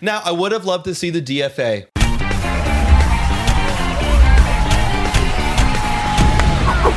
Now, 0.00 0.22
I 0.24 0.32
would 0.32 0.52
have 0.52 0.64
loved 0.64 0.84
to 0.84 0.94
see 0.94 1.10
the 1.10 1.22
DFA. 1.22 1.86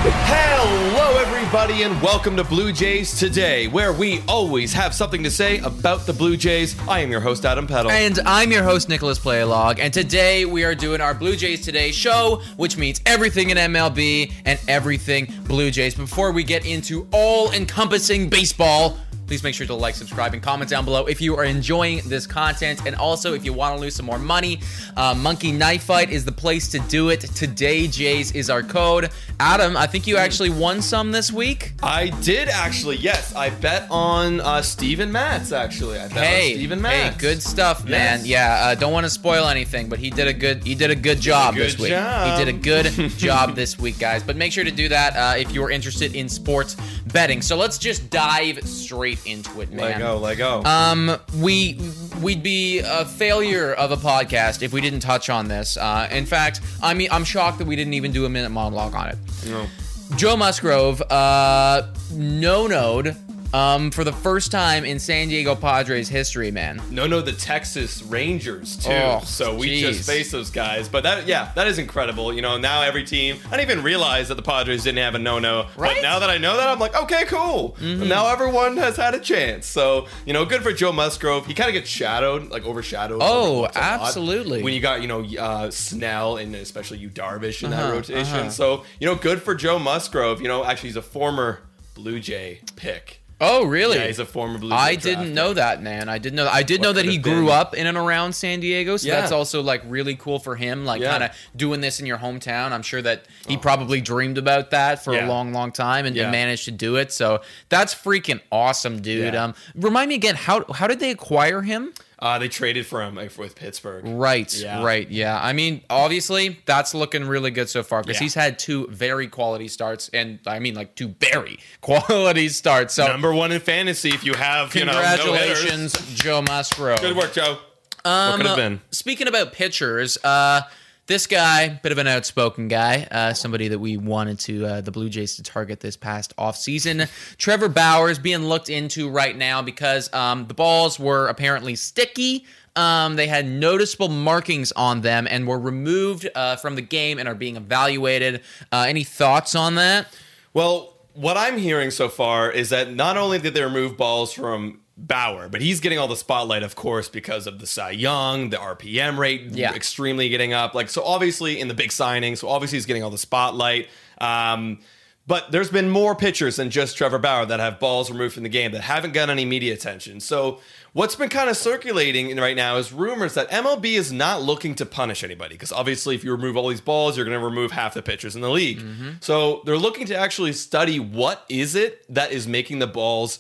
Hello, 0.02 1.18
everybody, 1.18 1.84
and 1.84 2.02
welcome 2.02 2.36
to 2.36 2.44
Blue 2.44 2.72
Jays 2.72 3.18
Today, 3.18 3.68
where 3.68 3.92
we 3.92 4.22
always 4.28 4.72
have 4.74 4.94
something 4.94 5.24
to 5.24 5.32
say 5.32 5.58
about 5.60 6.06
the 6.06 6.14
Blue 6.14 6.38
Jays. 6.38 6.76
I 6.88 7.00
am 7.00 7.12
your 7.12 7.22
host, 7.22 7.46
Adam 7.46 7.68
Peddle. 7.68 7.92
And 7.92 8.20
I'm 8.26 8.52
your 8.52 8.64
host, 8.64 8.88
Nicholas 8.88 9.20
Playlog, 9.20 9.80
and 9.80 9.94
today 9.94 10.46
we 10.46 10.64
are 10.64 10.76
doing 10.76 11.02
our 11.02 11.14
Blue 11.14 11.36
Jays 11.36 11.62
Today 11.66 11.92
show, 11.92 12.42
which 12.58 12.78
means 12.78 13.02
everything 13.06 13.50
in 13.50 13.58
MLB 13.58 14.32
and 14.46 14.60
everything 14.68 15.34
Blue 15.46 15.72
Jays. 15.72 15.96
Before 15.96 16.32
we 16.32 16.44
get 16.44 16.66
into 16.66 17.08
all 17.12 17.52
encompassing 17.52 18.30
baseball, 18.30 18.98
please 19.30 19.44
make 19.44 19.54
sure 19.54 19.68
to 19.68 19.76
like, 19.76 19.94
subscribe, 19.94 20.34
and 20.34 20.42
comment 20.42 20.68
down 20.72 20.84
below 20.84 21.06
if 21.06 21.22
you 21.22 21.38
are 21.38 21.44
enjoying 21.44 22.02
this 22.10 22.26
content. 22.26 22.82
And 22.88 22.96
also, 22.96 23.36
if 23.36 23.46
you 23.46 23.54
want 23.54 23.76
to 23.76 23.80
lose 23.80 23.94
some 23.94 24.08
more 24.08 24.18
money, 24.18 24.60
uh, 24.98 25.14
Monkey 25.14 25.52
Knife 25.52 25.84
Fight 25.84 26.10
is 26.10 26.26
the 26.26 26.32
place 26.32 26.68
to 26.70 26.80
do 26.90 27.10
it. 27.10 27.22
Today, 27.22 27.86
Jays 27.88 28.32
is 28.32 28.50
our 28.50 28.64
code. 28.64 29.12
Adam, 29.40 29.78
I 29.78 29.86
think 29.86 30.08
you 30.08 30.18
actually 30.18 30.50
won 30.50 30.82
some 30.82 31.12
this 31.12 31.32
week. 31.32 31.74
I 31.84 32.08
did 32.24 32.50
actually, 32.50 32.98
yes. 32.98 33.36
I 33.36 33.52
bet 33.52 33.86
on 33.92 34.42
uh, 34.42 34.64
Steven 34.64 35.12
Matz, 35.12 35.52
actually. 35.52 36.00
I 36.00 36.08
bet 36.08 36.18
Hey, 36.18 36.50
on 36.54 36.56
Steven 36.58 36.82
Matt. 36.82 37.14
hey, 37.14 37.20
good 37.20 37.44
stuff, 37.44 37.86
man. 37.86 38.20
Yes. 38.22 38.28
Yeah, 38.28 38.60
uh, 38.70 38.76
don't 38.76 38.92
want 38.92 39.06
to 39.06 39.12
spoil 39.12 39.48
anything, 39.48 39.90
but 39.90 40.00
he 40.00 40.10
did 40.10 40.28
a 40.28 40.34
good 40.34 40.64
he 40.64 40.74
did 40.74 40.90
a 40.90 40.96
good 40.96 41.22
job 41.22 41.54
good 41.54 41.66
this 41.68 41.78
week. 41.78 41.90
job. 41.92 42.32
He 42.40 42.44
did 42.46 42.56
a 42.56 42.58
good 42.58 43.10
job 43.18 43.56
this 43.56 43.78
week, 43.78 44.00
guys. 44.00 44.24
But 44.24 44.38
make 44.38 44.52
sure 44.52 44.64
to 44.64 44.72
do 44.72 44.90
that 44.90 45.16
uh, 45.16 45.38
if 45.38 45.52
you're 45.52 45.70
interested 45.70 46.16
in 46.16 46.28
sports 46.28 46.76
betting. 47.14 47.44
So 47.44 47.56
let's 47.56 47.78
just 47.78 48.10
dive 48.10 48.60
straight 48.68 49.19
into 49.26 49.62
it, 49.62 49.72
man. 49.72 49.86
Let 49.92 50.00
go, 50.00 50.18
let 50.18 50.38
go. 50.38 50.64
Um, 50.64 51.18
we 51.38 51.80
we'd 52.22 52.44
be 52.44 52.80
a 52.80 53.06
failure 53.06 53.74
of 53.74 53.92
a 53.92 53.98
podcast 53.98 54.62
if 54.62 54.74
we 54.74 54.82
didn't 54.82 55.02
touch 55.02 55.30
on 55.30 55.48
this. 55.48 55.78
Uh, 55.78 56.08
in 56.12 56.26
fact, 56.26 56.62
I 56.82 56.94
mean, 56.94 57.10
I'm 57.12 57.24
shocked 57.24 57.60
that 57.60 57.68
we 57.68 57.76
didn't 57.76 57.94
even 57.94 58.12
do 58.12 58.26
a 58.26 58.30
minute 58.30 58.50
monologue 58.50 58.96
on 58.96 59.10
it. 59.10 59.18
No. 59.48 59.68
Joe 60.16 60.36
Musgrove, 60.36 61.02
uh, 61.04 61.84
no 62.12 62.66
node, 62.68 63.16
um, 63.54 63.90
for 63.92 64.04
the 64.04 64.12
first 64.14 64.52
time 64.52 64.86
in 64.86 65.00
San 65.00 65.28
Diego 65.30 65.56
Padres 65.56 66.08
history, 66.10 66.52
man. 66.52 66.82
No, 66.92 67.08
no, 67.08 67.22
the 67.22 67.32
Texas 67.34 68.04
Rangers 68.04 68.78
too. 68.78 68.92
Oh, 68.92 69.22
so 69.26 69.56
we 69.56 69.70
jeez. 69.70 69.80
just 69.82 70.08
faced 70.10 70.32
those 70.32 70.52
guys. 70.52 70.88
But 70.88 71.04
that, 71.04 71.28
yeah, 71.28 71.52
that 71.56 71.68
is 71.68 71.80
incredible. 71.80 72.34
You 72.34 72.42
know, 72.42 72.58
now 72.58 72.82
every 72.84 73.04
team. 73.04 73.38
I 73.48 73.58
didn't 73.58 73.72
even 73.72 73.84
realize 73.84 74.28
that 74.28 74.36
the 74.36 74.42
Padres 74.44 74.84
didn't 74.84 75.00
have 75.00 75.16
a 75.16 75.20
no-no. 75.20 75.68
Right? 75.76 75.96
But 75.96 76.02
now 76.04 76.20
that 76.20 76.30
I 76.30 76.38
know 76.38 76.58
that, 76.58 76.68
I'm 76.68 76.80
like, 76.80 76.96
okay, 77.04 77.26
cool. 77.26 77.76
Now 77.82 78.32
everyone 78.32 78.78
has 78.78 78.96
had 78.98 79.14
a 79.16 79.20
chance. 79.20 79.66
So 79.66 80.08
you 80.26 80.34
know, 80.34 80.46
good 80.46 80.62
for 80.64 80.72
Joe 80.74 80.92
Musgrove. 80.92 81.46
He 81.48 81.54
kind 81.54 81.70
of 81.70 81.74
gets 81.74 81.90
shadowed, 81.90 82.50
like 82.50 82.66
overshadowed. 82.66 83.20
Oh, 83.22 83.50
overlooked 83.66 83.76
a 83.76 83.80
lot 83.80 84.02
absolutely. 84.02 84.64
When 84.64 84.74
you 84.74 84.80
got 84.80 85.02
you 85.02 85.08
know 85.08 85.24
uh, 85.40 85.72
Snell 85.72 86.38
and 86.38 86.54
especially 86.56 87.00
you 87.00 87.10
Darvish 87.10 87.64
in 87.64 87.72
that 87.72 87.84
Uh-huh, 87.84 87.94
rotation. 87.94 88.40
uh-huh. 88.40 88.50
So 88.52 88.84
you 89.00 89.08
know, 89.08 89.16
good 89.16 89.42
for 89.42 89.56
Joe 89.56 89.80
Musgrove. 89.80 90.42
You 90.42 90.48
know, 90.48 90.64
actually 90.64 90.90
he's 90.90 90.96
a 90.98 91.02
former 91.02 91.62
Blue 91.96 92.20
Jay 92.20 92.62
pick. 92.76 93.19
Oh, 93.42 93.66
really? 93.66 93.98
Yeah, 93.98 94.08
he's 94.08 94.20
a 94.20 94.26
former 94.26 94.58
Blue 94.58 94.70
Jay. 94.72 94.76
I 94.76 94.96
didn't 94.96 95.34
know 95.34 95.54
that, 95.54 95.82
man. 95.82 96.10
I 96.10 96.18
didn't 96.18 96.36
know. 96.36 96.44
That. 96.44 96.54
I 96.54 96.64
did 96.64 96.80
What 96.82 96.88
know 96.88 96.94
that 96.94 97.06
he 97.06 97.18
grew 97.18 97.46
been. 97.46 97.54
up 97.56 97.74
in 97.74 97.88
and 97.88 97.98
around 97.98 98.34
San 98.34 98.60
Diego, 98.60 98.98
so 98.98 99.08
Yeah. 99.08 99.20
that's 99.22 99.32
also 99.32 99.62
like 99.62 99.82
really 99.88 100.16
cool 100.16 100.40
for 100.40 100.56
him. 100.58 100.86
Like 100.86 101.02
Yeah. 101.02 101.12
kind 101.12 101.24
of 101.24 101.32
doing 101.56 101.80
this 101.80 102.00
in 102.02 102.06
your 102.06 102.18
hometown. 102.18 102.72
I'm 102.74 102.82
sure 102.82 103.02
that 103.02 103.26
he 103.48 103.56
probably 103.56 104.02
dreamed 104.02 104.38
about 104.38 104.72
that 104.72 105.04
for 105.04 105.14
a 105.18 105.26
long, 105.26 105.54
long 105.54 105.72
time 105.72 106.06
and, 106.06 106.18
and 106.18 106.32
managed 106.32 106.66
to 106.66 106.72
do 106.72 106.98
it. 106.98 107.14
So 107.14 107.42
that's 107.70 107.96
freaking 107.96 108.42
awesome, 108.52 109.02
dude. 109.02 109.36
Um, 109.36 109.56
remind 109.76 110.10
me 110.10 110.16
again 110.16 110.36
how 110.36 110.66
how 110.74 110.88
did 110.88 111.00
they 111.00 111.12
acquire 111.12 111.62
him? 111.62 111.94
Uh, 112.22 112.38
they 112.38 112.50
traded 112.50 112.86
for 112.86 113.02
him 113.02 113.16
like, 113.16 113.38
with 113.38 113.56
Pittsburgh. 113.56 114.04
Right, 114.06 114.54
Yeah. 114.54 114.84
right, 114.84 115.10
yeah. 115.10 115.40
I 115.42 115.54
mean, 115.54 115.82
obviously, 115.90 116.60
that's 116.66 116.94
looking 116.94 117.26
really 117.26 117.50
good 117.50 117.70
so 117.70 117.82
far 117.82 118.02
because 118.02 118.18
Yeah. 118.18 118.24
he's 118.26 118.34
had 118.34 118.60
two 118.60 118.88
very 118.88 119.28
quality 119.28 119.70
starts, 119.70 120.10
and 120.10 120.40
I 120.46 120.60
mean, 120.60 120.76
like 120.76 120.96
two 120.96 121.16
very 121.22 121.60
quality 121.82 122.50
starts. 122.50 122.94
So, 122.94 123.08
Number 123.08 123.34
one 123.34 123.54
in 123.54 123.62
fantasy 123.62 124.10
if 124.10 124.26
you 124.26 124.34
have, 124.34 124.76
you 124.76 124.84
know, 124.84 124.92
no 124.92 125.18
congratulations. 125.18 125.94
Joe 126.16 126.42
Musgrove. 126.42 127.00
Good 127.00 127.16
work, 127.16 127.32
Joe. 127.34 127.60
Um, 128.06 128.32
what 128.32 128.38
could 128.38 128.46
have 128.48 128.56
been? 128.58 128.82
Speaking 128.92 129.28
about 129.28 129.54
pitchers, 129.54 130.18
uh, 130.24 130.62
this 131.10 131.26
guy, 131.26 131.68
bit 131.68 131.92
of 131.92 131.98
an 131.98 132.06
outspoken 132.06 132.68
guy, 132.68 133.08
uh, 133.10 133.34
somebody 133.34 133.68
that 133.68 133.80
we 133.80 133.98
wanted 133.98 134.40
to 134.40 134.66
uh, 134.66 134.82
the 134.82 134.92
Blue 134.92 135.10
Jays 135.10 135.36
to 135.38 135.44
target 135.44 135.80
this 135.80 135.98
past 135.98 136.36
offseason. 136.38 137.10
Trevor 137.38 137.68
Bauer 137.68 138.12
is 138.12 138.20
being 138.20 138.44
looked 138.44 138.70
into 138.70 139.10
right 139.10 139.36
now 139.36 139.64
because 139.64 140.14
um, 140.14 140.46
the 140.46 140.54
balls 140.54 141.00
were 141.00 141.28
apparently 141.28 141.76
sticky. 141.76 142.46
Um, 142.76 143.16
they 143.16 143.26
had 143.26 143.48
noticeable 143.48 144.10
markings 144.10 144.72
on 144.74 145.02
them 145.02 145.28
and 145.28 145.48
were 145.48 145.60
removed 145.60 146.30
uh, 146.36 146.58
from 146.58 146.76
the 146.76 146.84
game 146.84 147.18
and 147.18 147.28
are 147.28 147.36
being 147.36 147.58
evaluated. 147.58 148.42
Uh, 148.72 148.86
any 148.88 149.04
thoughts 149.04 149.56
on 149.56 149.76
that? 149.76 150.16
Well, 150.54 150.94
what 151.16 151.38
I'm 151.38 151.58
hearing 151.58 151.90
so 151.90 152.08
far 152.08 152.52
is 152.52 152.70
that 152.70 152.94
not 152.94 153.18
only 153.18 153.40
did 153.40 153.56
they 153.56 153.64
remove 153.64 153.98
balls 153.98 154.32
from 154.32 154.82
Bauer, 155.08 155.48
but 155.50 155.62
he's 155.62 155.80
getting 155.80 155.98
all 155.98 156.08
the 156.08 156.16
spotlight, 156.16 156.62
of 156.64 156.76
course, 156.76 157.08
because 157.10 157.48
of 157.48 157.60
the 157.60 157.66
Cy 157.68 157.92
Young, 157.92 158.50
the 158.50 158.58
RPM 158.58 159.18
rate 159.18 159.44
Yeah. 159.52 159.74
extremely 159.74 160.30
getting 160.30 160.54
up. 160.54 160.74
Like, 160.76 160.90
so 160.90 161.04
obviously 161.04 161.60
in 161.60 161.68
the 161.68 161.74
big 161.74 161.92
signing, 161.92 162.36
so 162.36 162.50
obviously 162.50 162.78
he's 162.78 162.86
getting 162.86 163.04
all 163.04 163.10
the 163.10 163.18
spotlight. 163.18 163.88
Um, 164.20 164.80
but 165.28 165.52
there's 165.52 165.70
been 165.70 165.90
more 165.92 166.16
pitchers 166.16 166.56
than 166.56 166.72
just 166.72 166.98
Trevor 166.98 167.20
Bauer 167.20 167.46
that 167.46 167.60
have 167.60 167.80
balls 167.80 168.10
removed 168.10 168.34
from 168.34 168.42
the 168.44 168.50
game 168.50 168.72
that 168.72 168.82
haven't 168.82 169.14
gotten 169.14 169.30
any 169.30 169.46
media 169.46 169.74
attention. 169.76 170.20
So 170.20 170.60
what's 170.94 171.16
been 171.16 171.30
kind 171.30 171.52
of 171.52 171.56
circulating 171.56 172.36
right 172.36 172.56
now 172.56 172.78
is 172.78 172.92
rumors 172.92 173.36
that 173.36 173.48
MLB 173.52 173.94
is 173.94 174.12
not 174.12 174.42
looking 174.42 174.74
to 174.76 174.88
punish 174.88 175.24
anybody 175.24 175.54
because 175.54 175.72
obviously 175.72 176.16
if 176.16 176.24
you 176.24 176.32
remove 176.32 176.58
all 176.58 176.68
these 176.68 176.82
balls, 176.82 177.16
you're 177.16 177.28
going 177.28 177.40
to 177.40 177.46
remove 177.46 177.72
half 177.72 177.94
the 177.94 178.02
pitchers 178.02 178.36
in 178.36 178.42
the 178.42 178.50
league. 178.50 178.82
So 179.22 179.62
they're 179.66 179.78
looking 179.78 180.08
to 180.08 180.16
actually 180.18 180.54
study 180.54 181.00
what 181.00 181.46
is 181.48 181.76
it 181.76 182.04
that 182.12 182.32
is 182.32 182.48
making 182.48 182.80
the 182.80 182.88
balls 182.88 183.38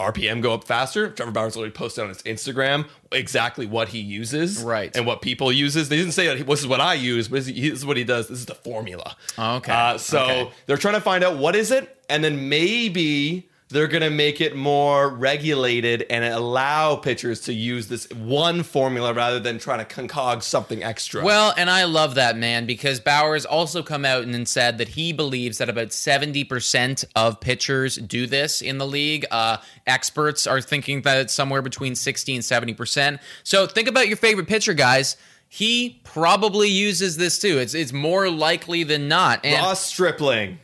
RPM 0.00 0.42
go 0.42 0.52
up 0.54 0.64
faster. 0.64 1.08
Trevor 1.10 1.30
Bauer's 1.32 1.56
already 1.56 1.72
posted 1.72 2.02
on 2.04 2.08
his 2.08 2.22
Instagram 2.22 2.86
exactly 3.12 3.64
what 3.66 3.88
he 3.88 4.00
uses, 4.00 4.62
Right. 4.62 4.94
and 4.96 5.06
what 5.06 5.22
people 5.22 5.52
uses. 5.52 5.88
They 5.88 5.96
didn't 5.96 6.12
say 6.12 6.26
that 6.26 6.46
this 6.46 6.60
is 6.60 6.66
what 6.66 6.80
I 6.80 6.94
use, 6.94 7.28
but 7.28 7.44
this 7.44 7.48
is 7.48 7.86
what 7.86 7.96
he 7.96 8.04
does. 8.04 8.28
This 8.28 8.38
is 8.40 8.46
the 8.46 8.54
formula. 8.56 9.16
Oh, 9.38 9.56
okay. 9.56 9.72
Uh, 9.72 9.98
so 9.98 10.22
Okay. 10.24 10.50
they're 10.66 10.76
trying 10.76 10.94
to 10.94 11.00
find 11.00 11.22
out 11.22 11.36
what 11.36 11.54
is 11.54 11.70
it, 11.70 11.96
and 12.08 12.24
then 12.24 12.48
maybe 12.48 13.48
they're 13.74 13.88
going 13.88 14.02
to 14.02 14.10
make 14.10 14.40
it 14.40 14.54
more 14.54 15.08
regulated 15.08 16.06
and 16.08 16.24
allow 16.24 16.94
pitchers 16.94 17.40
to 17.40 17.52
use 17.52 17.88
this 17.88 18.08
one 18.10 18.62
formula 18.62 19.12
rather 19.12 19.40
than 19.40 19.58
trying 19.58 19.80
to 19.80 19.84
concoct 19.84 20.44
something 20.44 20.84
extra. 20.84 21.24
Well, 21.24 21.52
and 21.56 21.68
I 21.68 21.82
love 21.82 22.14
that 22.14 22.36
man 22.36 22.66
because 22.66 23.00
Bauer's 23.00 23.44
also 23.44 23.82
come 23.82 24.04
out 24.04 24.22
and 24.22 24.32
then 24.32 24.46
said 24.46 24.78
that 24.78 24.90
he 24.90 25.12
believes 25.12 25.58
that 25.58 25.68
about 25.68 25.88
70% 25.88 27.04
of 27.16 27.40
pitchers 27.40 27.96
do 27.96 28.28
this 28.28 28.62
in 28.62 28.78
the 28.78 28.86
league. 28.86 29.26
Uh, 29.32 29.56
experts 29.88 30.46
are 30.46 30.60
thinking 30.60 31.02
that 31.02 31.18
it's 31.18 31.34
somewhere 31.34 31.60
between 31.60 31.96
60 31.96 32.36
and 32.36 32.44
70%. 32.44 33.18
So 33.42 33.66
think 33.66 33.88
about 33.88 34.06
your 34.06 34.16
favorite 34.16 34.46
pitcher, 34.46 34.74
guys. 34.74 35.16
He 35.48 36.00
probably 36.04 36.68
uses 36.68 37.16
this 37.16 37.40
too. 37.40 37.58
It's 37.58 37.74
it's 37.74 37.92
more 37.92 38.30
likely 38.30 38.82
than 38.82 39.08
not. 39.08 39.44
And 39.44 39.62
Ross 39.62 39.84
Stripling. 39.84 40.58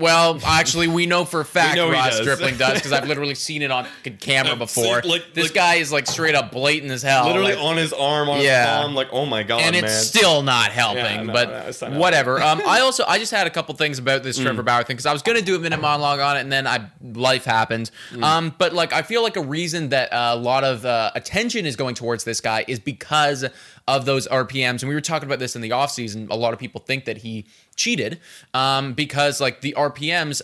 Well, 0.00 0.38
actually, 0.44 0.88
we 0.88 1.06
know 1.06 1.24
for 1.24 1.40
a 1.40 1.44
fact 1.44 1.76
know 1.76 1.90
Ross 1.90 2.10
does. 2.10 2.20
Stripling 2.20 2.56
does 2.56 2.74
because 2.74 2.92
I've 2.92 3.06
literally 3.08 3.34
seen 3.34 3.62
it 3.62 3.70
on 3.70 3.86
camera 4.18 4.56
before. 4.56 5.02
like- 5.04 5.34
this 5.34 5.44
like- 5.46 5.54
guy 5.54 5.74
is 5.76 5.92
like 5.92 6.06
straight 6.06 6.34
up 6.34 6.50
blatant 6.50 6.90
as 6.90 7.02
hell. 7.02 7.26
Literally 7.26 7.54
like- 7.54 7.62
on 7.64 7.76
his 7.76 7.92
arm, 7.92 8.28
on 8.28 8.40
Yeah. 8.40 8.66
his 8.76 8.82
palm, 8.84 8.94
like, 8.94 9.08
oh 9.12 9.26
my 9.26 9.42
god, 9.42 9.60
and 9.62 9.76
it's 9.76 9.82
man. 9.92 10.02
still 10.02 10.42
not 10.42 10.72
helping. 10.72 11.04
Yeah, 11.04 11.22
no, 11.22 11.32
but 11.32 11.48
no, 11.48 11.54
not 11.66 11.74
helping. 11.80 11.98
whatever. 11.98 12.40
um, 12.42 12.62
I 12.66 12.80
also 12.80 13.04
I 13.06 13.18
just 13.18 13.30
had 13.32 13.46
a 13.46 13.50
couple 13.50 13.74
things 13.74 13.98
about 13.98 14.20
Mm. 14.22 14.24
this 14.24 14.38
Trevor 14.38 14.62
Bauer 14.62 14.82
thing 14.84 14.96
because 14.96 15.06
I 15.06 15.12
was 15.12 15.22
gonna 15.22 15.42
do 15.42 15.54
a 15.54 15.58
minute 15.58 15.80
monologue 15.80 16.20
on 16.20 16.36
it, 16.36 16.40
and 16.40 16.50
then 16.50 16.66
I 16.66 16.86
life 17.14 17.44
happened. 17.44 17.90
Mm. 18.12 18.24
Um, 18.24 18.54
but 18.58 18.72
like 18.72 18.92
I 18.92 19.02
feel 19.02 19.22
like 19.22 19.36
a 19.36 19.42
reason 19.42 19.90
that 19.90 20.12
uh, 20.12 20.30
a 20.32 20.36
lot 20.36 20.64
of 20.64 20.84
uh, 20.86 21.10
attention 21.14 21.66
is 21.66 21.76
going 21.76 21.94
towards 21.94 22.24
this 22.24 22.40
guy 22.40 22.64
is 22.66 22.78
because 22.78 23.44
of 23.88 24.04
those 24.04 24.28
RPMs, 24.28 24.82
and 24.82 24.88
we 24.88 24.94
were 24.94 25.00
talking 25.00 25.26
about 25.28 25.38
this 25.40 25.56
in 25.56 25.62
the 25.62 25.70
offseason. 25.70 26.28
A 26.30 26.36
lot 26.36 26.52
of 26.52 26.58
people 26.58 26.80
think 26.80 27.04
that 27.06 27.18
he 27.18 27.46
cheated 27.76 28.20
um, 28.54 28.92
because 28.92 29.40
like 29.40 29.62
the 29.62 29.74
RPMs 29.76 29.89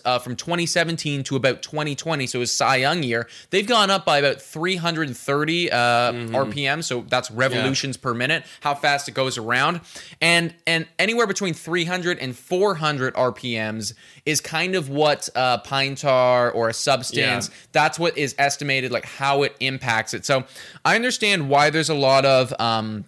uh, 0.05 0.19
from 0.19 0.37
2017 0.37 1.23
to 1.25 1.37
about 1.37 1.63
2020, 1.63 2.27
so 2.27 2.41
his 2.41 2.53
Cy 2.53 2.77
Young 2.77 3.03
year, 3.03 3.29
they've 3.51 3.67
gone 3.67 3.91
up 3.91 4.05
by 4.05 4.19
about 4.19 4.41
330 4.41 5.71
uh, 5.73 5.77
Mm-hmm. 6.17 6.35
RPM. 6.35 6.85
So 6.85 7.05
that's 7.09 7.31
revolutions 7.31 7.97
per 7.97 8.15
minute, 8.15 8.45
how 8.61 8.75
fast 8.75 9.09
it 9.09 9.13
goes 9.13 9.39
around, 9.39 9.81
and 10.21 10.55
and 10.67 10.87
anywhere 10.99 11.27
between 11.27 11.55
300 11.55 12.19
and 12.19 12.37
400 12.37 13.15
RPMs 13.15 13.95
is 14.25 14.41
kind 14.41 14.75
of 14.75 14.89
what 14.89 15.29
uh, 15.35 15.59
pine 15.59 15.95
tar 15.95 16.51
or 16.51 16.69
a 16.69 16.75
substance. 16.75 17.49
Yeah. 17.49 17.55
That's 17.73 17.99
what 17.99 18.17
is 18.19 18.35
estimated, 18.39 18.91
like 18.93 19.05
how 19.05 19.43
it 19.43 19.57
impacts 19.61 20.15
it. 20.15 20.25
So 20.25 20.45
I 20.85 20.95
understand 20.97 21.49
why 21.49 21.71
there's 21.71 21.91
a 21.91 21.95
lot 21.95 22.25
of 22.25 22.53
um, 22.61 23.05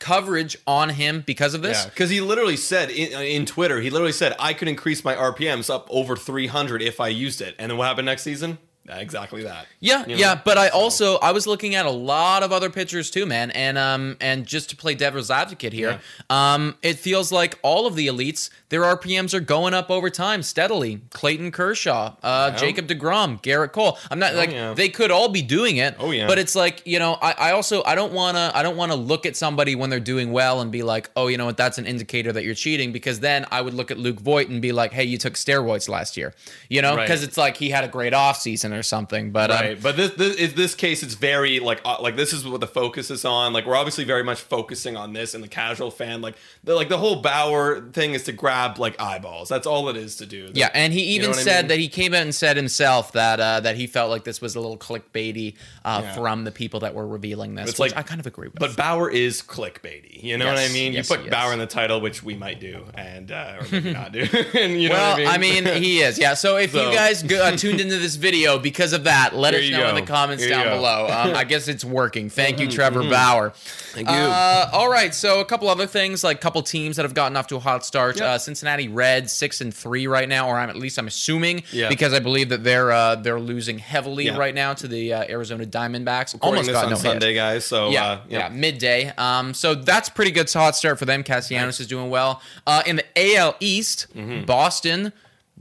coverage 0.00 0.56
on 0.66 0.88
him 0.88 1.22
because 1.24 1.54
of 1.54 1.62
this. 1.62 1.84
Yeah, 1.84 1.90
because 1.90 2.10
he 2.10 2.20
literally 2.20 2.56
said 2.56 2.90
in, 2.90 3.12
in 3.22 3.46
Twitter, 3.46 3.80
he 3.80 3.90
literally 3.90 4.12
said, 4.12 4.34
I 4.38 4.54
could 4.54 4.66
increase 4.66 5.04
my 5.04 5.14
RPMs 5.14 5.72
up 5.72 5.86
over 5.90 6.16
300 6.16 6.82
if 6.82 6.98
I 6.98 7.08
used 7.08 7.40
it. 7.40 7.54
And 7.58 7.70
then 7.70 7.78
what 7.78 7.86
happened 7.86 8.06
next 8.06 8.22
season? 8.22 8.58
Yeah, 8.90 8.98
exactly 8.98 9.42
that. 9.44 9.66
Yeah, 9.78 10.00
You 10.06 10.14
know? 10.16 10.20
yeah, 10.20 10.40
but 10.44 10.58
I 10.58 10.68
also 10.68 11.16
I 11.18 11.30
was 11.32 11.46
looking 11.46 11.74
at 11.76 11.86
a 11.86 11.90
lot 11.90 12.42
of 12.42 12.52
other 12.52 12.70
pitchers 12.70 13.10
too, 13.10 13.24
man, 13.24 13.50
and 13.52 13.78
um 13.78 14.16
and 14.20 14.44
just 14.46 14.70
to 14.70 14.76
play 14.76 14.94
devil's 14.94 15.30
advocate 15.30 15.72
here, 15.72 16.00
um 16.28 16.76
it 16.82 16.98
feels 16.98 17.30
like 17.32 17.58
all 17.62 17.86
of 17.86 17.94
the 17.94 18.06
elites 18.08 18.50
their 18.70 18.82
RPMs 18.82 19.34
are 19.34 19.40
going 19.40 19.74
up 19.74 19.90
over 19.90 20.10
time 20.10 20.42
steadily. 20.44 21.00
Clayton 21.10 21.50
Kershaw, 21.50 22.14
uh, 22.22 22.52
Jacob 22.56 22.86
deGrom, 22.86 23.42
Gerrit 23.42 23.72
Cole. 23.72 23.98
I'm 24.10 24.18
not 24.20 24.34
like 24.34 24.50
Oh, 24.50 24.52
yeah. 24.52 24.74
they 24.74 24.88
could 24.88 25.10
all 25.10 25.28
be 25.28 25.42
doing 25.42 25.78
it. 25.78 25.96
Oh, 25.98 26.10
yeah. 26.12 26.26
but 26.28 26.38
it's 26.38 26.54
like 26.54 26.82
you 26.86 26.98
know 26.98 27.14
I, 27.22 27.32
I 27.32 27.52
also 27.52 27.82
I 27.84 27.94
don't 27.94 28.12
wanna 28.12 28.50
I 28.54 28.62
don't 28.62 28.76
wanna 28.76 28.94
look 28.96 29.26
at 29.26 29.36
somebody 29.36 29.74
when 29.76 29.90
they're 29.90 30.00
doing 30.00 30.32
well 30.32 30.60
and 30.60 30.70
be 30.72 30.82
like 30.82 31.10
oh 31.16 31.28
you 31.28 31.36
know 31.36 31.46
what 31.46 31.56
that's 31.56 31.78
an 31.78 31.86
indicator 31.86 32.32
that 32.32 32.44
you're 32.44 32.54
cheating 32.54 32.90
because 32.92 33.20
then 33.20 33.46
I 33.50 33.60
would 33.60 33.74
look 33.74 33.90
at 33.90 33.98
Luke 33.98 34.20
Voit 34.20 34.48
and 34.48 34.60
be 34.62 34.72
like 34.72 34.92
hey 34.92 35.04
you 35.04 35.18
took 35.18 35.34
steroids 35.34 35.88
last 35.88 36.16
year, 36.16 36.34
you 36.68 36.82
know 36.82 36.96
Right. 36.96 37.04
because 37.06 37.22
it's 37.22 37.36
like 37.36 37.56
he 37.56 37.70
had 37.70 37.84
a 37.84 37.88
great 37.88 38.12
offseason 38.12 38.72
or 38.80 38.82
something. 38.82 39.30
But 39.30 39.50
um, 39.50 39.76
but 39.82 39.96
this, 39.96 40.12
this 40.14 40.36
in 40.36 40.54
this 40.56 40.74
case, 40.74 41.02
it's 41.02 41.14
very 41.14 41.60
like 41.60 41.80
uh, 41.84 41.98
like 42.00 42.16
this 42.16 42.32
is 42.32 42.44
what 42.46 42.60
the 42.60 42.66
focus 42.66 43.10
is 43.10 43.24
on. 43.24 43.52
Like 43.52 43.66
we're 43.66 43.76
obviously 43.76 44.04
very 44.04 44.24
much 44.24 44.40
focusing 44.40 44.96
on 44.96 45.12
this, 45.12 45.34
and 45.34 45.44
the 45.44 45.48
casual 45.48 45.90
fan, 45.90 46.20
like 46.22 46.34
the 46.64 46.74
like 46.74 46.88
the 46.88 46.98
whole 46.98 47.20
Bauer 47.22 47.80
thing 47.92 48.14
is 48.14 48.24
to 48.24 48.32
grab 48.32 48.78
like 48.78 49.00
eyeballs. 49.00 49.48
That's 49.48 49.66
all 49.66 49.88
it 49.90 49.96
is 49.96 50.16
to 50.16 50.26
do. 50.26 50.50
Yeah, 50.54 50.70
and 50.74 50.92
he 50.92 51.04
You 51.04 51.10
even 51.16 51.22
know 51.22 51.28
what 51.30 51.38
I 51.38 51.42
said 51.42 51.62
mean? 51.64 51.68
that 51.68 51.78
he 51.78 51.88
came 51.88 52.14
out 52.14 52.22
and 52.22 52.34
said 52.34 52.56
himself 52.56 53.12
that 53.12 53.38
uh, 53.38 53.60
that 53.60 53.76
he 53.76 53.86
felt 53.86 54.10
like 54.10 54.24
this 54.24 54.40
was 54.40 54.56
a 54.56 54.60
little 54.60 54.78
clickbaity 54.78 55.54
uh, 55.84 56.00
Yeah. 56.02 56.14
from 56.14 56.44
the 56.44 56.50
people 56.52 56.80
that 56.80 56.94
were 56.94 57.06
revealing 57.06 57.54
this. 57.54 57.70
It's 57.70 57.78
which 57.78 57.92
like- 57.92 57.98
I 57.98 58.02
kind 58.08 58.20
of 58.20 58.26
agree 58.26 58.48
with. 58.48 58.58
But 58.58 58.76
Bauer 58.76 59.10
is 59.10 59.42
clickbaity. 59.42 60.22
You 60.22 60.38
know 60.38 60.46
what 60.46 60.58
I 60.58 60.68
mean? 60.68 60.92
yes, 60.92 61.08
you 61.10 61.16
put 61.16 61.24
yes. 61.26 61.32
Bauer 61.32 61.52
in 61.52 61.58
the 61.58 61.66
title, 61.66 62.00
which 62.00 62.22
we 62.22 62.34
might 62.36 62.60
do, 62.60 62.84
and 62.94 63.30
uh, 63.30 63.56
or 63.60 63.66
maybe 63.70 63.92
not 63.92 64.12
do. 64.12 64.26
and 64.54 64.72
you 64.80 64.88
know 64.88 64.94
well, 64.94 65.18
what 65.18 65.26
I 65.26 65.38
mean, 65.38 65.66
he 65.66 66.00
is. 66.00 66.18
Yeah. 66.18 66.34
So 66.34 66.56
if 66.56 66.72
So- 66.72 66.88
you 66.90 66.94
guys 66.96 67.22
go, 67.22 67.42
uh, 67.44 67.56
tuned 67.56 67.80
into 67.80 67.98
this 67.98 68.16
video 68.16 68.58
because 68.62 68.92
of 68.92 69.04
that, 69.04 69.34
let 69.34 69.54
Here 69.54 69.62
us 69.62 69.70
know 69.70 69.88
in 69.88 69.94
the 69.96 70.02
comments 70.02 70.42
Here 70.42 70.50
down. 70.50 70.66
Mm-hmm, 70.66 70.76
below. 70.76 71.06
Um, 71.08 71.36
I 71.36 71.44
guess 71.44 71.66
it's 71.68 71.84
working. 71.84 72.28
Thank 72.30 72.60
you, 72.60 72.68
Trevor 72.70 73.02
Bauer. 73.02 73.50
Thank 73.54 74.08
you. 74.08 74.14
Uh, 74.14 74.70
all 74.72 74.88
right. 74.90 75.14
So 75.14 75.40
a 75.40 75.44
couple 75.44 75.68
other 75.68 75.86
things, 75.86 76.22
like 76.22 76.36
a 76.36 76.40
couple 76.40 76.62
teams 76.62 76.96
that 76.96 77.02
have 77.04 77.14
gotten 77.14 77.36
off 77.36 77.46
to 77.48 77.56
a 77.56 77.60
hot 77.60 77.84
start. 77.84 78.16
Yep. 78.18 78.24
Uh, 78.24 78.38
Cincinnati 78.38 78.86
Reds 78.88 79.32
six 79.32 79.60
and 79.60 79.74
three 79.74 80.06
right 80.06 80.28
now, 80.28 80.48
or 80.48 80.56
I'm 80.56 80.70
at 80.70 80.76
least 80.76 80.98
I'm 80.98 81.06
assuming 81.08 81.62
Yeah. 81.72 81.88
because 81.88 82.12
I 82.14 82.18
believe 82.20 82.50
that 82.50 82.62
they're 82.62 82.92
uh, 82.92 83.16
they're 83.16 83.40
losing 83.40 83.78
heavily 83.78 84.26
Yeah. 84.26 84.36
right 84.36 84.54
now 84.54 84.74
to 84.74 84.86
the 84.86 85.12
uh, 85.14 85.24
Arizona 85.28 85.64
Diamondbacks. 85.66 86.36
Almost 86.40 86.70
got 86.70 86.84
on 86.84 86.90
no 86.90 86.96
hit. 86.96 87.02
Sunday, 87.02 87.34
guys. 87.34 87.64
So 87.64 87.90
Yeah, 87.90 88.04
uh, 88.04 88.20
yeah, 88.28 88.48
midday. 88.50 89.12
Um, 89.18 89.54
so 89.54 89.74
that's 89.74 90.08
pretty 90.08 90.30
good 90.30 90.48
hot 90.52 90.76
start 90.76 90.98
for 90.98 91.04
them. 91.06 91.22
Castellanos 91.22 91.80
is 91.80 91.86
doing 91.86 92.10
well. 92.10 92.40
Uh, 92.66 92.82
in 92.86 92.96
the 92.96 93.04
AL 93.36 93.56
East, 93.60 94.06
Boston, 94.46 95.12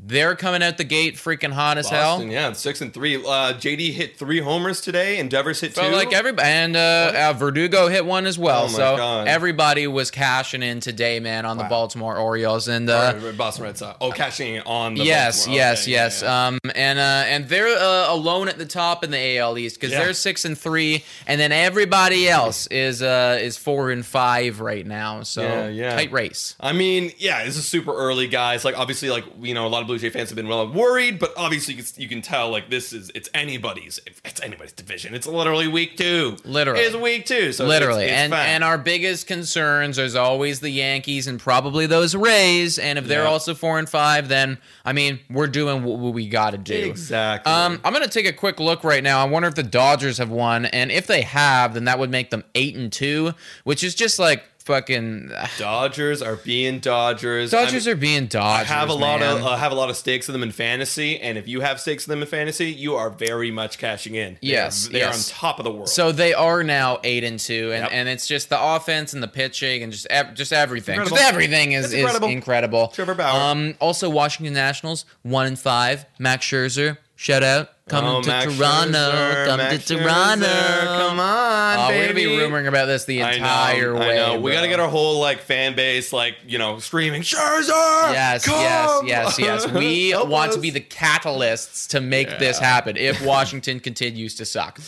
they're 0.02 0.36
coming 0.36 0.64
out 0.64 0.78
the 0.78 0.84
gate 0.84 1.16
freaking 1.16 1.52
hot 1.52 1.78
as 1.78 1.90
Boston, 1.90 2.32
hell. 2.32 2.50
yeah, 2.50 2.54
six 2.54 2.82
and 2.82 2.94
three. 2.94 3.16
Uh, 3.18 3.54
JD 3.54 3.92
hit 3.94 4.18
three 4.18 4.40
homers 4.40 4.82
today, 4.82 5.20
and 5.20 5.30
Devers 5.30 5.60
hit 5.60 5.74
Felt 5.74 5.90
two. 5.92 5.96
like 5.96 6.14
everybody, 6.14 6.48
and 6.48 6.76
uh, 6.76 7.12
uh, 7.16 7.34
Verdugo 7.38 7.88
hit 7.88 8.06
one 8.06 8.26
as 8.26 8.40
well. 8.40 8.64
Oh 8.66 8.68
so 8.70 8.98
God. 8.98 9.28
everybody 9.28 9.88
was 9.88 10.10
cashing 10.10 10.64
in 10.64 10.80
today, 10.80 11.20
man, 11.20 11.46
on 11.46 11.58
the 11.58 11.66
Baltimore 11.66 12.18
Orioles. 12.18 12.68
And 12.68 12.90
uh, 12.90 13.20
Or 13.24 13.34
Boston 13.34 13.66
Red 13.66 13.78
Sox. 13.78 13.98
Oh, 14.02 14.12
cashing 14.12 14.56
in 14.56 14.62
on 14.64 14.96
the 14.96 15.04
yes, 15.04 15.40
Baltimore. 15.46 15.56
yes, 15.58 15.82
Okay, 15.84 15.92
yes. 15.92 16.22
yeah, 16.22 16.28
yeah. 16.30 16.48
Um, 16.48 16.58
and 16.76 17.00
uh, 17.00 17.02
and 17.28 17.50
they're 17.50 17.68
uh, 17.78 18.14
alone 18.14 18.48
at 18.48 18.58
the 18.58 18.66
top 18.66 19.04
in 19.04 19.12
the 19.12 19.38
AL 19.38 19.58
East 19.58 19.76
because 19.80 19.92
Yeah. 19.92 20.06
they're 20.06 20.14
six 20.14 20.46
and 20.46 20.58
three, 20.58 21.04
and 21.28 21.40
then 21.42 21.52
everybody 21.52 22.28
else 22.30 22.68
is 22.68 23.02
uh 23.02 23.38
is 23.42 23.58
four 23.58 23.92
and 23.92 24.06
five 24.06 24.60
right 24.62 24.86
now. 24.88 25.24
So 25.24 25.42
Yeah, 25.44 25.68
yeah. 25.68 25.96
tight 25.96 26.12
race. 26.12 26.56
I 26.60 26.72
mean, 26.74 27.12
yeah, 27.18 27.44
this 27.44 27.58
is 27.58 27.68
super 27.68 27.94
early, 27.94 28.28
guys. 28.28 28.64
Like, 28.64 28.78
obviously, 28.78 29.10
like 29.10 29.26
you 29.42 29.54
know, 29.54 29.68
a 29.68 29.70
lot 29.70 29.82
of 29.82 29.89
Blue 29.90 29.98
Jay 29.98 30.12
fans 30.12 30.30
have 30.30 30.36
been 30.36 30.48
well 30.48 30.68
worried, 30.72 31.18
but 31.18 31.34
obviously, 31.36 31.74
you 31.74 31.82
can, 31.84 31.92
you 31.98 32.08
can 32.08 32.22
tell 32.22 32.52
like 32.52 32.70
this 32.70 32.94
is 32.94 33.10
it's 33.16 33.28
anybody's 33.34 34.00
it's 34.24 34.40
anybody's 34.40 34.72
division. 34.72 35.16
It's 35.16 35.26
literally 35.26 35.68
week 35.68 35.98
two. 35.98 36.38
Literally. 36.46 36.82
it's 36.82 36.96
week 36.96 37.26
two. 37.26 37.52
So 37.52 37.64
it's- 37.64 37.68
Literally, 37.80 38.04
it's, 38.04 38.12
and 38.14 38.32
fine. 38.32 38.46
and 38.50 38.64
our 38.64 38.78
biggest 38.78 39.26
concerns 39.26 39.98
is 39.98 40.16
always 40.16 40.60
the 40.60 40.70
Yankees 40.70 41.26
and 41.26 41.40
probably 41.40 41.88
those 41.88 42.14
Rays. 42.14 42.78
And 42.78 43.00
if 43.00 43.08
they're 43.08 43.24
Yeah. 43.24 43.30
also 43.30 43.56
four 43.56 43.80
and 43.80 43.90
five, 43.90 44.28
then 44.28 44.60
I 44.86 44.94
mean 44.94 45.20
we're 45.28 45.48
doing 45.48 45.84
what 45.84 46.14
we 46.14 46.28
got 46.28 46.52
to 46.52 46.60
do. 46.60 46.76
exactly. 46.76 47.52
Um, 47.52 47.82
I'm 47.84 47.92
gonna 47.92 48.08
take 48.08 48.28
a 48.28 48.34
quick 48.34 48.60
look 48.60 48.84
right 48.84 49.02
now. 49.04 49.20
I 49.20 49.26
wonder 49.28 49.48
if 49.50 49.56
the 49.56 49.64
Dodgers 49.64 50.20
have 50.20 50.30
won, 50.30 50.66
and 50.66 50.92
if 50.92 51.08
they 51.08 51.24
have, 51.24 51.74
then 51.74 51.86
that 51.86 51.98
would 51.98 52.12
make 52.12 52.30
them 52.30 52.44
eight 52.54 52.76
and 52.76 52.92
two, 52.92 53.34
which 53.64 53.84
is 53.84 53.96
just 53.96 54.20
like 54.20 54.44
fucking. 54.70 55.32
Dodgers 55.58 56.22
are 56.22 56.36
being 56.38 56.80
Dodgers. 56.80 57.52
Dodgers 57.52 57.88
I 57.88 57.92
are 57.92 57.96
being 57.96 58.28
Dodgers. 58.28 58.70
I 58.72 58.76
Dodgers. 58.76 58.80
have 58.80 58.90
a 58.90 58.94
lot 58.94 59.22
of 59.22 59.44
uh, 59.44 59.56
have 59.58 59.72
a 59.72 59.76
lot 59.76 59.90
of 59.90 59.98
stakes 59.98 60.30
in 60.30 60.34
them 60.34 60.44
in 60.44 60.52
fantasy, 60.52 61.20
and 61.20 61.38
if 61.38 61.48
you 61.48 61.62
have 61.62 61.80
stakes 61.82 62.06
in 62.08 62.12
them 62.12 62.22
in 62.22 62.28
fantasy, 62.28 62.72
you 62.72 62.96
are 62.96 63.10
very 63.10 63.52
much 63.52 63.78
cashing 63.78 64.16
in. 64.16 64.38
They 64.42 64.50
are- 64.50 64.52
Yes, 64.70 64.88
they 64.88 65.00
yes. 65.00 65.32
are 65.32 65.36
on 65.36 65.40
top 65.52 65.60
of 65.60 65.64
the 65.66 65.72
world. 65.72 65.90
So 65.90 66.12
they 66.12 66.34
are 66.34 66.64
now 66.64 67.00
eight 67.04 67.24
and 67.24 67.40
two, 67.40 67.72
and, 67.74 67.84
Yep. 67.84 67.90
and 67.92 68.08
it's 68.10 68.28
just 68.28 68.50
the 68.50 68.62
offense 68.62 69.14
and 69.14 69.22
the 69.24 69.28
pitching 69.28 69.84
and 69.84 69.92
just 69.92 70.06
ev- 70.10 70.34
just 70.36 70.54
everything. 70.54 71.00
Just 71.00 71.16
everything 71.16 71.72
is 71.74 71.86
It's 71.86 71.94
is 71.94 72.00
incredible. 72.02 72.28
incredible. 72.30 72.88
Trevor 72.90 73.16
Bauer. 73.16 73.40
Um, 73.52 73.76
also 73.82 74.10
Washington 74.10 74.54
Nationals 74.54 75.06
one 75.24 75.48
and 75.48 75.58
five. 75.60 76.06
Max 76.20 76.46
Scherzer, 76.46 76.98
shout 77.22 77.44
out, 77.44 77.70
coming 77.90 78.10
Oh, 78.10 78.22
to 78.22 78.28
Max 78.30 78.56
Toronto, 78.56 78.98
Scherzer, 78.98 79.46
come 79.46 79.58
Max 79.58 79.86
to 79.86 79.98
Toronto. 79.98 80.46
Scherzer, 80.46 80.98
Come 81.10 81.20
on, 81.20 81.78
Uh, 81.80 81.88
we're 81.90 82.02
gonna 82.04 82.14
be 82.14 82.24
rumoring 82.26 82.68
about 82.68 82.86
this 82.86 83.04
the 83.04 83.24
I 83.24 83.34
entire 83.34 83.94
know, 83.94 84.00
way. 84.00 84.12
I 84.24 84.36
know. 84.36 84.40
We 84.40 84.52
got 84.54 84.62
to 84.62 84.68
get 84.70 84.80
our 84.80 84.88
whole 84.88 85.20
like 85.20 85.40
fan 85.42 85.76
base 85.76 86.14
like 86.14 86.36
you 86.48 86.58
know 86.58 86.80
screaming 86.80 87.22
Scherzer. 87.24 88.14
Yes, 88.14 88.46
come!" 88.46 88.56
yes, 88.62 89.02
yes, 89.06 89.40
yes. 89.40 89.68
We 89.74 90.14
want 90.16 90.54
to 90.54 90.60
be 90.60 90.70
the 90.70 90.80
catalysts 90.80 91.90
to 91.90 92.00
make 92.00 92.40
this 92.40 92.58
happen 92.58 92.96
if 92.96 93.22
Washington 93.26 93.80
continues 93.82 94.36
to 94.36 94.46
suck. 94.46 94.80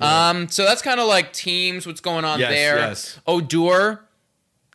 Um, 0.00 0.48
so 0.48 0.64
that's 0.64 0.82
kind 0.82 1.00
of 1.00 1.06
like 1.08 1.32
teams, 1.32 1.86
what's 1.86 2.00
going 2.02 2.24
on 2.26 2.38
Yes, 2.38 2.50
there. 2.50 2.76
yes. 2.76 3.20
Odor, 3.26 4.00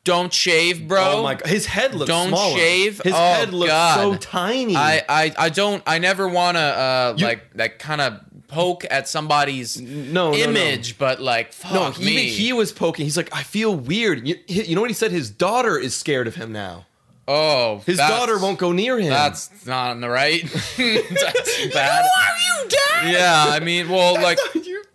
don't 0.03 0.33
shave, 0.33 0.87
bro. 0.87 1.01
Oh 1.19 1.23
my 1.23 1.35
god, 1.35 1.47
his 1.47 1.65
head 1.65 1.93
looks 1.95 2.07
Don't 2.09 2.27
smaller. 2.29 2.57
shave? 2.57 3.01
His 3.03 3.13
Oh, 3.13 3.17
head 3.17 3.53
looks 3.53 3.71
God. 3.71 3.95
so 3.97 4.15
tiny. 4.17 4.75
I, 4.75 5.03
I, 5.07 5.33
I 5.37 5.49
don't 5.49 5.81
I 5.87 5.99
never 5.99 6.27
want 6.27 6.57
to 6.57 6.61
uh, 6.61 7.13
You- 7.17 7.25
like 7.25 7.45
like 7.55 7.79
kind 7.79 8.01
of 8.01 8.19
poke 8.49 8.85
at 8.91 9.07
somebody's 9.07 9.81
no, 9.81 10.31
no, 10.31 10.37
image, 10.37 10.97
but 10.99 11.19
like 11.21 11.53
fuck 11.53 11.73
No, 11.73 11.91
me. 12.05 12.11
even 12.11 12.23
he 12.33 12.53
was 12.53 12.71
poking. 12.71 13.05
He's 13.05 13.17
like, 13.17 13.29
I 13.35 13.43
feel 13.43 13.75
weird. 13.75 14.27
You, 14.27 14.35
you 14.47 14.75
know 14.75 14.81
what 14.81 14.89
he 14.89 14.93
said? 14.93 15.11
His 15.11 15.29
daughter 15.31 15.77
is 15.77 15.95
scared 15.95 16.27
of 16.27 16.35
him 16.35 16.51
now. 16.51 16.85
Oh, 17.27 17.81
His 17.85 17.97
daughter 17.97 18.37
won't 18.37 18.59
go 18.59 18.71
near 18.73 18.99
him. 18.99 19.09
That's 19.09 19.65
not 19.65 19.91
on 19.91 20.01
the 20.01 20.09
right. 20.09 20.43
that's 20.77 21.67
bad. 21.73 22.05
you, 22.05 22.69
Dad? 22.69 23.11
Yeah, 23.13 23.45
I 23.49 23.59
mean, 23.59 23.89
well, 23.89 24.13
like, 24.21 24.37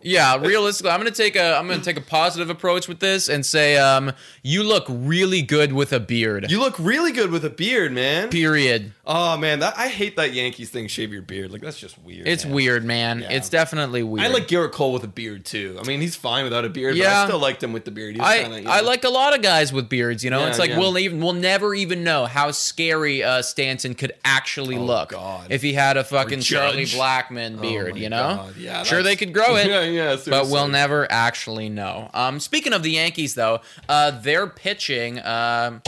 yeah, 0.01 0.37
realistically, 0.37 0.91
I'm 0.91 0.99
gonna 0.99 1.11
take 1.11 1.35
a, 1.35 1.55
I'm 1.57 1.67
gonna 1.67 1.83
take 1.83 1.97
a 1.97 2.01
positive 2.01 2.49
approach 2.49 2.87
with 2.87 2.99
this 2.99 3.29
and 3.29 3.45
say, 3.45 3.77
um, 3.77 4.11
you 4.43 4.63
look 4.63 4.85
really 4.87 5.41
good 5.41 5.73
with 5.73 5.91
a 5.93 5.99
beard. 5.99 6.49
You 6.49 6.59
look 6.59 6.77
really 6.79 7.11
good 7.11 7.31
with 7.31 7.43
a 7.45 7.49
beard, 7.49 7.91
man. 7.91 8.29
Period. 8.29 8.93
Oh 9.05 9.37
man, 9.37 9.59
that, 9.59 9.77
I 9.77 9.87
hate 9.89 10.15
that 10.15 10.33
Yankees 10.33 10.69
thing. 10.69 10.87
Shave 10.87 11.11
your 11.11 11.21
beard, 11.21 11.51
like 11.51 11.61
that's 11.61 11.79
just 11.79 11.97
weird. 12.03 12.27
It's 12.27 12.45
man. 12.45 12.53
weird, 12.53 12.83
man. 12.85 13.19
Yeah. 13.21 13.31
It's 13.33 13.49
definitely 13.49 14.01
weird. 14.03 14.25
I 14.25 14.29
like 14.31 14.47
Gerrit 14.47 14.71
Cole 14.71 14.93
with 14.93 15.03
a 15.03 15.07
beard 15.07 15.45
too. 15.45 15.77
I 15.81 15.85
mean, 15.85 15.99
he's 16.01 16.15
fine 16.15 16.43
without 16.45 16.65
a 16.65 16.69
beard, 16.69 16.93
but 16.93 16.97
Yeah. 16.99 17.23
I 17.23 17.25
still 17.25 17.39
liked 17.39 17.61
him 17.61 17.73
with 17.73 17.85
the 17.85 17.91
beard. 17.91 18.19
I, 18.19 18.39
kinda, 18.43 18.69
I 18.69 18.81
know- 18.81 18.87
like 18.87 19.03
a 19.03 19.09
lot 19.09 19.35
of 19.35 19.41
guys 19.43 19.73
with 19.73 19.89
beards, 19.89 20.23
you 20.23 20.29
know. 20.29 20.39
Yeah, 20.41 20.49
it's 20.49 20.59
like 20.59 20.71
yeah. 20.71 20.79
we'll 20.79 20.97
even 20.97 21.19
we'll 21.21 21.33
never 21.33 21.75
even 21.75 22.03
know 22.03 22.18
how 22.25 22.51
scary 22.51 23.23
uh, 23.23 23.41
Stanton 23.41 23.93
could 23.95 24.13
actually 24.23 24.77
look 24.77 25.11
Oh, 25.13 25.17
God. 25.17 25.47
if 25.51 25.61
he 25.61 25.73
had 25.73 25.97
a 25.97 26.03
fucking 26.03 26.41
Charlie 26.41 26.85
Blackmon 26.85 27.57
Oh 27.57 27.61
beard, 27.61 27.93
my 27.95 27.99
you 27.99 28.09
know. 28.09 28.35
God, 28.37 28.57
Yeah, 28.57 28.83
sure 28.83 29.03
they 29.03 29.15
could 29.15 29.33
grow 29.33 29.55
it, 29.55 29.67
yeah, 29.69 29.81
yeah, 29.83 30.17
but 30.27 30.47
we'll 30.47 30.67
never 30.67 31.09
actually 31.11 31.69
know. 31.69 32.09
Um, 32.13 32.39
speaking 32.39 32.73
of 32.73 32.83
the 32.83 32.91
Yankees, 32.91 33.35
though, 33.35 33.61
uh, 33.87 34.11
they're 34.11 34.47
pitching. 34.47 35.19
Um, 35.25 35.81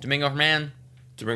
Domingo 0.00 0.28
Germán. 0.30 0.70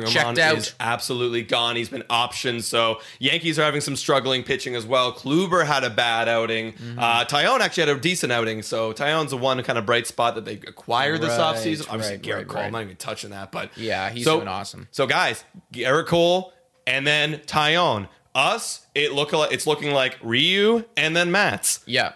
Checked 0.07 0.39
out. 0.39 0.57
is 0.57 0.73
absolutely 0.79 1.43
gone. 1.43 1.75
He's 1.75 1.89
been 1.89 2.03
optioned. 2.03 2.63
So 2.63 2.99
Yankees 3.19 3.57
are 3.59 3.63
having 3.63 3.81
some 3.81 3.95
struggling 3.95 4.43
pitching 4.43 4.75
as 4.75 4.85
well. 4.85 5.13
Kluber 5.13 5.65
had 5.65 5.83
a 5.83 5.89
bad 5.89 6.27
outing. 6.27 6.73
Mm-hmm. 6.73 6.99
Uh, 6.99 7.25
Taillon 7.25 7.59
actually 7.59 7.87
had 7.87 7.97
a 7.97 7.99
decent 7.99 8.31
outing. 8.31 8.61
So 8.61 8.93
Taillon's 8.93 9.31
the 9.31 9.37
one 9.37 9.61
kind 9.63 9.77
of 9.79 9.85
bright 9.85 10.07
spot 10.07 10.35
that 10.35 10.45
they 10.45 10.53
acquired 10.55 11.21
this 11.21 11.29
Right, 11.37 11.55
offseason. 11.55 11.87
Obviously, 11.89 12.15
right, 12.17 12.21
Gerrit 12.21 12.35
right, 12.37 12.47
Cole. 12.47 12.55
right. 12.57 12.65
I'm 12.65 12.71
not 12.71 12.81
even 12.83 12.95
touching 12.97 13.29
that, 13.31 13.51
but 13.51 13.69
Yeah, 13.77 14.09
he's 14.09 14.23
so, 14.25 14.37
doing 14.37 14.47
awesome. 14.47 14.87
So 14.91 15.07
guys, 15.07 15.43
Gerrit 15.73 16.07
Cole 16.07 16.53
and 16.87 17.05
then 17.05 17.35
Taillon. 17.47 18.07
Us, 18.33 18.85
it 18.93 19.13
look 19.13 19.31
like 19.31 19.53
it's 19.53 19.65
looking 19.65 19.93
like 19.93 20.17
Ryu 20.21 20.83
and 20.97 21.15
then 21.15 21.31
Matz. 21.31 21.79
Yeah. 21.85 22.11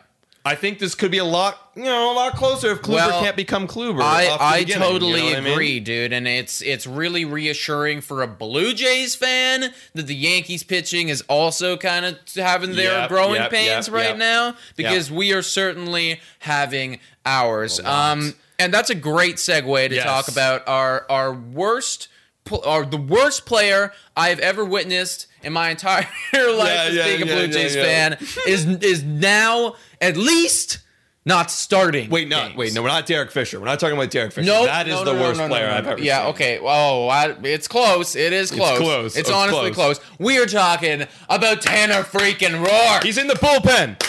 I 0.46 0.56
think 0.56 0.80
this 0.80 0.96
could 0.96 1.12
be 1.12 1.18
a 1.18 1.24
lot, 1.26 1.72
you 1.76 1.84
know, 1.84 2.14
a 2.14 2.16
lot 2.16 2.36
closer 2.36 2.72
if 2.72 2.82
Kluber 2.82 2.94
Well, 2.96 3.22
can't 3.22 3.36
become 3.36 3.68
Kluber. 3.68 4.02
I, 4.02 4.36
I 4.40 4.60
beginning, 4.60 4.82
you 4.84 4.90
totally 4.92 5.20
know 5.20 5.26
what 5.26 5.38
I 5.38 5.42
mean? 5.42 5.54
agree, 5.54 5.80
dude, 5.82 6.14
and 6.14 6.28
it's 6.28 6.62
it's 6.62 6.88
really 6.88 7.26
reassuring 7.26 8.02
for 8.02 8.22
a 8.24 8.28
Blue 8.28 8.74
Jays 8.74 9.16
fan 9.16 9.74
that 9.94 10.08
the 10.08 10.16
Yankees 10.16 10.64
pitching 10.64 11.10
is 11.10 11.22
also 11.28 11.76
kind 11.78 12.06
of 12.06 12.18
having 12.36 12.76
their 12.76 13.02
Yep, 13.02 13.10
growing 13.10 13.36
yep, 13.36 13.52
pains 13.52 13.88
yep, 13.88 13.96
right 13.96 14.18
now 14.18 14.56
because 14.78 15.12
we 15.12 15.34
are 15.34 15.42
certainly 15.42 16.20
having 16.40 17.00
ours. 17.26 17.80
Um, 17.82 18.34
and 18.58 18.74
that's 18.74 18.90
a 18.90 18.96
great 18.96 19.36
segue 19.36 19.90
to 19.90 19.96
Yes. 19.96 20.06
talk 20.06 20.28
about 20.30 20.68
our 20.68 21.06
our 21.10 21.34
worst. 21.34 22.08
Or 22.52 22.84
the 22.84 22.98
worst 22.98 23.46
player 23.46 23.94
I've 24.18 24.40
ever 24.40 24.66
witnessed 24.66 25.28
in 25.44 25.54
my 25.54 25.70
entire 25.70 26.02
life 26.34 26.34
Yeah, 26.34 26.84
as 26.88 26.96
yeah, 26.96 27.06
being 27.06 27.22
a 27.24 27.26
yeah, 27.26 27.36
Blue 27.36 27.48
Jays 27.48 27.76
fan 27.76 28.18
is 28.48 28.66
is 28.66 29.04
now 29.04 29.76
at 30.02 30.18
least 30.18 30.80
not 31.26 31.52
starting. 31.52 32.10
Wait, 32.10 32.28
no, 32.28 32.38
games. 32.48 32.56
wait, 32.58 32.74
no, 32.74 32.82
we're 32.82 32.88
not 32.88 33.06
Derek 33.06 33.30
Fisher. 33.30 33.60
We're 33.60 33.66
not 33.68 33.80
talking 33.80 33.96
about 33.98 34.10
Derek 34.10 34.32
Fisher. 34.32 34.48
No, 34.48 34.66
that 34.66 34.88
is 34.88 34.94
no, 34.96 35.04
the 35.04 35.14
no, 35.14 35.22
worst 35.22 35.40
no, 35.40 35.48
player 35.48 35.70
I've 35.70 35.86
ever 35.86 36.02
Yeah, 36.02 36.20
seen. 36.20 36.26
Yeah, 36.26 36.30
okay. 36.30 36.60
Oh, 36.62 37.08
I, 37.08 37.36
it's 37.44 37.68
close. 37.68 38.16
It 38.16 38.34
is 38.34 38.50
close. 38.50 38.72
It's 38.72 38.80
close. 38.80 39.06
It's 39.18 39.18
It's 39.18 39.30
honestly 39.32 39.72
close. 39.72 40.00
close. 40.00 40.12
We 40.18 40.40
are 40.40 40.46
talking 40.48 41.06
about 41.30 41.62
Tanner 41.62 42.04
freaking 42.04 42.66
Roark. 42.66 43.04
He's 43.04 43.18
in 43.18 43.28
the 43.28 43.36
bullpen. 43.36 44.00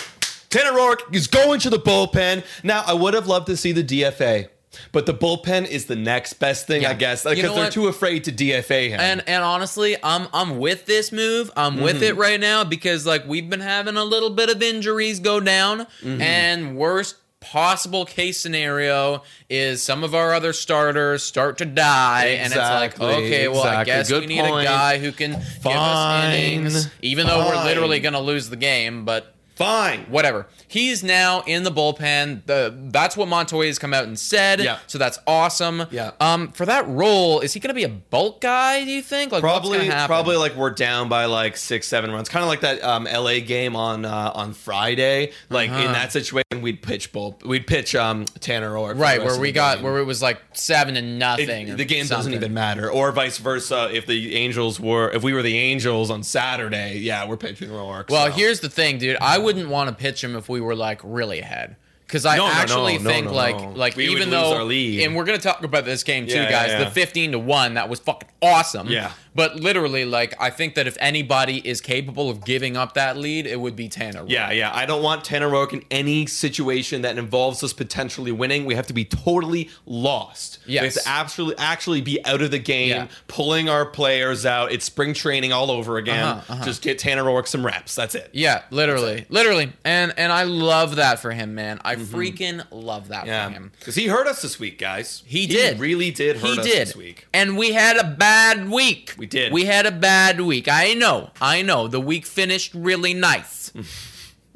Tanner 0.49 0.71
Roark 0.73 1.15
is 1.15 1.27
going 1.27 1.61
to 1.61 1.69
the 1.71 1.79
bullpen. 1.79 2.45
Now, 2.63 2.85
I 2.87 2.95
would 2.95 3.13
have 3.15 3.27
loved 3.27 3.49
to 3.49 3.57
see 3.57 3.73
the 3.73 3.85
DFA, 3.85 4.49
but 4.93 5.07
the 5.07 5.15
bullpen 5.15 5.67
is 5.67 5.87
the 5.87 5.97
next 5.97 6.35
best 6.35 6.67
thing, 6.67 6.83
Yeah. 6.83 6.91
I 6.91 6.95
guess, 6.95 7.25
You 7.25 7.31
because 7.31 7.45
know 7.45 7.55
they're 7.55 7.65
what? 7.65 7.73
too 7.73 7.89
afraid 7.89 8.25
to 8.25 8.33
DFA 8.33 8.91
him. 8.91 9.01
and 9.01 9.23
and 9.27 9.43
honestly, 9.43 9.97
I'm 10.03 10.29
I'm 10.33 10.59
with 10.59 10.87
this 10.87 11.11
move. 11.13 11.51
I'm 11.57 11.81
with 11.81 11.97
Mm-hmm. 11.97 12.05
it 12.05 12.17
right 12.17 12.41
now 12.41 12.65
because 12.65 13.05
like 13.07 13.27
we've 13.27 13.49
been 13.51 13.61
having 13.61 13.97
a 13.97 14.05
little 14.05 14.31
bit 14.31 14.49
of 14.49 14.63
injuries 14.63 15.21
go 15.21 15.41
down, 15.41 15.81
Mm-hmm. 16.03 16.21
and 16.23 16.77
worst 16.77 17.17
possible 17.41 18.05
case 18.05 18.39
scenario 18.39 19.23
is 19.49 19.83
some 19.83 20.05
of 20.05 20.15
our 20.15 20.35
other 20.35 20.53
starters 20.53 21.23
start 21.23 21.57
to 21.57 21.65
die 21.65 22.27
and 22.27 22.53
it's 22.53 22.57
like 22.57 23.01
okay 23.01 23.49
well 23.49 23.63
i 23.63 23.83
guess 23.83 24.11
Good 24.11 24.21
we 24.21 24.27
need 24.27 24.41
point. 24.45 24.61
a 24.61 24.69
guy 24.69 24.99
who 24.99 25.11
can 25.11 25.31
give 25.31 25.67
us 25.67 26.35
innings 26.35 26.91
even 27.01 27.27
though 27.27 27.39
we're 27.47 27.65
literally 27.65 27.99
going 27.99 28.13
to 28.13 28.21
lose 28.21 28.51
the 28.51 28.57
game 28.57 29.07
but 29.07 29.35
Fine. 29.65 30.07
whatever. 30.09 30.47
He's 30.67 31.03
now 31.05 31.43
in 31.43 31.65
the 31.65 31.71
bullpen. 31.71 32.47
The 32.47 32.75
that's 32.91 33.17
what 33.17 33.29
Montoyo 33.29 33.67
has 33.67 33.79
come 33.79 33.93
out 33.93 34.05
and 34.05 34.19
said. 34.19 34.61
Yeah. 34.61 34.79
So 34.87 34.99
that's 34.99 35.19
awesome. 35.27 35.85
Yeah. 35.91 36.13
Um, 36.21 36.53
for 36.53 36.65
that 36.67 36.89
role, 36.89 37.41
is 37.41 37.53
he 37.53 37.61
going 37.61 37.69
to 37.69 37.75
be 37.75 37.85
a 37.85 37.89
bulk 37.89 38.41
guy? 38.41 38.85
Do 38.85 38.91
you 38.91 39.03
think? 39.03 39.33
Like, 39.33 39.43
Probably, 39.43 39.87
gonna 39.89 40.07
probably 40.07 40.37
like 40.37 40.55
we're 40.57 40.71
down 40.71 41.09
by 41.09 41.27
like 41.27 41.57
six, 41.57 41.87
seven 41.89 42.11
runs. 42.11 42.29
Kind 42.29 42.43
of 42.43 42.49
like 42.49 42.61
that 42.61 42.83
um, 42.83 43.05
LA 43.05 43.41
game 43.41 43.77
on 43.77 44.05
uh, 44.05 44.33
on 44.35 44.53
Friday. 44.55 45.33
Like 45.51 45.71
Uh-huh. 45.71 45.81
in 45.81 45.93
that 45.93 46.13
situation, 46.13 46.63
we'd 46.63 46.83
pitch 46.83 47.13
bull, 47.13 47.39
we'd 47.45 47.67
pitch 47.67 47.95
um, 47.95 48.25
Tanner 48.41 48.77
or 48.77 48.95
right 48.95 49.23
where 49.23 49.39
we 49.39 49.53
got 49.53 49.83
where 49.83 49.99
it 49.99 50.05
was 50.05 50.23
like 50.23 50.41
seven 50.53 50.95
to 50.95 51.03
nothing. 51.03 51.71
or 51.71 51.77
the 51.77 51.85
game 51.85 52.07
doesn't 52.07 52.33
even 52.33 52.55
matter, 52.55 52.91
or 52.91 53.13
vice 53.13 53.39
versa. 53.39 53.91
If 53.93 54.07
the 54.07 54.37
Angels 54.37 54.81
were, 54.81 55.11
if 55.11 55.23
we 55.23 55.33
were 55.35 55.43
the 55.43 55.59
Angels 55.59 56.11
on 56.11 56.23
Saturday, 56.23 56.99
yeah, 56.99 57.27
we're 57.27 57.37
pitching 57.37 57.69
Roark. 57.69 58.09
Well, 58.11 58.27
so. 58.27 58.33
here's 58.33 58.61
the 58.61 58.71
thing, 58.71 58.99
dude. 58.99 59.17
I 59.21 59.39
wouldn't 59.55 59.69
want 59.71 59.89
to 59.91 59.95
pitch 59.95 60.23
him 60.23 60.37
if 60.37 60.49
we 60.49 60.61
were 60.61 60.75
like 60.77 61.01
really 61.05 61.41
ahead. 61.41 61.77
Because 62.07 62.27
I 62.27 62.37
No, 62.37 62.47
no, 62.49 62.53
no, 62.53 62.59
actually 62.59 62.99
no, 62.99 63.09
think 63.11 63.27
no, 63.27 63.33
like 63.35 63.57
no. 63.57 63.71
like 63.71 63.95
We 63.97 64.09
would 64.09 64.17
even 64.19 64.31
lose 64.31 64.41
though 64.41 64.57
our 64.57 64.65
lead. 64.65 65.03
and 65.05 65.15
we're 65.15 65.25
gonna 65.25 65.39
talk 65.39 65.63
about 65.63 65.85
this 65.85 66.03
game 66.03 66.27
too, 66.27 66.35
Yeah, 66.35 66.43
yeah, 66.43 66.51
guys. 66.51 66.71
yeah. 66.73 66.85
The 66.85 66.91
fifteen 66.91 67.31
to 67.33 67.39
one 67.39 67.75
that 67.75 67.89
was 67.89 68.01
fucking 68.01 68.29
awesome. 68.43 68.89
Yeah. 68.89 69.13
But 69.35 69.57
literally, 69.57 70.05
like 70.05 70.35
I 70.41 70.51
think 70.51 70.75
that 70.75 70.87
if 70.87 70.97
anybody 71.01 71.59
is 71.67 71.81
capable 71.81 72.29
of 72.31 72.45
giving 72.45 72.77
up 72.77 72.95
that 72.95 73.17
lead, 73.17 73.47
it 73.47 73.61
would 73.61 73.77
be 73.77 73.89
Tanner. 73.89 74.23
Roark. 74.25 74.31
Yeah, 74.31 74.51
yeah. 74.51 74.71
I 74.75 74.87
don't 74.87 75.03
want 75.03 75.25
Tanner 75.25 75.49
Roark 75.49 75.73
in 75.73 75.85
any 75.91 76.27
situation 76.27 77.03
that 77.03 77.17
involves 77.17 77.63
us 77.63 77.73
potentially 77.73 78.33
winning. 78.33 78.65
We 78.65 78.75
have 78.75 78.87
to 78.89 78.93
be 78.93 79.05
totally 79.05 79.71
lost. 79.87 80.59
We 80.67 80.75
have 80.77 80.85
Yes. 80.85 80.95
to 81.03 81.09
actually 81.09 81.55
actually 81.59 82.01
be 82.01 82.25
out 82.25 82.43
of 82.43 82.51
the 82.51 82.59
game, 82.59 82.89
Yeah. 82.89 83.07
pulling 83.29 83.69
our 83.69 83.87
players 83.87 84.45
out. 84.45 84.73
It's 84.73 84.85
spring 84.85 85.15
training 85.15 85.53
all 85.53 85.71
over 85.71 85.97
again. 85.99 86.25
Uh-huh, 86.25 86.53
uh-huh. 86.55 86.65
Just 86.65 86.83
get 86.83 86.99
Tanner 86.99 87.23
Roark 87.25 87.47
some 87.47 87.65
reps. 87.65 87.95
That's 87.95 88.15
it. 88.15 88.31
Yeah, 88.33 88.63
literally, 88.71 89.27
literally, 89.29 89.73
and 89.85 90.13
and 90.17 90.33
I 90.33 90.43
love 90.45 90.97
that 90.97 91.21
for 91.21 91.31
him, 91.33 91.55
man. 91.55 91.81
I 91.85 91.97
freaking 91.97 92.65
love 92.71 93.09
that 93.09 93.21
Mm-hmm. 93.21 93.29
Yeah, 93.29 93.47
for 93.49 93.53
him. 93.53 93.73
because 93.79 93.95
he 93.95 94.07
hurt 94.09 94.27
us 94.27 94.43
this 94.43 94.59
week, 94.59 94.79
guys. 94.79 95.23
He 95.27 95.47
did. 95.47 95.79
really 95.79 96.11
did 96.11 96.39
hurt 96.39 96.55
he 96.55 96.59
us 96.61 96.67
did. 96.67 96.89
this 96.89 96.97
week. 96.97 97.27
And 97.33 97.57
we 97.57 97.73
had 97.73 97.97
a 97.97 98.05
bad 98.05 98.69
week. 98.71 99.15
We 99.21 99.27
did. 99.27 99.53
We 99.53 99.67
had 99.67 99.85
a 99.85 99.93
bad 99.93 100.41
week. 100.41 100.67
I 100.67 100.95
know. 100.95 101.29
I 101.43 101.61
know. 101.61 101.89
The 101.89 102.01
week 102.01 102.25
finished 102.25 102.73
really 102.75 103.13
nice. 103.15 103.71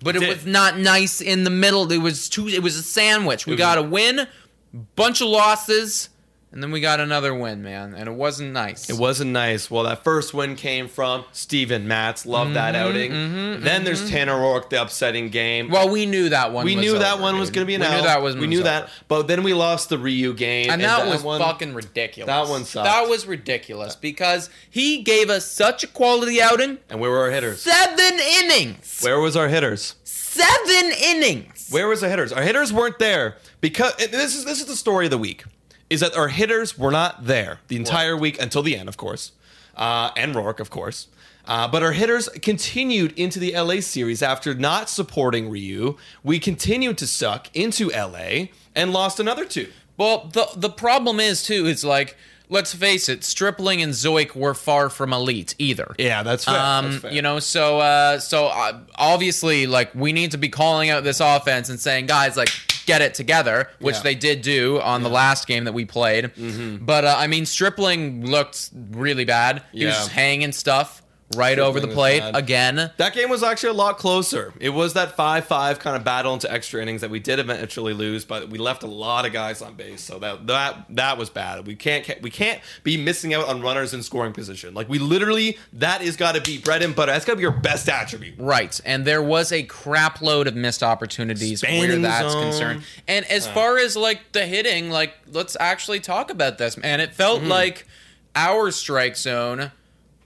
But 0.02 0.16
it 0.16 0.18
did. 0.18 0.28
was 0.28 0.44
not 0.44 0.76
nice 0.76 1.22
in 1.22 1.44
the 1.44 1.50
middle. 1.50 1.90
It 1.90 1.98
was 1.98 2.28
too 2.28 2.46
it 2.48 2.62
was 2.62 2.76
a 2.76 2.82
sandwich. 2.82 3.46
We 3.46 3.56
got 3.56 3.78
a 3.78 3.82
win, 3.82 4.26
bunch 4.96 5.22
of 5.22 5.28
losses, 5.28 6.10
and 6.54 6.62
then 6.62 6.70
we 6.70 6.80
got 6.80 7.00
another 7.00 7.34
win, 7.34 7.62
man. 7.62 7.94
And 7.94 8.08
it 8.08 8.12
wasn't 8.14 8.52
nice. 8.52 8.88
It 8.88 8.96
wasn't 8.96 9.32
nice. 9.32 9.68
Well, 9.70 9.82
that 9.82 10.04
first 10.04 10.32
win 10.32 10.54
came 10.56 10.86
from 10.88 11.24
Steven 11.32 11.86
Matz. 11.88 12.24
Love 12.24 12.46
Mm-hmm, 12.46 12.54
that 12.54 12.74
outing. 12.76 13.10
then 13.62 13.82
there's 13.84 14.08
Tanner 14.08 14.34
Roark, 14.34 14.70
the 14.70 14.80
upsetting 14.80 15.28
game. 15.30 15.68
Well, 15.68 15.88
we 15.90 16.06
knew 16.06 16.28
that 16.28 16.52
one. 16.52 16.64
we 16.64 16.76
was 16.76 16.84
knew 16.84 16.98
that 16.98 17.14
over, 17.14 17.22
one 17.22 17.38
was 17.40 17.50
going 17.50 17.64
to 17.64 17.66
be 17.66 17.74
an 17.74 17.80
We 17.80 17.86
L. 17.88 17.96
knew 17.96 18.02
that 18.04 18.22
was. 18.22 18.36
We 18.36 18.46
knew 18.46 18.58
was 18.58 18.64
that. 18.64 18.88
But 19.08 19.26
then 19.26 19.42
we 19.42 19.52
lost 19.52 19.88
the 19.88 19.98
Ryu 19.98 20.32
game, 20.32 20.70
And 20.70 20.80
that, 20.82 21.06
was 21.08 21.22
one, 21.24 21.40
fucking 21.40 21.74
ridiculous. 21.74 22.28
that 22.28 22.48
one 22.48 22.64
sucked. 22.64 22.84
That 22.86 23.08
was 23.08 23.26
ridiculous 23.26 23.96
because 23.96 24.48
he 24.70 25.02
gave 25.02 25.28
us 25.30 25.44
such 25.44 25.82
a 25.82 25.88
quality 25.88 26.40
outing. 26.40 26.78
And 26.88 27.00
where 27.00 27.10
were 27.10 27.18
our 27.24 27.30
hitters? 27.32 27.62
Seven 27.62 28.18
innings. 28.20 29.00
Where 29.02 29.18
was 29.18 29.36
our 29.36 29.48
hitters? 29.48 29.96
Seven 30.04 30.92
innings. 31.02 31.68
Where 31.70 31.88
was 31.88 32.00
the 32.00 32.08
hitters? 32.08 32.32
Our 32.32 32.42
hitters 32.42 32.72
weren't 32.72 32.98
there 32.98 33.36
because 33.60 33.94
this 33.96 34.34
is 34.36 34.44
this 34.44 34.60
is 34.60 34.66
the 34.66 34.76
story 34.76 35.06
of 35.06 35.10
the 35.10 35.18
week. 35.18 35.44
Is 35.90 36.00
that 36.00 36.16
our 36.16 36.28
hitters 36.28 36.78
were 36.78 36.90
not 36.90 37.26
there 37.26 37.60
the 37.68 37.76
entire 37.76 38.16
week 38.16 38.40
until 38.40 38.62
the 38.62 38.76
end, 38.76 38.88
of 38.88 38.96
course, 38.96 39.32
uh, 39.76 40.10
and 40.16 40.34
Roark, 40.34 40.60
of 40.60 40.70
course. 40.70 41.08
Uh, 41.46 41.68
but 41.68 41.82
our 41.82 41.92
hitters 41.92 42.28
continued 42.40 43.12
into 43.18 43.38
the 43.38 43.54
LA 43.54 43.80
series 43.80 44.22
after 44.22 44.54
not 44.54 44.88
supporting 44.88 45.50
Ryu. 45.50 45.96
We 46.22 46.38
continued 46.38 46.96
to 46.98 47.06
suck 47.06 47.54
into 47.54 47.90
LA 47.90 48.46
and 48.74 48.92
lost 48.94 49.20
another 49.20 49.44
two. 49.44 49.70
Well, 49.96 50.30
the 50.32 50.48
the 50.56 50.70
problem 50.70 51.20
is 51.20 51.42
too. 51.42 51.66
It's 51.66 51.84
like 51.84 52.16
let's 52.48 52.74
face 52.74 53.08
it, 53.08 53.24
Stripling 53.24 53.82
and 53.82 53.92
Zeuch 53.92 54.34
were 54.34 54.54
far 54.54 54.88
from 54.88 55.12
elite 55.12 55.54
either. 55.58 55.94
Yeah, 55.98 56.22
that's 56.22 56.44
fair. 56.44 56.58
Um, 56.58 56.90
that's 56.92 57.02
fair. 57.02 57.12
you 57.12 57.22
know, 57.22 57.38
so 57.38 57.78
uh, 57.80 58.18
so 58.18 58.46
uh, 58.46 58.80
obviously, 58.96 59.66
like 59.66 59.94
we 59.94 60.12
need 60.12 60.30
to 60.32 60.38
be 60.38 60.48
calling 60.48 60.90
out 60.90 61.04
this 61.04 61.20
offense 61.20 61.68
and 61.68 61.78
saying, 61.78 62.06
guys, 62.06 62.36
like 62.36 62.48
get 62.86 63.02
it 63.02 63.14
together, 63.14 63.68
which 63.78 63.96
Yeah. 63.96 64.02
they 64.02 64.14
did 64.14 64.42
do 64.42 64.80
on 64.80 65.02
the 65.02 65.08
last 65.08 65.46
game 65.46 65.64
that 65.64 65.72
we 65.74 65.84
played. 65.84 66.26
Mm-hmm. 66.34 66.84
But 66.84 67.04
uh, 67.04 67.14
I 67.18 67.26
mean, 67.26 67.46
Stripling 67.46 68.26
looked 68.26 68.70
really 68.90 69.24
bad. 69.24 69.62
He 69.72 69.84
was 69.84 69.94
just 69.94 70.10
hanging 70.10 70.52
stuff 70.52 71.02
right 71.36 71.58
over 71.58 71.80
the 71.80 71.88
plate 71.88 72.20
bad. 72.20 72.36
again. 72.36 72.90
That 72.96 73.14
game 73.14 73.28
was 73.30 73.42
actually 73.42 73.70
a 73.70 73.74
lot 73.74 73.98
closer. 73.98 74.52
It 74.60 74.70
was 74.70 74.94
that 74.94 75.16
5 75.16 75.44
5 75.46 75.78
kind 75.78 75.96
of 75.96 76.04
battle 76.04 76.34
into 76.34 76.50
extra 76.52 76.80
innings 76.82 77.00
that 77.00 77.10
we 77.10 77.20
did 77.20 77.38
eventually 77.38 77.92
lose, 77.92 78.24
but 78.24 78.48
we 78.50 78.58
left 78.58 78.82
a 78.82 78.86
lot 78.86 79.26
of 79.26 79.32
guys 79.32 79.62
on 79.62 79.74
base. 79.74 80.02
So 80.02 80.18
that 80.20 80.46
that 80.46 80.86
that 80.90 81.18
was 81.18 81.30
bad. 81.30 81.66
We 81.66 81.76
can't 81.76 82.06
we 82.22 82.30
can't 82.30 82.60
be 82.82 82.96
missing 82.96 83.34
out 83.34 83.48
on 83.48 83.60
runners 83.62 83.94
in 83.94 84.02
scoring 84.02 84.32
position. 84.32 84.74
Like 84.74 84.88
we 84.88 84.98
literally 84.98 85.58
that 85.74 86.02
is 86.02 86.16
got 86.16 86.34
to 86.34 86.40
be 86.40 86.58
bread 86.58 86.82
and 86.82 86.94
butter. 86.94 87.12
That's 87.12 87.24
got 87.24 87.32
to 87.32 87.36
be 87.36 87.42
your 87.42 87.50
best 87.52 87.88
attribute. 87.88 88.34
Right, 88.38 88.80
and 88.84 89.04
there 89.04 89.22
was 89.22 89.52
a 89.52 89.62
crap 89.64 90.20
load 90.22 90.46
of 90.46 90.54
missed 90.54 90.82
opportunities 90.82 91.62
where 91.62 91.96
that's 91.98 92.32
zone. 92.32 92.42
concerned. 92.42 92.82
And 93.08 93.24
as 93.26 93.46
far 93.46 93.78
as 93.78 93.96
like 93.96 94.32
the 94.32 94.46
hitting, 94.46 94.90
like 94.90 95.14
let's 95.32 95.56
actually 95.60 96.00
talk 96.00 96.30
about 96.30 96.58
this, 96.58 96.76
man. 96.76 97.00
It 97.00 97.12
felt 97.14 97.34
Mm-hmm. 97.34 97.48
like 97.50 97.86
our 98.36 98.70
strike 98.70 99.16
zone 99.16 99.72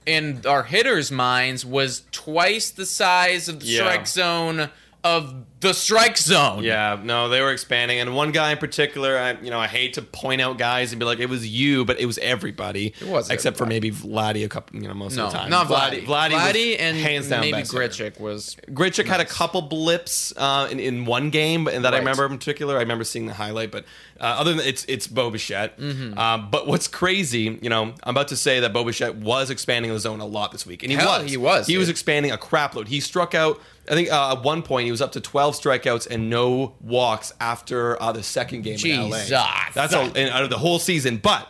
in 0.08 0.40
our 0.46 0.62
hitters' 0.62 1.10
minds 1.12 1.64
was 1.66 2.02
twice 2.10 2.70
the 2.70 2.86
size 2.86 3.48
of 3.48 3.60
the 3.60 3.66
Yeah. 3.66 3.80
strike 3.80 4.06
zone 4.06 4.70
of 5.04 5.44
the 5.60 5.72
strike 5.72 6.16
zone. 6.16 6.62
Yeah, 6.62 7.00
no, 7.02 7.28
they 7.28 7.40
were 7.40 7.50
expanding, 7.52 7.98
and 7.98 8.14
one 8.14 8.30
guy 8.30 8.52
in 8.52 8.58
particular, 8.58 9.16
I 9.18 9.32
you 9.40 9.50
know, 9.50 9.58
I 9.58 9.66
hate 9.66 9.94
to 9.94 10.02
point 10.02 10.40
out 10.40 10.56
guys 10.58 10.92
and 10.92 10.98
be 11.00 11.04
like, 11.06 11.18
it 11.18 11.28
was 11.28 11.46
you, 11.48 11.84
but 11.84 11.98
it 11.98 12.06
was 12.06 12.16
everybody. 12.18 12.94
It 13.00 13.08
was 13.08 13.28
except 13.30 13.56
for 13.56 13.66
maybe 13.66 13.90
Vladdy 13.90 14.44
a 14.44 14.48
couple, 14.48 14.80
you 14.80 14.86
know, 14.86 14.94
most 14.94 15.16
No, 15.16 15.26
of 15.26 15.32
the 15.32 15.38
time. 15.38 15.50
not 15.50 15.66
Vladdy. 15.66 16.04
Vladdy, 16.04 16.30
Vladdy, 16.32 16.70
was 16.72 16.80
and 16.80 16.96
hands 16.96 17.28
down 17.28 17.40
maybe 17.40 17.58
best 17.58 17.72
hitter. 17.72 18.10
Grichuk 18.10 18.20
was 18.20 18.56
Grichuk 18.68 19.06
had 19.06 19.20
a 19.20 19.24
couple 19.24 19.62
blips 19.62 20.32
uh, 20.36 20.68
in, 20.70 20.78
in 20.78 21.04
one 21.06 21.30
game, 21.30 21.66
and 21.66 21.84
that 21.84 21.94
I 21.94 21.98
remember 21.98 22.24
in 22.26 22.32
particular. 22.38 22.76
I 22.76 22.80
remember 22.80 23.04
seeing 23.04 23.26
the 23.26 23.34
highlight, 23.34 23.70
but 23.72 23.84
uh, 24.20 24.24
other 24.24 24.54
than 24.54 24.64
it's 24.66 24.84
it's 24.88 25.06
Bo 25.08 25.30
Bichette. 25.30 25.78
Mm-hmm. 25.78 26.18
Um, 26.18 26.50
but 26.50 26.66
what's 26.68 26.86
crazy, 26.88 27.58
you 27.62 27.68
know, 27.70 27.82
I'm 28.04 28.10
about 28.16 28.28
to 28.28 28.36
say 28.36 28.60
that 28.60 28.72
Bo 28.72 28.84
Bichette 28.84 29.16
was 29.16 29.50
expanding 29.50 29.92
the 29.92 29.98
zone 29.98 30.20
a 30.20 30.26
lot 30.26 30.52
this 30.52 30.66
week, 30.66 30.82
and 30.82 30.92
he 30.92 30.98
Hell, 30.98 31.22
was. 31.22 31.30
he 31.30 31.36
was, 31.36 31.66
He 31.66 31.78
was 31.78 31.88
expanding 31.88 32.30
a 32.32 32.38
crap 32.38 32.74
load. 32.76 32.88
He 32.88 33.00
struck 33.00 33.34
out. 33.34 33.60
I 33.90 33.94
think 33.94 34.12
uh, 34.12 34.32
at 34.36 34.42
one 34.42 34.62
point 34.62 34.84
he 34.84 34.90
was 34.90 35.00
up 35.02 35.12
to 35.12 35.20
12 35.20 35.54
strikeouts 35.60 36.06
and 36.10 36.28
no 36.30 36.74
walks 36.80 37.32
after 37.40 38.00
uh, 38.02 38.12
the 38.12 38.22
second 38.22 38.62
game 38.62 38.78
in 38.84 39.10
LA. 39.10 39.16
Jesus. 39.16 39.28
That's 39.74 39.92
a, 39.94 40.00
and 40.00 40.30
out 40.30 40.42
of 40.44 40.50
the 40.50 40.58
whole 40.58 40.78
season. 40.78 41.16
But 41.18 41.48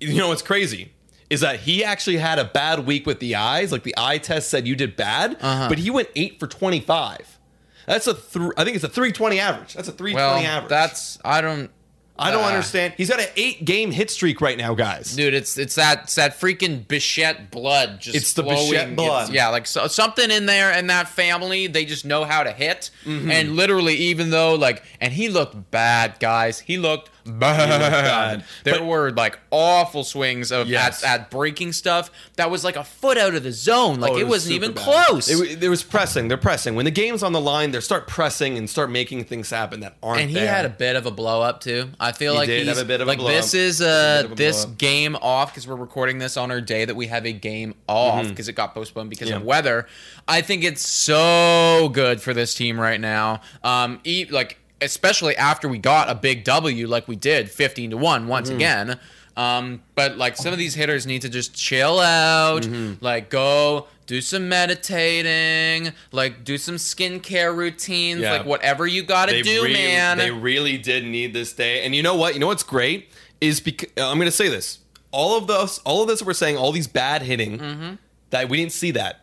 you 0.00 0.14
know 0.16 0.28
what's 0.28 0.42
crazy 0.42 0.92
is 1.28 1.40
that 1.40 1.60
he 1.60 1.82
actually 1.82 2.18
had 2.18 2.38
a 2.38 2.44
bad 2.44 2.86
week 2.86 3.06
with 3.06 3.18
the 3.20 3.34
eyes. 3.34 3.72
Like 3.72 3.82
the 3.82 3.94
eye 3.96 4.18
test 4.18 4.48
said 4.48 4.66
you 4.66 4.76
did 4.76 4.94
bad, 4.96 5.36
Uh-huh. 5.40 5.68
but 5.68 5.78
he 5.78 5.90
went 5.90 6.08
eight 6.14 6.38
for 6.38 6.46
25. 6.46 7.38
That's 7.86 8.06
a 8.06 8.14
th- 8.14 8.52
I 8.56 8.64
think 8.64 8.76
it's 8.76 8.84
a 8.84 8.88
320 8.88 9.38
average. 9.40 9.74
That's 9.74 9.88
a 9.88 9.92
320 9.92 10.14
well. 10.44 10.52
average. 10.56 10.68
That's 10.70 11.18
I 11.24 11.40
don't. 11.40 11.70
I 12.18 12.30
don't 12.30 12.44
uh, 12.44 12.48
understand. 12.48 12.94
He's 12.96 13.10
got 13.10 13.20
an 13.20 13.28
eight 13.36 13.64
game 13.64 13.90
hit 13.90 14.10
streak 14.10 14.40
right 14.40 14.56
now, 14.56 14.74
guys. 14.74 15.14
Dude, 15.14 15.34
it's 15.34 15.58
it's 15.58 15.74
that 15.74 16.04
it's 16.04 16.14
that 16.14 16.38
freaking 16.38 16.86
Bichette 16.86 17.50
blood 17.50 18.00
just 18.00 18.16
It's 18.16 18.32
the 18.32 18.42
flowing. 18.42 18.70
Bichette 18.70 18.96
blood. 18.96 19.24
It's- 19.24 19.34
yeah, 19.34 19.48
like 19.48 19.66
so, 19.66 19.86
something 19.86 20.30
in 20.30 20.46
there 20.46 20.72
and 20.72 20.88
that 20.90 21.08
family, 21.08 21.66
they 21.66 21.84
just 21.84 22.04
know 22.04 22.24
how 22.24 22.42
to 22.42 22.52
hit. 22.52 22.90
Mm-hmm. 23.04 23.30
And 23.30 23.56
literally, 23.56 23.94
even 23.94 24.30
though 24.30 24.54
like, 24.54 24.82
and 25.00 25.12
he 25.12 25.28
looked 25.28 25.70
bad, 25.70 26.18
guys. 26.20 26.60
He 26.60 26.78
looked 26.78 27.10
bad. 27.38 27.68
bad. 27.68 28.44
There 28.64 28.74
But- 28.74 28.84
were 28.86 29.10
like 29.12 29.38
awful 29.50 30.04
swings 30.04 30.52
of 30.52 30.68
Yes. 30.68 31.02
at, 31.04 31.20
at 31.22 31.30
breaking 31.30 31.72
stuff 31.72 32.10
that 32.36 32.50
was 32.50 32.64
like 32.64 32.76
a 32.76 32.84
foot 32.84 33.18
out 33.18 33.34
of 33.34 33.42
the 33.42 33.52
zone. 33.52 34.00
Like 34.00 34.12
Oh, 34.12 34.16
it, 34.18 34.22
was 34.24 34.30
wasn't 34.44 34.54
even 34.56 34.72
bad. 34.72 34.84
close. 34.84 35.28
It, 35.30 35.62
it 35.62 35.68
was 35.68 35.82
pressing. 35.82 36.28
They're 36.28 36.36
pressing. 36.36 36.74
When 36.74 36.84
the 36.84 36.90
game's 36.90 37.22
on 37.22 37.32
the 37.32 37.40
line, 37.40 37.70
they 37.70 37.80
start 37.80 38.06
pressing 38.06 38.56
and 38.58 38.68
start 38.68 38.90
making 38.90 39.24
things 39.24 39.50
happen 39.50 39.80
that 39.80 39.96
aren't 40.02 40.20
and 40.22 40.30
he 40.30 40.36
there. 40.36 40.48
had 40.48 40.64
a 40.64 40.68
bit 40.70 40.96
of 40.96 41.06
a 41.06 41.10
blow 41.10 41.42
up 41.42 41.60
too. 41.60 41.90
I 41.98 42.12
feel 42.12 42.32
He 42.34 42.38
like 42.38 42.46
did 42.48 42.66
he's 42.66 42.68
have 42.76 42.84
a 42.84 42.84
bit 42.88 43.00
of 43.00 43.06
a 43.08 43.10
like 43.10 43.18
blow 43.18 43.28
this 43.28 43.54
up. 43.54 43.58
is 43.58 43.80
A 43.80 43.86
uh 43.88 44.28
a 44.30 44.34
this 44.34 44.64
game 44.64 45.16
off 45.16 45.50
because 45.52 45.66
we're 45.66 45.76
recording 45.76 46.18
this 46.18 46.36
on 46.36 46.50
our 46.50 46.60
day 46.60 46.84
that 46.84 46.94
we 46.96 47.06
have 47.06 47.26
a 47.26 47.32
game 47.32 47.74
off 47.88 48.28
because 48.28 48.48
it 48.48 48.52
got 48.54 48.74
postponed 48.74 49.10
because 49.10 49.30
of 49.30 49.36
Mm-hmm. 49.36 49.46
Weather. 49.46 49.86
I 50.28 50.40
think 50.40 50.64
it's 50.64 50.86
so 50.86 51.88
good 51.92 52.20
for 52.20 52.34
this 52.34 52.54
team 52.54 52.80
right 52.80 53.00
now. 53.00 53.40
Um, 53.62 54.00
e- 54.04 54.26
like 54.30 54.58
especially 54.80 55.36
after 55.36 55.68
we 55.68 55.78
got 55.78 56.08
a 56.10 56.14
big 56.14 56.44
W 56.44 56.86
like 56.86 57.08
we 57.08 57.16
did, 57.16 57.50
fifteen 57.50 57.90
to 57.90 57.96
one 57.96 58.28
once 58.28 58.48
Mm-hmm. 58.48 58.56
again. 58.56 58.98
Um, 59.36 59.82
but 59.94 60.16
like 60.16 60.36
some 60.38 60.54
of 60.54 60.58
these 60.58 60.74
hitters 60.74 61.06
need 61.06 61.20
to 61.22 61.28
just 61.28 61.54
chill 61.54 62.00
out, 62.00 62.62
Mm-hmm. 62.62 63.04
like 63.04 63.28
go 63.28 63.86
do 64.06 64.20
some 64.22 64.48
meditating, 64.48 65.92
like 66.12 66.44
do 66.44 66.56
some 66.58 66.76
skincare 66.76 67.54
routines, 67.54 68.20
Yeah. 68.20 68.32
like 68.38 68.46
whatever 68.46 68.86
you 68.86 69.02
got 69.02 69.28
to 69.28 69.42
do, 69.42 69.62
really, 69.62 69.72
man. 69.74 70.18
They 70.18 70.30
really 70.30 70.78
did 70.78 71.04
need 71.04 71.32
this 71.34 71.52
day. 71.52 71.82
And 71.84 71.94
you 71.94 72.02
know 72.02 72.14
what? 72.16 72.34
You 72.34 72.40
know 72.40 72.46
what's 72.46 72.62
great 72.62 73.10
is 73.40 73.60
because 73.60 73.90
I'm 73.98 74.16
going 74.18 74.26
to 74.26 74.32
say 74.32 74.48
this. 74.48 74.78
All 75.10 75.36
of 75.38 75.46
this, 75.46 75.78
all 75.84 76.02
of 76.02 76.08
this 76.08 76.22
we're 76.22 76.32
saying, 76.34 76.56
all 76.56 76.72
these 76.72 76.86
bad 76.88 77.22
hitting, 77.22 77.58
Mm-hmm. 77.58 77.94
that 78.30 78.48
we 78.48 78.56
didn't 78.56 78.72
see 78.72 78.90
that 78.92 79.22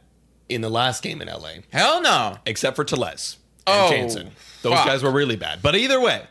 in 0.50 0.62
the 0.62 0.70
last 0.70 1.02
game 1.04 1.22
in 1.22 1.28
LA, 1.28 1.62
Hell 1.72 2.02
no. 2.02 2.38
except 2.46 2.76
for 2.76 2.84
Tellez 2.84 3.38
Oh, 3.68 3.88
and 3.88 3.92
Jansen. 3.92 4.32
Those 4.62 4.74
fuck. 4.74 4.86
guys 4.86 5.04
were 5.04 5.12
really 5.12 5.36
bad. 5.36 5.62
But 5.62 5.76
either 5.76 6.00
way, 6.00 6.24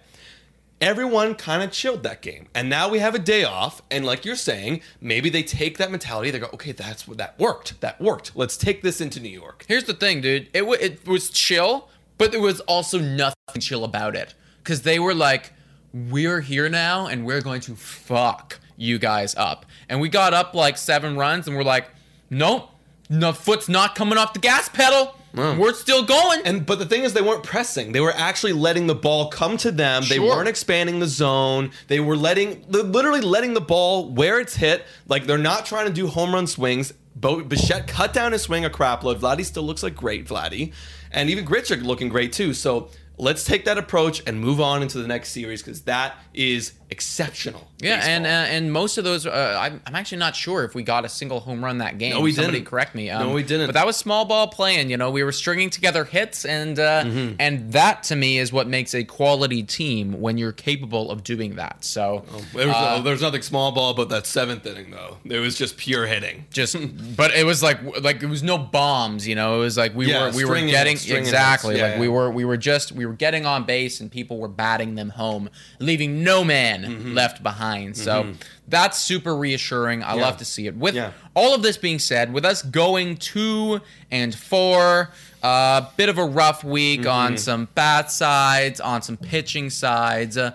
everyone 0.80 1.34
kind 1.34 1.62
of 1.62 1.70
chilled 1.70 2.02
that 2.02 2.22
game. 2.22 2.48
And 2.54 2.68
now 2.68 2.88
we 2.88 2.98
have 2.98 3.14
a 3.14 3.18
day 3.18 3.44
off. 3.44 3.82
And 3.90 4.04
like 4.04 4.24
you're 4.24 4.36
saying, 4.36 4.82
maybe 5.00 5.30
they 5.30 5.42
take 5.42 5.78
that 5.78 5.90
mentality. 5.90 6.30
They 6.30 6.38
go, 6.38 6.48
okay, 6.54 6.72
that's 6.72 7.06
what 7.06 7.18
that 7.18 7.38
worked. 7.38 7.80
That 7.80 8.00
worked. 8.00 8.32
Let's 8.34 8.56
take 8.56 8.82
this 8.82 9.00
into 9.00 9.20
New 9.20 9.28
York. 9.28 9.64
Here's 9.68 9.84
the 9.84 9.94
thing, 9.94 10.20
dude. 10.20 10.48
It, 10.52 10.60
w- 10.60 10.78
it 10.80 11.06
was 11.06 11.30
chill, 11.30 11.88
but 12.18 12.32
there 12.32 12.40
was 12.40 12.60
also 12.60 12.98
nothing 12.98 13.60
chill 13.60 13.84
about 13.84 14.16
it. 14.16 14.34
Because 14.62 14.82
they 14.82 14.98
were 14.98 15.14
like, 15.14 15.52
we're 15.92 16.40
here 16.40 16.68
now 16.68 17.06
and 17.06 17.24
we're 17.24 17.42
going 17.42 17.60
to 17.62 17.76
fuck 17.76 18.58
you 18.76 18.98
guys 18.98 19.34
up. 19.36 19.66
And 19.88 20.00
we 20.00 20.08
got 20.08 20.34
up 20.34 20.54
like 20.54 20.76
seven 20.76 21.16
runs 21.16 21.46
and 21.46 21.56
we're 21.56 21.62
like, 21.64 21.88
nope, 22.30 22.70
no 23.12 23.32
foot's 23.32 23.68
not 23.68 23.94
coming 23.94 24.18
off 24.18 24.32
the 24.32 24.40
gas 24.40 24.68
pedal. 24.68 25.14
We're 25.34 25.72
still 25.72 26.02
going. 26.02 26.42
And 26.44 26.66
but 26.66 26.78
the 26.78 26.84
thing 26.86 27.04
is, 27.04 27.14
they 27.14 27.22
weren't 27.22 27.42
pressing. 27.42 27.92
They 27.92 28.00
were 28.00 28.12
actually 28.14 28.52
letting 28.52 28.86
the 28.86 28.94
ball 28.94 29.28
come 29.30 29.56
to 29.58 29.70
them. 29.70 30.02
They 30.08 30.18
weren't 30.18 30.48
expanding 30.48 30.98
the 30.98 31.06
zone. 31.06 31.70
They 31.88 32.00
were 32.00 32.16
letting, 32.16 32.64
literally 32.68 33.22
letting 33.22 33.54
the 33.54 33.60
ball 33.60 34.10
where 34.10 34.40
it's 34.40 34.56
hit. 34.56 34.84
Like 35.08 35.24
they're 35.24 35.38
not 35.38 35.64
trying 35.64 35.86
to 35.86 35.92
do 35.92 36.06
home 36.06 36.34
run 36.34 36.46
swings. 36.46 36.92
Bo- 37.16 37.44
Bichette 37.44 37.86
cut 37.86 38.12
down 38.12 38.32
his 38.32 38.42
swing 38.42 38.64
a 38.64 38.70
crap 38.70 39.04
load. 39.04 39.20
Vladdy 39.20 39.44
still 39.44 39.62
looks 39.62 39.82
like 39.82 39.94
great, 39.94 40.26
Vladdy, 40.26 40.72
and 41.10 41.30
even 41.30 41.46
Grichuk 41.46 41.82
looking 41.82 42.08
great 42.10 42.32
too. 42.32 42.52
So 42.52 42.90
let's 43.16 43.44
take 43.44 43.64
that 43.64 43.78
approach 43.78 44.22
and 44.26 44.38
move 44.38 44.60
on 44.60 44.82
into 44.82 44.98
the 44.98 45.08
next 45.08 45.30
series 45.30 45.62
because 45.62 45.82
that 45.82 46.16
is 46.34 46.72
exceptional. 46.92 47.66
Yeah, 47.80 48.00
and 48.06 48.24
uh, 48.26 48.28
and 48.28 48.72
most 48.72 48.96
of 48.98 49.02
those, 49.02 49.26
uh, 49.26 49.58
I'm, 49.60 49.80
I'm 49.86 49.96
actually 49.96 50.18
not 50.18 50.36
sure 50.36 50.62
if 50.62 50.72
we 50.76 50.84
got 50.84 51.04
a 51.04 51.08
single 51.08 51.40
home 51.40 51.64
run 51.64 51.78
that 51.78 51.98
game. 51.98 52.12
No, 52.12 52.20
we 52.20 52.30
Somebody 52.32 52.58
didn't. 52.58 52.68
correct 52.68 52.94
me. 52.94 53.10
Um, 53.10 53.26
No, 53.28 53.34
we 53.34 53.42
didn't. 53.42 53.66
But 53.66 53.74
that 53.74 53.86
was 53.86 53.96
small 53.96 54.24
ball 54.24 54.46
playing. 54.46 54.88
You 54.90 54.96
know, 54.96 55.10
we 55.10 55.24
were 55.24 55.32
stringing 55.32 55.68
together 55.70 56.04
hits, 56.04 56.44
and 56.44 56.78
uh, 56.78 57.02
Mm-hmm. 57.02 57.34
and 57.40 57.72
that 57.72 58.04
to 58.04 58.14
me 58.16 58.38
is 58.38 58.52
what 58.52 58.68
makes 58.68 58.94
a 58.94 59.02
quality 59.02 59.62
team 59.64 60.20
when 60.20 60.38
you're 60.38 60.52
capable 60.52 61.10
of 61.10 61.24
doing 61.24 61.56
that. 61.56 61.84
So 61.84 62.24
There 62.54 62.68
was, 62.68 62.76
uh, 62.76 63.00
there's 63.00 63.22
nothing 63.22 63.42
small 63.42 63.72
ball 63.72 63.90
about 63.90 64.10
that 64.10 64.26
seventh 64.26 64.64
inning 64.66 64.90
though. 64.92 65.16
It 65.24 65.40
was 65.40 65.56
just 65.56 65.76
pure 65.78 66.06
hitting. 66.06 66.44
just, 66.52 66.76
but 67.16 67.34
it 67.34 67.44
was 67.44 67.62
like 67.62 67.78
like 68.02 68.22
it 68.22 68.28
was 68.28 68.42
no 68.44 68.58
bombs. 68.58 69.26
You 69.26 69.34
know, 69.34 69.56
it 69.56 69.58
was 69.60 69.76
like 69.76 69.96
we 69.96 70.06
Yeah, 70.06 70.26
were 70.30 70.36
we 70.36 70.44
were 70.44 70.54
getting 70.60 70.96
hits, 70.96 71.10
exactly. 71.10 71.78
Yeah, 71.78 71.92
like 71.92 71.98
we 72.00 72.08
were 72.08 72.30
we 72.30 72.44
were 72.44 72.56
just 72.58 72.92
we 72.92 73.06
were 73.06 73.14
getting 73.14 73.44
on 73.46 73.64
base, 73.64 74.00
and 74.00 74.08
people 74.10 74.38
were 74.38 74.48
batting 74.48 74.94
them 74.94 75.08
home, 75.10 75.48
leaving 75.80 76.22
no 76.22 76.44
man 76.44 76.81
Mm-hmm. 76.88 77.14
left 77.14 77.42
behind. 77.42 77.96
So. 77.96 78.32
That's 78.68 78.96
super 78.96 79.36
reassuring. 79.36 80.02
I 80.02 80.14
Yeah. 80.14 80.22
love 80.22 80.38
to 80.38 80.46
see 80.46 80.66
it. 80.66 80.74
With 80.76 80.94
Yeah. 80.94 81.10
all 81.34 81.54
of 81.54 81.62
this 81.62 81.76
being 81.76 81.98
said, 81.98 82.32
with 82.32 82.44
us 82.44 82.62
going 82.62 83.18
two 83.18 83.82
and 84.10 84.34
four, 84.34 85.10
a 85.42 85.46
uh, 85.46 85.90
bit 85.98 86.08
of 86.08 86.16
a 86.16 86.24
rough 86.24 86.64
week 86.64 87.00
Mm-hmm. 87.00 87.10
on 87.10 87.36
some 87.36 87.68
bat 87.74 88.10
sides, 88.10 88.80
on 88.80 89.02
some 89.02 89.18
pitching 89.18 89.68
sides, 89.68 90.38
uh, 90.38 90.52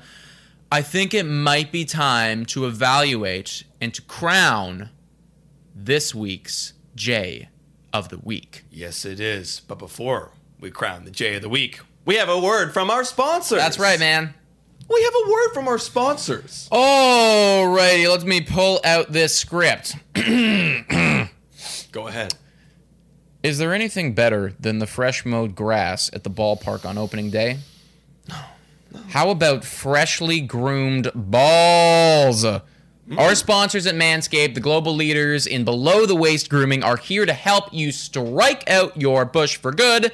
I 0.72 0.82
think 0.82 1.14
it 1.14 1.26
might 1.26 1.72
be 1.72 1.86
time 1.86 2.44
to 2.48 2.66
evaluate 2.66 3.64
and 3.80 3.94
to 3.94 4.02
crown 4.02 4.90
this 5.76 6.16
week's 6.16 6.74
Jay 6.96 7.50
of 7.94 8.10
the 8.10 8.18
week. 8.18 8.64
Yes, 8.72 9.06
it 9.06 9.20
is. 9.20 9.62
But 9.68 9.78
before 9.78 10.32
we 10.60 10.72
crown 10.72 11.06
the 11.06 11.12
Jay 11.12 11.36
of 11.36 11.44
the 11.44 11.50
week, 11.50 11.82
we 12.04 12.16
have 12.16 12.30
a 12.30 12.40
word 12.40 12.74
from 12.74 12.90
our 12.90 13.04
sponsor. 13.04 13.58
That's 13.58 13.78
right, 13.78 14.00
man. 14.00 14.34
We 14.90 15.04
have 15.04 15.14
a 15.14 15.32
word 15.32 15.54
from 15.54 15.68
our 15.68 15.78
sponsors. 15.78 16.70
Alrighty, 16.72 18.10
let 18.10 18.24
me 18.24 18.42
pull 18.42 18.80
out 18.84 19.12
this 19.12 19.36
script. 19.36 19.96
Go 21.92 22.08
ahead. 22.08 22.36
Is 23.44 23.58
there 23.58 23.74
anything 23.74 24.14
better 24.14 24.54
than 24.60 24.80
the 24.80 24.88
fresh 24.88 25.26
mowed 25.26 25.56
grass 25.56 26.10
at 26.14 26.24
the 26.24 26.30
ballpark 26.30 26.86
on 26.86 26.98
opening 26.98 27.30
day? 27.30 27.60
No. 28.28 28.36
How 29.10 29.30
about 29.30 29.64
freshly 29.64 30.40
groomed 30.42 31.12
balls? 31.14 32.44
Mm. 32.44 32.62
Our 33.18 33.36
sponsors 33.36 33.88
at 33.88 33.96
Manscaped, 33.96 34.54
the 34.54 34.60
global 34.60 34.94
leaders 34.96 35.46
in 35.48 35.64
below 35.64 36.06
the 36.06 36.16
waist 36.16 36.50
grooming, 36.50 36.84
are 36.84 36.98
here 36.98 37.26
to 37.26 37.34
help 37.34 37.74
you 37.74 37.92
strike 37.92 38.70
out 38.70 39.00
your 39.00 39.24
bush 39.24 39.58
for 39.58 39.72
good. 39.72 40.12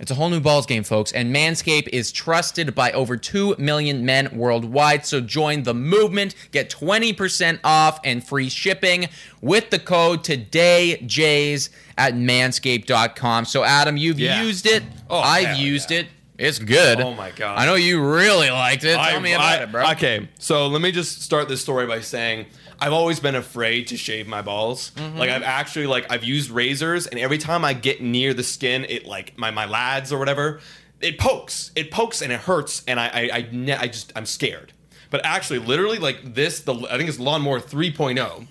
It's 0.00 0.10
a 0.10 0.14
whole 0.14 0.30
new 0.30 0.40
balls 0.40 0.64
game, 0.64 0.82
folks. 0.82 1.12
And 1.12 1.32
Manscaped 1.34 1.88
is 1.88 2.10
trusted 2.10 2.74
by 2.74 2.90
over 2.92 3.18
2 3.18 3.56
million 3.58 4.06
men 4.06 4.30
worldwide. 4.34 5.04
So 5.04 5.20
join 5.20 5.62
the 5.64 5.74
movement. 5.74 6.34
Get 6.52 6.70
20% 6.70 7.60
off 7.62 8.00
and 8.02 8.26
free 8.26 8.48
shipping 8.48 9.08
with 9.42 9.68
the 9.68 9.78
code 9.78 10.24
TODAYJAYS 10.24 11.68
at 11.98 12.14
manscaped.com. 12.14 13.44
So, 13.44 13.62
Adam, 13.62 13.98
you've 13.98 14.18
Yeah. 14.18 14.42
used 14.42 14.66
it. 14.66 14.82
Oh, 15.10 15.18
I've 15.18 15.58
used 15.58 15.90
yeah. 15.90 16.00
it. 16.00 16.06
It's 16.38 16.58
good. 16.58 17.02
Oh 17.02 17.12
my 17.12 17.30
God. 17.32 17.58
I 17.58 17.66
know 17.66 17.74
you 17.74 18.00
really 18.02 18.48
liked 18.50 18.82
it. 18.84 18.92
Tell 18.94 19.00
I- 19.00 19.18
me 19.18 19.34
about 19.34 19.60
I- 19.60 19.62
it, 19.64 19.70
bro. 19.72 19.90
Okay, 19.90 20.26
so 20.38 20.68
let 20.68 20.80
me 20.80 20.90
just 20.90 21.20
start 21.20 21.48
this 21.50 21.60
story 21.60 21.86
by 21.86 22.00
saying 22.00 22.46
I've 22.80 22.92
always 22.92 23.20
been 23.20 23.34
afraid 23.34 23.88
to 23.88 23.96
shave 23.96 24.26
my 24.26 24.42
balls. 24.42 24.92
Mm-hmm. 24.96 25.18
Like 25.18 25.30
I've 25.30 25.42
actually 25.42 25.86
like 25.86 26.10
I've 26.10 26.24
used 26.24 26.50
razors, 26.50 27.06
and 27.06 27.20
every 27.20 27.38
time 27.38 27.64
I 27.64 27.72
get 27.74 28.00
near 28.00 28.32
the 28.34 28.42
skin, 28.44 28.86
it 28.88 29.06
like 29.06 29.36
my 29.38 29.50
my 29.50 29.66
lads 29.66 30.12
or 30.12 30.18
whatever, 30.18 30.60
it 31.00 31.18
pokes, 31.18 31.70
it 31.76 31.90
pokes, 31.90 32.22
and 32.22 32.32
it 32.32 32.40
hurts, 32.40 32.82
and 32.88 32.98
I 32.98 33.06
I 33.08 33.30
I, 33.38 33.48
ne- 33.52 33.76
I 33.76 33.86
just 33.88 34.12
I'm 34.16 34.26
scared. 34.26 34.72
But 35.10 35.24
actually, 35.24 35.58
literally, 35.58 35.98
like 35.98 36.34
this, 36.34 36.60
the 36.60 36.74
I 36.74 36.96
think 36.96 37.08
it's 37.08 37.18
lawnmower 37.18 37.58
3.0. 37.60 38.46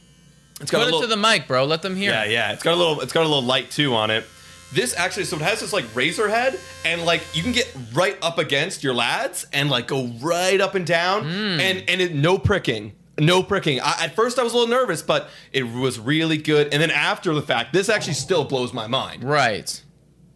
It's 0.61 0.69
got 0.71 0.79
Put 0.79 0.81
it 0.81 0.85
little, 0.87 1.01
to 1.01 1.07
the 1.07 1.15
mic, 1.15 1.47
bro. 1.47 1.63
Let 1.63 1.81
them 1.81 1.95
hear. 1.95 2.11
yeah, 2.11 2.25
yeah. 2.25 2.51
It's 2.51 2.63
got 2.63 2.73
a 2.73 2.75
little. 2.75 2.99
It's 3.01 3.13
got 3.13 3.21
a 3.21 3.29
little 3.29 3.43
light 3.43 3.71
too 3.71 3.95
on 3.95 4.11
it. 4.11 4.25
This 4.73 4.93
actually, 4.95 5.23
so 5.23 5.37
it 5.37 5.41
has 5.41 5.61
this 5.61 5.73
like 5.73 5.85
razor 5.95 6.27
head, 6.29 6.59
and 6.85 7.03
like 7.05 7.23
you 7.33 7.41
can 7.41 7.53
get 7.53 7.73
right 7.93 8.17
up 8.21 8.37
against 8.37 8.83
your 8.83 8.93
lads 8.93 9.47
and 9.53 9.69
like 9.69 9.87
go 9.87 10.07
right 10.21 10.59
up 10.61 10.75
and 10.75 10.85
down, 10.85 11.23
Hmm. 11.23 11.59
and 11.61 11.83
and 11.89 12.01
it, 12.01 12.13
no 12.13 12.37
pricking, 12.37 12.91
no 13.19 13.43
pricking. 13.43 13.79
I, 13.82 14.05
at 14.05 14.15
first, 14.15 14.39
I 14.39 14.43
was 14.43 14.53
a 14.53 14.58
little 14.58 14.69
nervous, 14.73 15.01
but 15.01 15.29
it 15.53 15.63
was 15.63 15.99
really 15.99 16.38
good. 16.38 16.73
And 16.73 16.82
then 16.82 16.91
after 16.91 17.34
the 17.34 17.41
fact, 17.41 17.73
this 17.73 17.89
actually 17.89 18.13
still 18.13 18.43
blows 18.45 18.73
my 18.73 18.88
mind. 18.88 19.23
Right. 19.23 19.82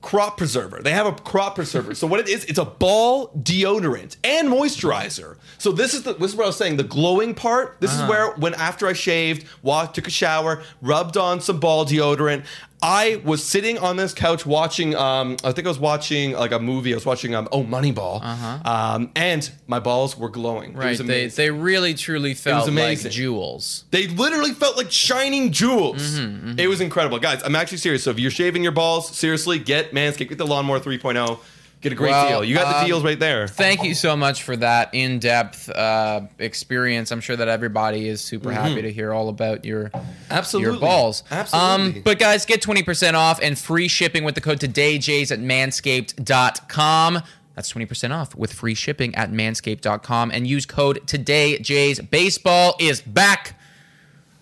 Crop 0.02 0.38
preserver. 0.38 0.82
They 0.84 0.92
have 0.92 1.06
a 1.06 1.14
crop 1.14 1.56
preserver. 1.56 1.96
so 1.96 2.06
what 2.08 2.20
it 2.20 2.28
is, 2.28 2.44
it's 2.46 2.60
a 2.60 2.66
ball 2.66 3.30
deodorant 3.42 4.18
and 4.26 4.50
moisturizer. 4.50 5.38
So 5.58 5.72
this 5.72 5.94
is 5.94 6.04
the 6.04 6.14
this 6.16 6.32
is 6.32 6.36
what 6.36 6.44
I 6.44 6.48
was 6.48 6.58
saying. 6.58 6.76
The 6.76 6.84
glowing 6.84 7.34
part. 7.34 7.78
This 7.80 7.92
Uh-huh. 7.92 8.04
is 8.04 8.10
where 8.10 8.32
when 8.36 8.54
after 8.56 8.86
I 8.86 8.92
shaved, 8.92 9.48
walked, 9.62 9.96
took 9.96 10.08
a 10.08 10.12
shower, 10.12 10.62
rubbed 10.82 11.16
on 11.16 11.40
some 11.40 11.58
ball 11.62 11.86
deodorant. 11.86 12.44
I 12.84 13.22
was 13.24 13.42
sitting 13.44 13.78
on 13.80 13.96
this 13.96 14.14
couch 14.14 14.46
watching. 14.46 14.94
Um, 14.94 15.38
I 15.44 15.54
think 15.54 15.66
I 15.66 15.70
was 15.70 15.80
watching 15.80 16.34
like 16.34 16.52
a 16.52 16.60
movie. 16.60 16.94
I 16.94 16.96
was 16.98 17.06
watching 17.06 17.34
um, 17.34 17.48
oh 17.52 17.64
Moneyball. 17.64 18.20
Uh-huh. 18.22 18.60
Um, 18.96 19.12
and 19.16 19.50
my 19.68 19.80
balls 19.80 20.18
were 20.18 20.30
glowing. 20.30 20.72
It 20.72 20.78
Right. 20.78 20.98
They, 20.98 21.28
they 21.28 21.50
really, 21.50 21.94
truly 21.94 22.34
felt 22.34 22.68
like 22.68 23.00
jewels. 23.10 23.86
They 23.92 24.08
literally 24.08 24.52
felt 24.52 24.76
like 24.76 24.92
shining 24.92 25.52
jewels. 25.54 26.20
Mm-hmm, 26.20 26.60
It 26.60 26.68
was 26.68 26.82
incredible. 26.82 27.20
Guys, 27.20 27.42
I'm 27.44 27.56
actually 27.56 27.78
serious. 27.78 28.04
So 28.04 28.12
if 28.12 28.20
you're 28.20 28.32
shaving 28.32 28.64
your 28.64 28.74
balls, 28.74 29.16
seriously, 29.16 29.60
get 29.60 29.94
Manscaped, 29.94 30.28
get 30.30 30.38
the 30.38 30.46
Lawnmower 30.46 30.82
3.0. 30.82 31.40
Get 31.84 31.92
a 31.92 31.96
great 31.96 32.12
Well, 32.12 32.28
deal. 32.30 32.44
You 32.46 32.56
got 32.56 32.72
the 32.72 32.80
um, 32.80 32.86
deals 32.88 33.04
right 33.04 33.20
there. 33.20 33.48
Thank 33.48 33.84
you 33.84 33.94
so 33.94 34.16
much 34.16 34.44
for 34.44 34.56
that 34.56 34.90
in-depth 34.94 35.70
uh, 35.70 36.22
experience. 36.40 37.12
I'm 37.12 37.20
sure 37.22 37.36
that 37.36 37.48
everybody 37.50 38.08
is 38.08 38.22
super 38.22 38.52
happy 38.52 38.82
to 38.82 38.92
hear 38.92 39.14
all 39.14 39.30
about 39.30 39.66
your 39.66 39.90
Mm-hmm. 39.90 40.08
Absolutely. 40.32 40.72
your 40.72 40.80
balls. 40.80 41.24
Absolutely. 41.30 41.98
Um, 41.98 42.02
but 42.04 42.18
guys, 42.20 42.46
get 42.46 42.62
20% 42.62 43.14
off 43.16 43.40
and 43.42 43.60
free 43.60 43.88
shipping 43.88 44.24
with 44.24 44.34
the 44.36 44.42
code 44.42 44.60
TODAYJAYS 44.60 45.32
at 45.32 45.40
manscaped.com. 45.40 47.22
That's 47.56 47.72
20% 47.72 48.12
off 48.12 48.34
with 48.36 48.52
free 48.54 48.74
shipping 48.74 49.14
at 49.16 49.30
manscaped.com 49.32 50.32
and 50.32 50.48
use 50.48 50.66
code 50.66 51.06
TODAYJAYS. 51.06 52.10
Baseball 52.10 52.76
is 52.80 53.02
back. 53.02 53.60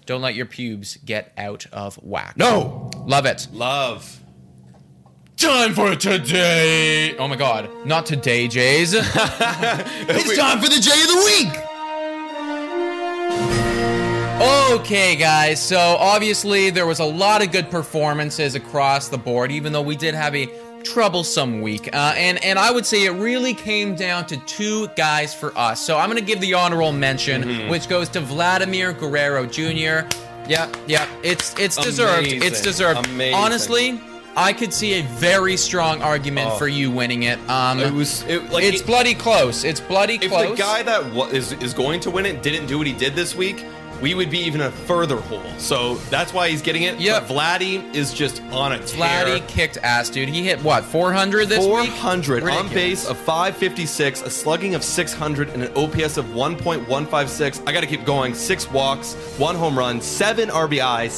Don't 0.05 0.21
let 0.21 0.35
your 0.35 0.45
pubes 0.45 0.97
get 1.03 1.33
out 1.37 1.65
of 1.73 1.95
whack. 1.95 2.37
No. 2.37 2.89
Love 3.05 3.25
it. 3.25 3.47
Love. 3.51 4.20
Time 5.41 5.73
for 5.73 5.95
today. 5.95 7.17
Oh 7.17 7.27
my 7.27 7.35
god. 7.35 7.67
Not 7.83 8.05
today, 8.05 8.47
Jays. 8.47 8.93
it's 8.93 10.37
time 10.37 10.61
for 10.61 10.69
the 10.69 10.79
Jay 10.79 11.01
of 11.01 11.07
the 11.07 11.17
week. 11.25 11.49
Okay, 14.79 15.15
guys. 15.15 15.59
So 15.59 15.79
obviously 15.79 16.69
there 16.69 16.85
was 16.85 16.99
a 16.99 17.05
lot 17.05 17.43
of 17.43 17.51
good 17.51 17.71
performances 17.71 18.53
across 18.53 19.07
the 19.07 19.17
board, 19.17 19.51
even 19.51 19.73
though 19.73 19.81
we 19.81 19.95
did 19.95 20.13
have 20.13 20.35
a 20.35 20.47
troublesome 20.83 21.61
week. 21.61 21.89
Uh, 21.91 22.13
and 22.15 22.43
and 22.43 22.59
I 22.59 22.69
would 22.69 22.85
say 22.85 23.05
it 23.05 23.13
really 23.13 23.55
came 23.55 23.95
down 23.95 24.27
to 24.27 24.37
two 24.45 24.89
guys 24.89 25.33
for 25.33 25.57
us. 25.57 25.83
So 25.83 25.97
I'm 25.97 26.07
gonna 26.07 26.21
give 26.21 26.39
the 26.39 26.53
honorable 26.53 26.91
mention, 26.91 27.67
which 27.67 27.89
goes 27.89 28.09
to 28.09 28.21
Vladimir 28.21 28.93
Guerrero 28.93 29.47
Jr. 29.47 30.07
Yep, 30.47 30.77
yep. 30.85 31.09
It's 31.23 31.57
it's 31.57 31.77
deserved. 31.77 32.27
It's 32.27 32.61
deserved. 32.61 33.07
Amazing. 33.07 33.33
Honestly, 33.33 34.01
I 34.35 34.53
could 34.53 34.73
see 34.73 34.93
a 34.93 35.03
very 35.03 35.57
strong 35.57 36.01
argument 36.01 36.51
Oh. 36.53 36.57
for 36.57 36.67
you 36.67 36.89
winning 36.89 37.23
it. 37.23 37.37
Um, 37.49 37.79
It 37.79 37.93
was 37.93 38.23
it, 38.27 38.51
like 38.51 38.63
it's 38.63 38.81
it- 38.81 38.87
bloody 38.87 39.13
close. 39.13 39.63
It's 39.63 39.79
bloody 39.81 40.15
if 40.21 40.29
close. 40.31 40.45
If 40.45 40.49
the 40.51 40.55
guy 40.57 40.83
that 40.83 41.13
wa- 41.13 41.25
is 41.27 41.51
is 41.53 41.73
going 41.73 41.99
to 42.01 42.11
win 42.11 42.25
it 42.25 42.41
didn't 42.41 42.67
do 42.67 42.77
what 42.77 42.87
he 42.87 42.93
did 42.93 43.13
this 43.15 43.35
week, 43.35 43.65
we 44.01 44.15
would 44.15 44.31
be 44.31 44.39
even 44.39 44.61
a 44.61 44.71
further 44.71 45.17
hole. 45.17 45.43
So 45.59 45.95
that's 46.09 46.33
why 46.33 46.49
he's 46.49 46.61
getting 46.63 46.83
it. 46.83 46.97
But 46.97 47.27
Vladdy 47.27 47.93
is 47.93 48.11
just 48.13 48.41
on 48.51 48.71
a 48.71 48.79
tear. 48.79 49.05
Vladdy 49.05 49.47
kicked 49.47 49.77
ass, 49.83 50.09
dude. 50.09 50.27
He 50.29 50.43
hit 50.43 50.63
what 50.63 50.83
400 50.85 51.49
this 51.49 51.59
week. 51.59 51.91
400 51.91 52.43
on 52.43 52.67
base 52.69 53.05
of 53.05 53.15
556, 53.17 54.21
a 54.23 54.29
slugging 54.31 54.73
of 54.75 54.83
600, 54.83 55.49
and 55.49 55.61
an 55.61 55.71
OPS 55.75 56.17
of 56.17 56.25
1.156. 56.33 57.61
I 57.67 57.71
got 57.71 57.81
to 57.81 57.85
keep 57.87 58.05
going. 58.05 58.33
Six 58.33 58.71
walks, 58.71 59.13
one 59.37 59.55
home 59.55 59.77
run, 59.77 60.01
seven 60.01 60.49
RBI, 60.49 61.09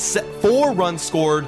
four 0.42 0.74
runs 0.74 1.02
scored, 1.02 1.48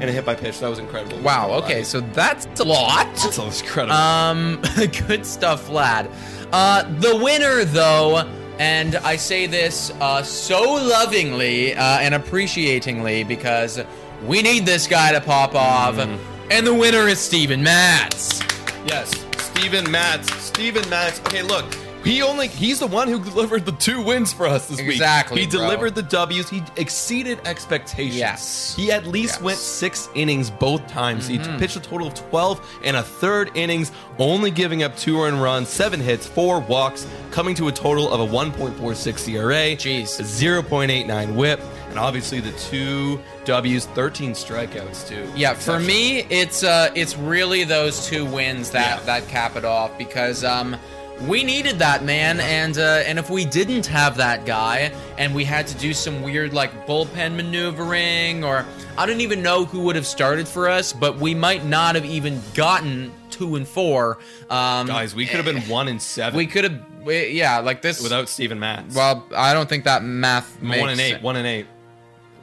and 0.00 0.10
a 0.10 0.12
hit 0.12 0.24
by 0.24 0.34
pitch. 0.34 0.60
That 0.60 0.68
was 0.68 0.78
incredible. 0.78 1.18
Wow. 1.20 1.52
Okay, 1.62 1.82
so 1.82 2.00
that's 2.00 2.46
a 2.60 2.64
lot. 2.64 3.06
That's 3.16 3.38
all 3.38 3.48
incredible. 3.50 3.94
Um, 3.94 4.60
good 5.08 5.24
stuff, 5.24 5.68
Vlad. 5.68 6.10
Uh, 6.52 6.82
the 7.00 7.16
winner, 7.16 7.64
though, 7.64 8.18
and 8.58 8.96
I 8.96 9.16
say 9.16 9.46
this 9.46 9.90
uh, 10.00 10.22
so 10.22 10.62
lovingly 10.74 11.74
uh, 11.74 11.98
and 11.98 12.14
appreciatingly 12.14 13.24
because 13.24 13.80
we 14.24 14.42
need 14.42 14.64
this 14.66 14.86
guy 14.86 15.12
to 15.12 15.20
pop 15.20 15.54
off, 15.54 15.98
and 15.98 16.66
the 16.66 16.74
winner 16.74 17.08
is 17.08 17.18
Steven 17.18 17.62
Matz. 17.62 18.40
yes, 18.86 19.10
Steven 19.38 19.90
Matz. 19.90 20.32
Steven 20.42 20.88
Matz. 20.88 21.20
Okay, 21.20 21.42
look. 21.42 21.64
He 22.06 22.22
only 22.22 22.48
he's 22.48 22.78
the 22.78 22.86
one 22.86 23.08
who 23.08 23.22
delivered 23.22 23.66
the 23.66 23.72
two 23.72 24.00
wins 24.02 24.32
for 24.32 24.46
us 24.46 24.68
this 24.68 24.78
week. 24.78 24.90
Exactly, 24.92 25.40
He 25.42 25.46
bro. 25.46 25.60
delivered 25.60 25.94
the 25.94 26.02
W's. 26.02 26.48
He 26.48 26.62
exceeded 26.76 27.40
expectations. 27.46 28.16
Yes. 28.16 28.74
He 28.76 28.90
at 28.92 29.06
least 29.06 29.26
Yes. 29.26 29.36
Mm-hmm. 29.36 29.44
went 29.44 29.58
six 29.58 30.08
innings 30.14 30.50
both 30.50 30.86
times. 30.86 31.26
He 31.26 31.38
pitched 31.38 31.76
a 31.76 31.80
total 31.80 32.06
of 32.08 32.14
12 32.14 32.80
and 32.84 32.96
a 32.96 33.02
third 33.02 33.50
innings, 33.54 33.92
only 34.18 34.50
giving 34.50 34.82
up 34.82 34.96
two 34.96 35.20
earned 35.20 35.42
runs, 35.42 35.68
seven 35.68 36.00
hits, 36.00 36.26
four 36.26 36.60
walks, 36.60 37.06
coming 37.30 37.54
to 37.56 37.68
a 37.68 37.72
total 37.72 38.12
of 38.12 38.20
a 38.20 38.26
1.46 38.26 39.28
ERA, 39.28 39.76
Jeez. 39.76 40.20
a 40.20 40.22
0.89 40.22 41.34
whip, 41.34 41.60
and 41.90 41.98
obviously 41.98 42.40
the 42.40 42.52
two 42.52 43.20
W's, 43.44 43.86
13 43.86 44.32
strikeouts 44.32 45.08
too. 45.08 45.30
Yeah, 45.36 45.54
for 45.54 45.78
me, 45.78 46.20
it's 46.30 46.62
uh, 46.64 46.90
it's 46.94 47.16
really 47.16 47.64
those 47.64 48.06
two 48.06 48.24
wins 48.24 48.70
that 48.70 48.98
Yeah. 49.00 49.04
that 49.06 49.28
cap 49.28 49.56
it 49.56 49.64
off 49.64 49.96
because 49.98 50.44
um, 50.44 50.76
we 51.22 51.42
needed 51.42 51.78
that 51.78 52.04
man, 52.04 52.40
and 52.40 52.76
uh, 52.78 53.02
and 53.06 53.18
if 53.18 53.30
we 53.30 53.44
didn't 53.44 53.86
have 53.86 54.16
that 54.18 54.44
guy, 54.44 54.92
and 55.18 55.34
we 55.34 55.44
had 55.44 55.66
to 55.68 55.74
do 55.78 55.94
some 55.94 56.22
weird 56.22 56.52
like 56.52 56.86
bullpen 56.86 57.36
maneuvering, 57.36 58.44
or 58.44 58.66
I 58.98 59.06
don't 59.06 59.20
even 59.20 59.42
know 59.42 59.64
who 59.64 59.80
would 59.80 59.96
have 59.96 60.06
started 60.06 60.46
for 60.46 60.68
us, 60.68 60.92
but 60.92 61.16
we 61.18 61.34
might 61.34 61.64
not 61.64 61.94
have 61.94 62.04
even 62.04 62.40
gotten 62.54 63.12
two 63.30 63.56
and 63.56 63.66
four. 63.66 64.18
Um, 64.50 64.86
guys, 64.86 65.14
we 65.14 65.26
could 65.26 65.36
have 65.36 65.46
been 65.46 65.62
one 65.68 65.88
and 65.88 66.00
seven 66.00 66.36
we 66.36 66.46
could 66.46 66.64
have, 66.64 66.80
yeah, 67.06 67.58
like 67.58 67.82
this. 67.82 68.02
without 68.02 68.28
Steven 68.28 68.58
Matz. 68.58 68.94
well, 68.94 69.26
I 69.34 69.54
don't 69.54 69.68
think 69.68 69.84
that 69.84 70.04
math 70.04 70.60
makes 70.60 70.80
one 70.80 70.90
and 70.90 71.00
eight, 71.00 71.10
sense. 71.12 71.22
one 71.22 71.36
and 71.36 71.46
eight. 71.46 71.66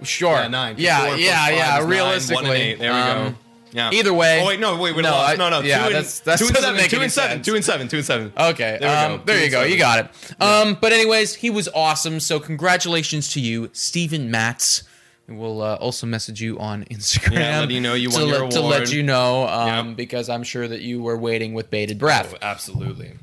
Sure. 0.02 0.36
Yeah, 0.36 0.48
nine. 0.48 0.76
Yeah, 0.78 1.16
yeah, 1.16 1.50
yeah. 1.50 1.78
nine, 1.80 1.88
Realistically, 1.88 2.44
one 2.44 2.54
and 2.54 2.62
eight. 2.62 2.80
There 2.80 2.92
we 2.92 3.00
um, 3.00 3.32
go. 3.32 3.38
Yeah. 3.74 3.90
either 3.92 4.14
way- 4.14 4.42
Oh 4.42 4.48
wait, 4.48 4.60
no, 4.60 4.78
wait, 4.78 4.96
we 4.96 5.02
No, 5.02 5.12
lost. 5.12 5.34
I- 5.34 5.36
no, 5.36 5.50
no. 5.50 5.62
yeah, 5.62 5.80
two 5.80 5.86
and, 5.88 5.96
that's- 5.96 6.20
that 6.22 6.38
two 6.40 6.46
and 6.48 6.56
seven. 6.58 6.90
two 6.90 7.02
and 7.02 7.12
seven. 7.12 7.42
Two 7.42 7.56
and 7.56 7.66
seven. 7.66 7.88
Two 7.88 7.98
and 7.98 8.06
seven. 8.06 8.34
Okay. 8.38 8.78
There 8.80 9.06
um, 9.12 9.18
go. 9.18 9.24
There 9.26 9.44
you 9.44 9.50
go. 9.50 9.58
seven. 9.58 9.72
You 9.72 9.78
got 9.78 10.00
it. 10.06 10.42
Um, 10.42 10.78
but 10.80 10.94
anyways, 10.94 11.36
he 11.36 11.50
was 11.50 11.68
awesome. 11.76 12.20
So 12.20 12.40
congratulations 12.40 13.34
to 13.34 13.40
you, 13.42 13.70
Steven 13.74 14.30
Matz. 14.32 14.84
We'll 15.28 15.62
uh, 15.62 15.76
also 15.76 16.06
message 16.06 16.42
you 16.42 16.60
on 16.60 16.84
Instagram. 16.92 17.34
Yeah, 17.34 17.60
let 17.62 17.72
you 17.72 17.80
know 17.82 17.94
you 17.94 18.10
to 18.10 18.20
won 18.20 18.28
your 18.28 18.42
let, 18.44 18.52
to 18.52 18.62
let 18.62 18.92
you 18.92 19.04
know, 19.04 19.48
um, 19.48 19.96
because 19.96 20.28
I'm 20.30 20.44
sure 20.44 20.68
that 20.68 20.82
you 20.82 21.02
were 21.02 21.18
waiting 21.18 21.54
with 21.54 21.70
bated 21.70 21.98
breath. 21.98 22.34
Oh, 22.36 22.38
absolutely. 22.42 23.14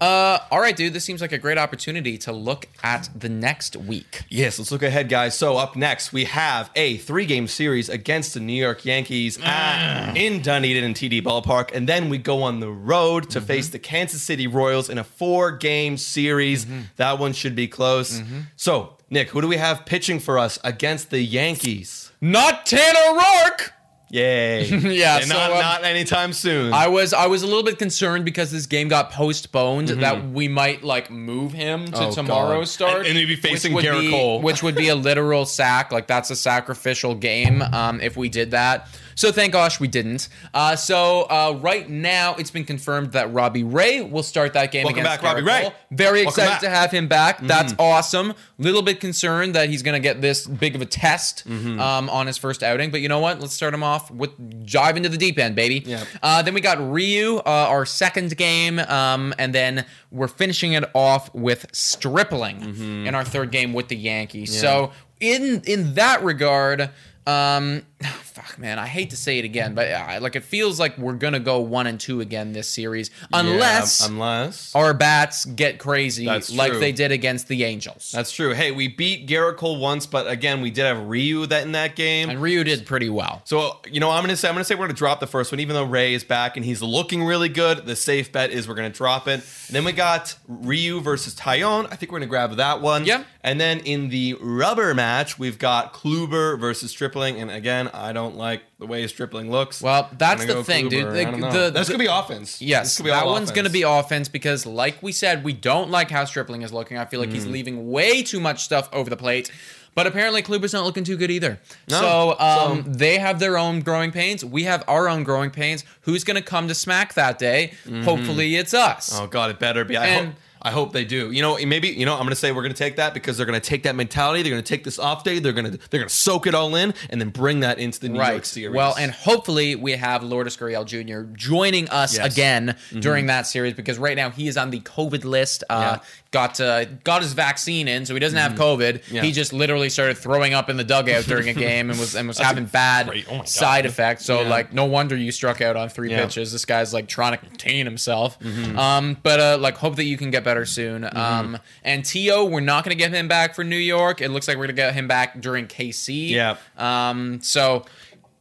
Uh, 0.00 0.38
all 0.50 0.60
right, 0.60 0.76
dude. 0.76 0.92
This 0.92 1.04
seems 1.04 1.20
like 1.20 1.32
a 1.32 1.38
great 1.38 1.58
opportunity 1.58 2.18
to 2.18 2.32
look 2.32 2.68
at 2.82 3.08
the 3.14 3.28
next 3.28 3.76
week. 3.76 4.22
Yes, 4.28 4.58
let's 4.58 4.70
look 4.70 4.82
ahead, 4.82 5.08
guys. 5.08 5.36
So 5.36 5.56
up 5.56 5.76
next, 5.76 6.12
we 6.12 6.24
have 6.24 6.70
a 6.76 6.98
three-game 6.98 7.48
series 7.48 7.88
against 7.88 8.34
the 8.34 8.40
New 8.40 8.52
York 8.52 8.84
Yankees 8.84 9.38
at, 9.38 9.44
ah. 9.44 10.12
in 10.14 10.40
Dunedin 10.42 10.84
and 10.84 10.94
TD 10.94 11.22
Ballpark, 11.22 11.72
and 11.74 11.88
then 11.88 12.08
we 12.08 12.18
go 12.18 12.42
on 12.42 12.60
the 12.60 12.70
road 12.70 13.30
to 13.30 13.38
mm-hmm. 13.38 13.46
face 13.46 13.68
the 13.70 13.78
Kansas 13.78 14.22
City 14.22 14.46
Royals 14.46 14.88
in 14.88 14.98
a 14.98 15.04
four-game 15.04 15.96
series. 15.96 16.64
Mm-hmm. 16.64 16.80
That 16.96 17.18
one 17.18 17.32
should 17.32 17.56
be 17.56 17.66
close. 17.66 18.20
Mm-hmm. 18.20 18.40
So, 18.56 18.96
Nick, 19.10 19.30
who 19.30 19.40
do 19.40 19.48
we 19.48 19.56
have 19.56 19.84
pitching 19.86 20.20
for 20.20 20.38
us 20.38 20.58
against 20.62 21.10
the 21.10 21.20
Yankees? 21.20 22.12
Not 22.20 22.66
Tanner 22.66 23.18
Roark. 23.18 23.70
Yay. 24.10 24.66
Yeah, 24.98 25.16
And 25.18 25.26
so, 25.26 25.34
not, 25.34 25.50
um, 25.52 25.58
not 25.60 25.84
anytime 25.84 26.32
soon. 26.32 26.72
I 26.72 26.88
was 26.88 27.12
I 27.12 27.26
was 27.26 27.42
a 27.42 27.46
little 27.46 27.62
bit 27.62 27.78
concerned 27.78 28.24
because 28.24 28.50
this 28.50 28.66
game 28.66 28.88
got 28.88 29.10
postponed 29.12 29.88
that 29.88 30.30
we 30.30 30.48
might 30.48 30.82
like 30.82 31.10
move 31.10 31.52
him 31.52 31.84
to 31.86 31.92
Mm-hmm. 31.92 32.04
Oh, 32.04 32.10
tomorrow's 32.12 32.76
God. 32.76 32.88
start, 32.88 32.98
And- 33.00 33.08
and 33.08 33.18
he'd 33.18 33.26
be 33.26 33.36
facing 33.36 33.74
Gerrit 33.74 34.10
Cole. 34.10 34.40
which 34.40 34.62
would 34.62 34.74
be 34.74 34.88
a 34.88 34.94
literal 34.94 35.44
sack. 35.44 35.92
Like 35.92 36.06
that's 36.06 36.30
a 36.30 36.36
sacrificial 36.36 37.14
game 37.14 37.60
um, 37.62 38.00
if 38.00 38.16
we 38.16 38.28
did 38.28 38.52
that. 38.52 38.88
So 39.18 39.32
thank 39.32 39.52
gosh 39.52 39.80
we 39.80 39.88
didn't. 39.88 40.28
Uh, 40.54 40.76
so 40.76 41.22
uh, 41.22 41.58
right 41.60 41.90
now 41.90 42.36
it's 42.36 42.52
been 42.52 42.64
confirmed 42.64 43.10
that 43.12 43.32
Robbie 43.32 43.64
Ray 43.64 44.00
will 44.00 44.22
start 44.22 44.52
that 44.52 44.70
game 44.70 44.84
Welcome 44.84 45.00
against 45.00 45.20
back, 45.22 45.34
Robbie 45.34 45.42
Ray. 45.44 45.72
Very 45.90 46.24
Welcome 46.24 46.28
excited 46.28 46.48
back. 46.50 46.56
Mm-hmm. 46.60 46.64
to 46.66 46.70
have 46.70 46.90
him 46.92 47.08
back. 47.08 47.40
That's 47.40 47.74
awesome. 47.80 48.32
Little 48.58 48.82
bit 48.82 49.00
concerned 49.00 49.56
that 49.56 49.70
he's 49.70 49.82
gonna 49.82 49.98
get 49.98 50.20
this 50.20 50.46
big 50.46 50.76
of 50.76 50.82
a 50.82 50.86
test 50.86 51.42
Mm-hmm. 51.48 51.80
um, 51.80 52.08
on 52.10 52.28
his 52.28 52.38
first 52.38 52.62
outing, 52.62 52.92
but 52.92 53.00
you 53.00 53.08
know 53.08 53.18
what? 53.18 53.40
Let's 53.40 53.54
start 53.54 53.74
him 53.74 53.82
off 53.82 54.08
with 54.08 54.30
dive 54.70 54.96
into 54.96 55.08
the 55.08 55.16
deep 55.18 55.36
end, 55.36 55.56
baby. 55.56 55.82
Yeah. 55.84 56.04
Uh, 56.22 56.42
then 56.42 56.54
we 56.54 56.60
got 56.60 56.78
Ryu, 56.78 57.38
uh, 57.38 57.42
our 57.44 57.84
second 57.86 58.36
game, 58.36 58.78
um, 58.78 59.34
and 59.36 59.52
then 59.52 59.84
we're 60.12 60.28
finishing 60.28 60.74
it 60.74 60.84
off 60.94 61.34
with 61.34 61.66
Stripling 61.72 62.60
Mm-hmm. 62.60 63.06
in 63.08 63.14
our 63.16 63.24
third 63.24 63.50
game 63.50 63.72
with 63.72 63.88
the 63.88 63.96
Yankees. 63.96 64.56
So 64.60 64.92
in 65.18 65.62
in 65.66 65.94
that 65.94 66.22
regard. 66.22 66.90
Um, 67.26 67.82
fuck, 68.22 68.58
man, 68.58 68.78
I 68.78 68.86
hate 68.86 69.10
to 69.10 69.16
say 69.16 69.38
it 69.38 69.44
again, 69.44 69.74
but 69.74 69.90
uh, 69.90 70.18
like 70.20 70.36
it 70.36 70.44
feels 70.44 70.78
like 70.78 70.96
we're 70.98 71.14
gonna 71.14 71.40
go 71.40 71.60
one 71.60 71.86
and 71.86 71.98
two 71.98 72.20
again 72.20 72.52
this 72.52 72.68
series, 72.68 73.10
unless 73.32 74.00
Yeah, 74.00 74.08
unless 74.08 74.74
our 74.74 74.94
bats 74.94 75.44
get 75.44 75.78
crazy 75.78 76.26
like 76.26 76.72
they 76.74 76.92
did 76.92 77.10
against 77.10 77.48
the 77.48 77.64
Angels. 77.64 78.12
that's 78.14 78.30
true. 78.30 78.54
Hey, 78.54 78.70
we 78.70 78.88
beat 78.88 79.26
Gerrit 79.26 79.56
Cole 79.56 79.78
once, 79.78 80.06
but 80.06 80.28
again, 80.28 80.60
we 80.60 80.70
did 80.70 80.84
have 80.84 81.06
Ryu 81.08 81.46
that 81.46 81.64
in 81.64 81.72
that 81.72 81.96
game. 81.96 82.30
and 82.30 82.40
Ryu 82.40 82.62
did 82.64 82.86
pretty 82.86 83.10
well. 83.10 83.42
So 83.44 83.78
you 83.90 84.00
know, 84.00 84.10
I'm 84.10 84.22
gonna 84.22 84.36
say 84.36 84.48
I'm 84.48 84.54
gonna 84.54 84.64
say 84.64 84.74
we're 84.76 84.86
gonna 84.86 84.94
drop 84.94 85.20
the 85.20 85.26
first 85.26 85.50
one, 85.50 85.60
even 85.60 85.74
though 85.74 85.84
Ray 85.84 86.14
is 86.14 86.24
back 86.24 86.56
and 86.56 86.64
he's 86.64 86.82
looking 86.82 87.24
really 87.24 87.48
good. 87.48 87.84
The 87.86 87.96
safe 87.96 88.30
bet 88.30 88.50
is 88.50 88.68
we're 88.68 88.74
gonna 88.74 88.90
drop 88.90 89.26
it. 89.26 89.40
And 89.66 89.74
then 89.76 89.84
we 89.84 89.92
got 89.92 90.36
Ryu 90.46 91.00
versus 91.00 91.34
Taillon. 91.34 91.86
I 91.90 91.96
think 91.96 92.12
we're 92.12 92.18
gonna 92.18 92.26
grab 92.28 92.54
that 92.56 92.80
one. 92.80 93.04
Yeah. 93.04 93.24
And 93.42 93.60
then 93.60 93.80
in 93.80 94.10
the 94.10 94.36
rubber 94.40 94.94
match, 94.94 95.38
we've 95.38 95.58
got 95.58 95.94
Kluber 95.94 96.58
versus 96.60 96.90
Stripling 96.90 97.40
And 97.40 97.50
again, 97.50 97.87
I 97.94 98.12
don't 98.12 98.36
like 98.36 98.62
the 98.78 98.86
way 98.86 99.06
Stripling 99.06 99.50
looks. 99.50 99.80
Well, 99.82 100.08
that's 100.16 100.44
the 100.44 100.62
thing, 100.64 100.88
dude. 100.88 101.06
Kluber. 101.06 101.12
The- 101.12 101.24
don't 101.24 101.40
know. 101.40 101.50
the- 101.64 101.70
that's 101.70 101.88
the- 101.88 101.94
gonna 101.94 102.04
be 102.04 102.10
offense. 102.10 102.60
Yes, 102.60 103.00
be 103.00 103.08
that 103.10 103.26
one's 103.26 103.36
offense. 103.36 103.50
going 103.52 103.64
to 103.66 103.70
be 103.70 103.82
offense 103.82 104.28
because, 104.28 104.66
like 104.66 105.02
we 105.02 105.12
said, 105.12 105.44
we 105.44 105.52
don't 105.52 105.90
like 105.90 106.10
how 106.10 106.24
Stripling 106.24 106.62
is 106.62 106.72
looking. 106.72 106.96
I 106.98 107.04
feel 107.04 107.20
like 107.20 107.32
he's 107.32 107.46
Mm. 107.46 107.52
leaving 107.52 107.90
way 107.90 108.22
too 108.22 108.40
much 108.40 108.62
stuff 108.64 108.88
over 108.92 109.08
the 109.10 109.16
plate. 109.16 109.50
But 109.94 110.06
apparently, 110.06 110.42
Kluber's 110.42 110.72
not 110.72 110.84
looking 110.84 111.02
too 111.02 111.16
good 111.16 111.30
either. 111.30 111.58
No, 111.88 112.00
so, 112.00 112.36
um, 112.38 112.84
so- 112.84 112.90
they 112.90 113.18
have 113.18 113.40
their 113.40 113.58
own 113.58 113.80
growing 113.80 114.12
pains. 114.12 114.44
We 114.44 114.62
have 114.64 114.84
our 114.86 115.08
own 115.08 115.24
growing 115.24 115.50
pains. 115.50 115.82
Who's 116.02 116.22
going 116.22 116.36
to 116.36 116.42
come 116.42 116.68
to 116.68 116.74
smack 116.74 117.14
that 117.14 117.38
day? 117.38 117.72
Hopefully, 118.04 118.54
it's 118.56 118.74
us. 118.74 119.10
Oh 119.18 119.26
god, 119.26 119.50
it 119.50 119.58
better 119.58 119.84
be. 119.84 119.96
I 119.96 120.06
And- 120.06 120.26
hope. 120.28 120.34
I 120.60 120.70
hope 120.70 120.92
they 120.92 121.04
do. 121.04 121.30
You 121.30 121.42
know, 121.42 121.56
maybe 121.66 121.88
you 121.88 122.04
know. 122.06 122.12
I'm 122.14 122.20
going 122.20 122.30
to 122.30 122.36
say 122.36 122.52
we're 122.52 122.62
going 122.62 122.72
to 122.74 122.78
take 122.78 122.96
that 122.96 123.14
because 123.14 123.36
they're 123.36 123.46
going 123.46 123.60
to 123.60 123.66
take 123.66 123.84
that 123.84 123.94
mentality. 123.94 124.42
They're 124.42 124.50
going 124.52 124.62
to 124.62 124.68
take 124.68 124.84
this 124.84 124.98
off 124.98 125.24
day. 125.24 125.38
They're 125.38 125.52
going 125.52 125.70
to 125.70 125.78
they're 125.90 126.00
going 126.00 126.08
to 126.08 126.14
soak 126.14 126.46
it 126.46 126.54
all 126.54 126.74
in 126.74 126.94
and 127.10 127.20
then 127.20 127.30
bring 127.30 127.60
that 127.60 127.78
into 127.78 128.00
the 128.00 128.08
New 128.08 128.16
York 128.18 128.28
Right. 128.28 128.46
series. 128.46 128.74
Well, 128.74 128.94
and 128.98 129.12
hopefully 129.12 129.76
we 129.76 129.92
have 129.92 130.22
Lourdes 130.22 130.56
Gurriel 130.56 130.84
Jr. 130.84 131.30
joining 131.36 131.88
us 131.90 132.14
Yes. 132.16 132.18
Mm-hmm. 132.18 132.26
again 132.32 132.76
during 133.00 133.26
that 133.26 133.46
series 133.46 133.74
because 133.74 133.98
right 133.98 134.16
now 134.16 134.30
he 134.30 134.48
is 134.48 134.56
on 134.56 134.70
the 134.70 134.80
COVID 134.80 135.24
list. 135.24 135.64
Uh, 135.70 135.98
Yeah. 135.98 136.04
Got 136.30 136.60
uh, 136.60 136.84
got 137.04 137.22
his 137.22 137.32
vaccine 137.32 137.88
in, 137.88 138.04
so 138.04 138.12
he 138.12 138.20
doesn't 138.20 138.38
have 138.38 138.52
COVID. 138.52 138.98
Mm-hmm. 139.00 139.14
Yeah. 139.16 139.22
He 139.22 139.32
just 139.32 139.54
literally 139.54 139.88
started 139.88 140.18
throwing 140.18 140.52
up 140.52 140.68
in 140.68 140.76
the 140.76 140.84
dugout 140.84 141.24
during 141.24 141.48
a 141.48 141.54
game 141.68 141.88
and 141.88 141.98
was 141.98 142.14
and 142.14 142.28
was 142.28 142.36
having 142.38 142.66
bad 142.66 143.06
great- 143.08 143.24
oh 143.30 143.44
side 143.44 143.86
effects. 143.86 144.26
So 144.26 144.42
Yeah. 144.42 144.48
like, 144.50 144.74
no 144.74 144.84
wonder 144.84 145.16
you 145.16 145.32
struck 145.32 145.62
out 145.62 145.76
on 145.76 145.88
three 145.88 146.10
pitches. 146.10 146.52
This 146.52 146.66
guy's 146.66 146.92
like 146.92 147.08
trying 147.08 147.32
to 147.32 147.38
contain 147.38 147.86
himself. 147.86 148.38
Mm-hmm. 148.40 148.78
Um, 148.78 149.16
but 149.22 149.40
uh, 149.40 149.56
like, 149.58 149.78
hope 149.78 149.96
that 149.96 150.04
you 150.04 150.18
can 150.18 150.30
get 150.30 150.44
better 150.48 150.64
soon. 150.64 151.08
Um, 151.14 151.58
and 151.84 152.04
Teo, 152.04 152.44
we're 152.44 152.60
not 152.60 152.84
going 152.84 152.96
to 152.96 153.02
get 153.02 153.12
him 153.12 153.28
back 153.28 153.54
for 153.54 153.64
New 153.64 153.76
York. 153.76 154.20
It 154.22 154.30
looks 154.30 154.48
like 154.48 154.56
we're 154.56 154.64
going 154.66 154.76
to 154.76 154.82
get 154.82 154.94
him 154.94 155.06
back 155.08 155.40
during 155.40 155.66
KC. 155.66 156.30
Yeah. 156.30 156.56
Um, 156.76 157.40
so. 157.42 157.84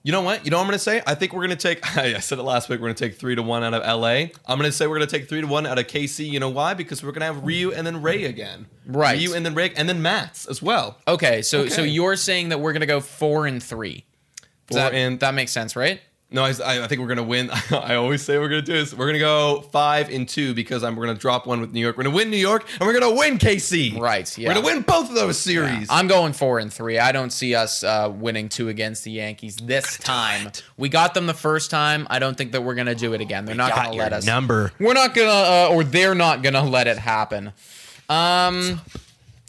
You 0.04 0.14
know 0.14 0.22
what? 0.22 0.46
You 0.46 0.52
know 0.52 0.58
what 0.58 0.62
I'm 0.62 0.68
going 0.68 0.78
to 0.78 0.84
say? 0.84 1.02
I 1.06 1.16
think 1.16 1.34
we're 1.34 1.46
going 1.46 1.58
to 1.58 1.62
take. 1.62 1.98
I 1.98 2.20
said 2.20 2.40
it 2.40 2.44
last 2.44 2.70
week. 2.70 2.80
We're 2.80 2.86
going 2.86 2.96
to 2.96 3.10
take 3.10 3.18
three 3.20 3.36
to 3.36 3.42
one 3.44 3.62
out 3.62 3.74
of 3.74 3.82
LA. 3.84 4.08
I'm 4.48 4.58
going 4.58 4.62
to 4.62 4.72
say 4.72 4.88
we're 4.88 4.96
going 5.00 5.08
to 5.10 5.20
take 5.20 5.28
three 5.28 5.42
to 5.42 5.48
one 5.48 5.66
out 5.66 5.78
of 5.80 5.88
KC. 5.88 6.26
You 6.30 6.40
know 6.40 6.48
why? 6.48 6.76
Because 6.76 7.04
we're 7.04 7.12
going 7.12 7.28
to 7.28 7.34
have 7.34 7.44
Ryu 7.44 7.74
and 7.74 7.86
then 7.86 8.02
Ray 8.02 8.24
again. 8.24 8.68
Right. 8.86 9.18
Ryu 9.18 9.34
and 9.34 9.46
then 9.46 9.54
Ray 9.54 9.74
and 9.76 9.90
then 9.90 10.02
Matz 10.02 10.46
as 10.46 10.62
well. 10.62 10.98
Okay, 11.10 11.42
so 11.42 11.68
so 11.68 11.82
you're 11.82 12.16
saying 12.16 12.50
that 12.50 12.62
we're 12.62 12.72
gonna 12.72 12.86
go 12.86 13.02
four 13.02 13.48
and 13.48 13.62
three. 13.62 14.06
Does 14.68 14.78
Four 14.78 14.92
that, 14.92 14.94
and- 14.94 15.20
that 15.20 15.34
makes 15.34 15.52
sense, 15.52 15.76
right? 15.76 16.00
No, 16.30 16.44
I, 16.44 16.50
I 16.50 16.88
think 16.88 17.00
we're 17.00 17.08
going 17.08 17.18
to 17.18 17.24
win. 17.24 17.50
I 17.72 17.96
always 17.96 18.22
say 18.22 18.38
we're 18.38 18.50
going 18.50 18.62
to 18.62 18.66
do 18.66 18.74
this. 18.74 18.94
We're 18.94 19.06
going 19.06 19.14
to 19.14 19.20
go 19.20 19.62
five 19.72 20.10
and 20.10 20.28
two 20.28 20.54
because 20.54 20.84
I'm, 20.84 20.98
we're 20.98 21.06
going 21.06 21.16
to 21.16 21.22
drop 21.22 21.48
one 21.48 21.62
with 21.62 21.72
New 21.72 21.80
York. 21.80 21.96
We're 21.96 22.04
going 22.04 22.14
to 22.14 22.18
win 22.18 22.30
New 22.30 22.38
York 22.38 22.68
and 22.80 22.82
we're 22.82 23.00
going 23.00 23.14
to 23.14 23.18
win 23.18 23.38
KC. 23.38 23.98
Right, 23.98 24.38
yeah. 24.38 24.50
We're 24.50 24.56
going 24.56 24.66
to 24.66 24.74
win 24.74 24.82
both 24.82 25.08
of 25.08 25.16
those 25.16 25.38
series. 25.38 25.88
I'm 25.90 26.08
going 26.08 26.34
four 26.34 26.60
and 26.60 26.72
three. 26.72 27.00
I 27.00 27.14
don't 27.14 27.32
see 27.32 27.56
us 27.56 27.82
uh, 27.82 28.12
winning 28.14 28.50
two 28.50 28.68
against 28.68 29.06
the 29.06 29.12
Yankees 29.12 29.56
this 29.56 29.98
time. 29.98 30.52
We 30.76 30.90
got 30.90 31.14
them 31.14 31.28
the 31.28 31.34
first 31.34 31.72
time. 31.72 32.06
I 32.10 32.20
don't 32.20 32.38
think 32.38 32.52
that 32.52 32.62
we're 32.62 32.76
gonna 32.76 32.94
do 32.96 33.14
it 33.14 33.22
again. 33.22 33.46
They're 33.46 33.56
not 33.56 33.74
got 33.74 33.86
gonna 33.86 33.98
let 33.98 34.12
us. 34.12 34.26
number. 34.26 34.74
We're 34.80 34.94
not 34.94 35.16
gonna, 35.16 35.30
uh, 35.30 35.70
or 35.72 35.86
they're 35.86 36.16
not 36.16 36.44
gonna 36.44 36.64
let 36.64 36.88
it 36.88 36.98
happen. 36.98 37.54
Um. 38.10 38.82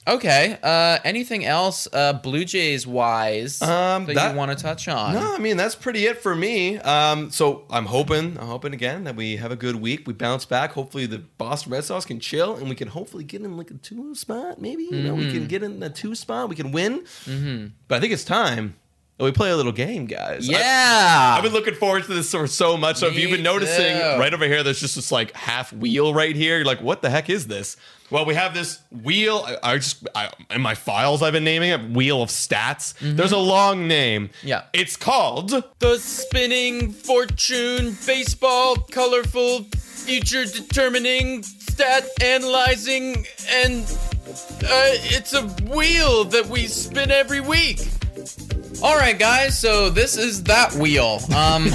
Okay. 0.08 0.58
Uh, 0.62 0.98
anything 1.04 1.44
else, 1.44 1.86
uh, 1.92 2.14
Blue 2.14 2.44
Jays 2.44 2.86
wise, 2.86 3.60
Um, 3.62 4.06
that, 4.06 4.14
that- 4.14 4.30
you 4.32 4.36
want 4.38 4.50
to 4.56 4.62
touch 4.62 4.88
on? 4.88 5.14
No, 5.14 5.34
I 5.34 5.38
mean 5.38 5.56
that's 5.56 5.74
pretty 5.74 6.06
it 6.06 6.20
for 6.22 6.34
me. 6.34 6.78
Um, 6.78 7.30
so 7.30 7.64
I'm 7.70 7.84
hoping, 7.86 8.38
I'm 8.38 8.46
hoping 8.46 8.72
again 8.72 9.04
that 9.04 9.14
we 9.16 9.36
have 9.36 9.52
a 9.52 9.56
good 9.56 9.76
week. 9.76 10.06
We 10.06 10.14
bounce 10.14 10.44
back. 10.44 10.72
Hopefully 10.72 11.06
the 11.06 11.18
Boston 11.18 11.72
Red 11.72 11.84
Sox 11.84 12.04
can 12.06 12.20
chill, 12.20 12.56
and 12.56 12.68
we 12.68 12.74
can 12.74 12.88
hopefully 12.88 13.24
get 13.24 13.42
in 13.42 13.56
like 13.56 13.70
a 13.70 13.74
two 13.74 14.14
spot. 14.14 14.60
Maybe 14.60 14.84
you 14.84 15.02
know 15.02 15.14
we 15.14 15.24
Mm-hmm. 15.24 15.32
can 15.34 15.46
get 15.46 15.62
in 15.62 15.80
the 15.80 15.90
two 15.90 16.14
spot. 16.14 16.48
We 16.48 16.56
can 16.56 16.72
win. 16.72 17.00
Mm-hmm. 17.26 17.66
But 17.86 17.96
I 17.96 18.00
think 18.00 18.12
it's 18.14 18.24
time 18.24 18.76
that 19.18 19.24
we 19.24 19.32
play 19.32 19.50
a 19.50 19.56
little 19.56 19.72
game, 19.72 20.06
guys. 20.06 20.48
I- 20.48 20.52
Yeah. 20.52 21.34
I've 21.36 21.42
been 21.42 21.52
looking 21.52 21.74
forward 21.74 22.04
to 22.04 22.14
this 22.14 22.30
for 22.30 22.46
so 22.46 22.76
much. 22.76 22.96
So 22.98 23.08
if 23.08 23.16
you've 23.18 23.30
been 23.32 23.42
noticing 23.42 23.98
too. 23.98 24.16
right 24.18 24.32
over 24.32 24.46
here, 24.46 24.62
there's 24.62 24.80
just 24.80 24.94
this 24.94 25.10
like 25.12 25.34
half 25.34 25.72
wheel 25.72 26.14
right 26.14 26.34
here. 26.36 26.56
You're 26.56 26.64
like, 26.64 26.80
what 26.80 27.02
the 27.02 27.10
heck 27.10 27.28
is 27.28 27.46
this? 27.48 27.76
Well, 28.10 28.24
we 28.24 28.34
have 28.34 28.54
this 28.54 28.80
wheel. 28.90 29.44
I, 29.46 29.56
I 29.62 29.76
just 29.76 30.06
I, 30.14 30.30
in 30.50 30.60
my 30.60 30.74
files 30.74 31.22
I've 31.22 31.32
been 31.32 31.44
naming 31.44 31.70
it 31.70 31.90
wheel 31.90 32.22
of 32.22 32.30
stats. 32.30 32.94
There's 33.00 33.32
a 33.32 33.38
long 33.38 33.86
name. 33.88 34.28
Mm-hmm. 34.28 34.48
Yeah. 34.48 34.62
it's 34.72 34.96
called 34.96 35.50
The 35.78 35.98
spinning 35.98 36.92
fortune, 36.92 37.96
baseball, 38.06 38.76
colorful, 38.76 39.64
future 39.76 40.44
determining, 40.44 41.42
stat 41.42 42.04
analyzing, 42.22 43.26
and 43.50 43.84
uh, 43.84 44.94
it's 45.14 45.34
a 45.34 45.42
wheel 45.74 46.24
that 46.24 46.46
we 46.46 46.66
spin 46.66 47.10
every 47.10 47.40
week. 47.40 47.80
All 48.80 48.96
right, 48.96 49.18
guys. 49.18 49.58
So 49.58 49.90
this 49.90 50.16
is 50.16 50.44
that 50.44 50.72
wheel. 50.74 51.18
Um, 51.34 51.66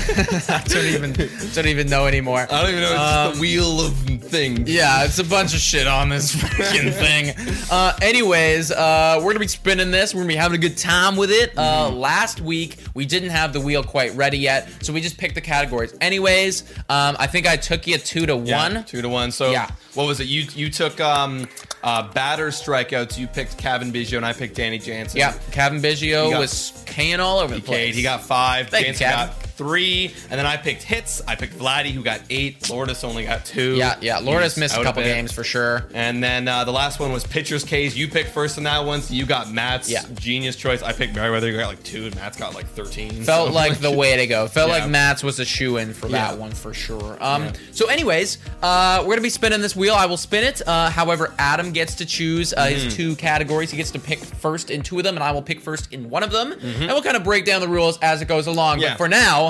I 0.47 0.63
don't 0.65 0.85
even 0.85 1.11
don't 1.53 1.67
even 1.67 1.87
know 1.89 2.05
anymore. 2.07 2.47
I 2.49 2.61
don't 2.61 2.69
even 2.69 2.81
know. 2.81 2.93
It's 2.93 3.01
just 3.01 3.35
the 3.35 3.41
wheel 3.41 3.81
of 3.85 3.93
things. 4.23 4.69
Yeah, 4.71 5.03
it's 5.03 5.19
a 5.19 5.23
bunch 5.25 5.53
of 5.53 5.59
shit 5.59 5.85
on 5.85 6.07
this 6.07 6.33
freaking 6.37 6.93
thing. 6.93 7.35
Uh, 7.69 7.93
anyways, 8.01 8.71
uh, 8.71 9.19
we're 9.21 9.31
gonna 9.31 9.39
be 9.39 9.47
spinning 9.49 9.91
this. 9.91 10.13
We're 10.15 10.21
gonna 10.21 10.29
be 10.29 10.35
having 10.37 10.57
a 10.57 10.61
good 10.61 10.77
time 10.77 11.17
with 11.17 11.29
it. 11.29 11.57
Uh, 11.57 11.89
last 11.89 12.39
week 12.39 12.77
we 12.93 13.05
didn't 13.05 13.31
have 13.31 13.51
the 13.51 13.59
wheel 13.59 13.83
quite 13.83 14.15
ready 14.15 14.37
yet, 14.37 14.69
so 14.81 14.93
we 14.93 15.01
just 15.01 15.17
picked 15.17 15.35
the 15.35 15.41
categories. 15.41 15.93
Anyways, 15.99 16.63
um, 16.89 17.17
I 17.19 17.27
think 17.27 17.47
I 17.47 17.57
took 17.57 17.85
you 17.85 17.97
two 17.97 18.25
to 18.27 18.35
Yeah, 18.37 18.73
one. 18.75 18.83
two 18.85 19.01
to 19.01 19.09
one. 19.09 19.31
So 19.31 19.51
Yeah. 19.51 19.69
what 19.93 20.07
was 20.07 20.21
it? 20.21 20.27
You 20.27 20.43
you 20.55 20.69
took 20.69 21.01
um 21.01 21.49
uh 21.83 22.07
batter 22.13 22.47
strikeouts. 22.49 23.17
You 23.17 23.27
picked 23.27 23.57
Cavan 23.57 23.91
Biggio 23.91 24.17
and 24.17 24.25
I 24.25 24.33
picked 24.33 24.55
Danny 24.55 24.79
Jansen. 24.79 25.17
Yeah, 25.19 25.33
Cavan 25.51 25.81
Biggio 25.81 26.31
got- 26.31 26.39
was 26.39 26.83
Kane 26.85 27.19
all 27.19 27.39
over 27.39 27.55
the 27.55 27.61
place. 27.61 27.95
he 27.95 28.01
got 28.03 28.23
five. 28.23 28.69
Thank 28.69 28.85
Jansen 28.85 29.07
Cavan. 29.07 29.27
got 29.27 29.42
three, 29.57 30.13
and 30.29 30.39
then 30.39 30.45
I 30.45 30.57
picked 30.57 30.83
hits. 30.83 31.21
I 31.27 31.35
picked 31.35 31.57
Vladdy, 31.57 31.91
who 31.91 32.03
got 32.03 32.21
eight. 32.29 32.69
Lourdes 32.69 33.03
only 33.03 33.25
got 33.25 33.45
two. 33.45 33.75
yeah, 33.75 33.95
yeah. 34.01 34.19
Lourdes 34.19 34.57
missed 34.57 34.75
a 34.77 34.83
couple 34.83 35.01
bit. 35.03 35.13
games 35.13 35.31
for 35.31 35.43
sure. 35.43 35.85
And 35.93 36.23
then 36.23 36.47
uh, 36.47 36.63
the 36.63 36.71
last 36.71 36.99
one 36.99 37.11
was 37.11 37.25
pitchers 37.25 37.63
case. 37.63 37.95
You 37.95 38.07
picked 38.07 38.29
first 38.29 38.57
in 38.57 38.63
that 38.65 38.83
one, 38.85 39.01
so 39.01 39.13
you 39.13 39.25
got 39.25 39.51
Matz 39.51 39.89
Yeah. 39.89 40.03
genius 40.15 40.55
choice. 40.55 40.81
I 40.81 40.91
picked 40.93 41.15
Merryweather. 41.15 41.49
You 41.49 41.57
got 41.57 41.67
like 41.67 41.83
two, 41.83 42.05
and 42.05 42.15
Matz 42.15 42.37
got 42.37 42.53
like 42.55 42.67
thirteen. 42.67 43.11
Felt 43.23 43.49
so- 43.49 43.53
like 43.53 43.79
the 43.79 43.91
way 43.91 44.17
to 44.17 44.27
go. 44.27 44.47
Felt 44.47 44.69
Yeah. 44.69 44.79
like 44.79 44.89
Matz 44.89 45.23
was 45.23 45.39
a 45.39 45.45
shoe 45.45 45.77
in 45.77 45.93
for 45.93 46.07
that 46.09 46.33
Yeah. 46.33 46.39
one 46.39 46.51
for 46.51 46.73
sure. 46.73 47.17
Um. 47.21 47.51
So, 47.71 47.87
anyways, 47.87 48.37
uh, 48.61 48.99
we're 49.01 49.09
gonna 49.13 49.21
be 49.21 49.29
spinning 49.29 49.61
this 49.61 49.75
wheel. 49.75 49.93
I 49.95 50.05
will 50.05 50.17
spin 50.17 50.43
it. 50.43 50.61
Uh, 50.67 50.89
however, 50.89 51.33
Adam 51.37 51.71
gets 51.71 51.95
to 51.95 52.05
choose 52.05 52.53
uh, 52.53 52.65
his 52.67 52.95
two 52.95 53.15
categories. 53.15 53.71
He 53.71 53.77
gets 53.77 53.91
to 53.91 53.99
pick 53.99 54.19
first 54.19 54.69
in 54.71 54.81
two 54.81 54.97
of 54.97 55.03
them, 55.03 55.15
and 55.15 55.23
I 55.23 55.31
will 55.31 55.41
pick 55.41 55.59
first 55.61 55.91
in 55.93 56.09
one 56.09 56.23
of 56.23 56.31
them. 56.31 56.53
Mm-hmm. 56.53 56.81
And 56.83 56.91
we'll 56.91 57.01
kind 57.03 57.17
of 57.17 57.23
break 57.23 57.45
down 57.45 57.61
the 57.61 57.67
rules 57.67 57.97
as 58.01 58.21
it 58.21 58.27
goes 58.27 58.47
along. 58.47 58.81
But 58.81 58.97
for 58.97 59.07
now, 59.09 59.42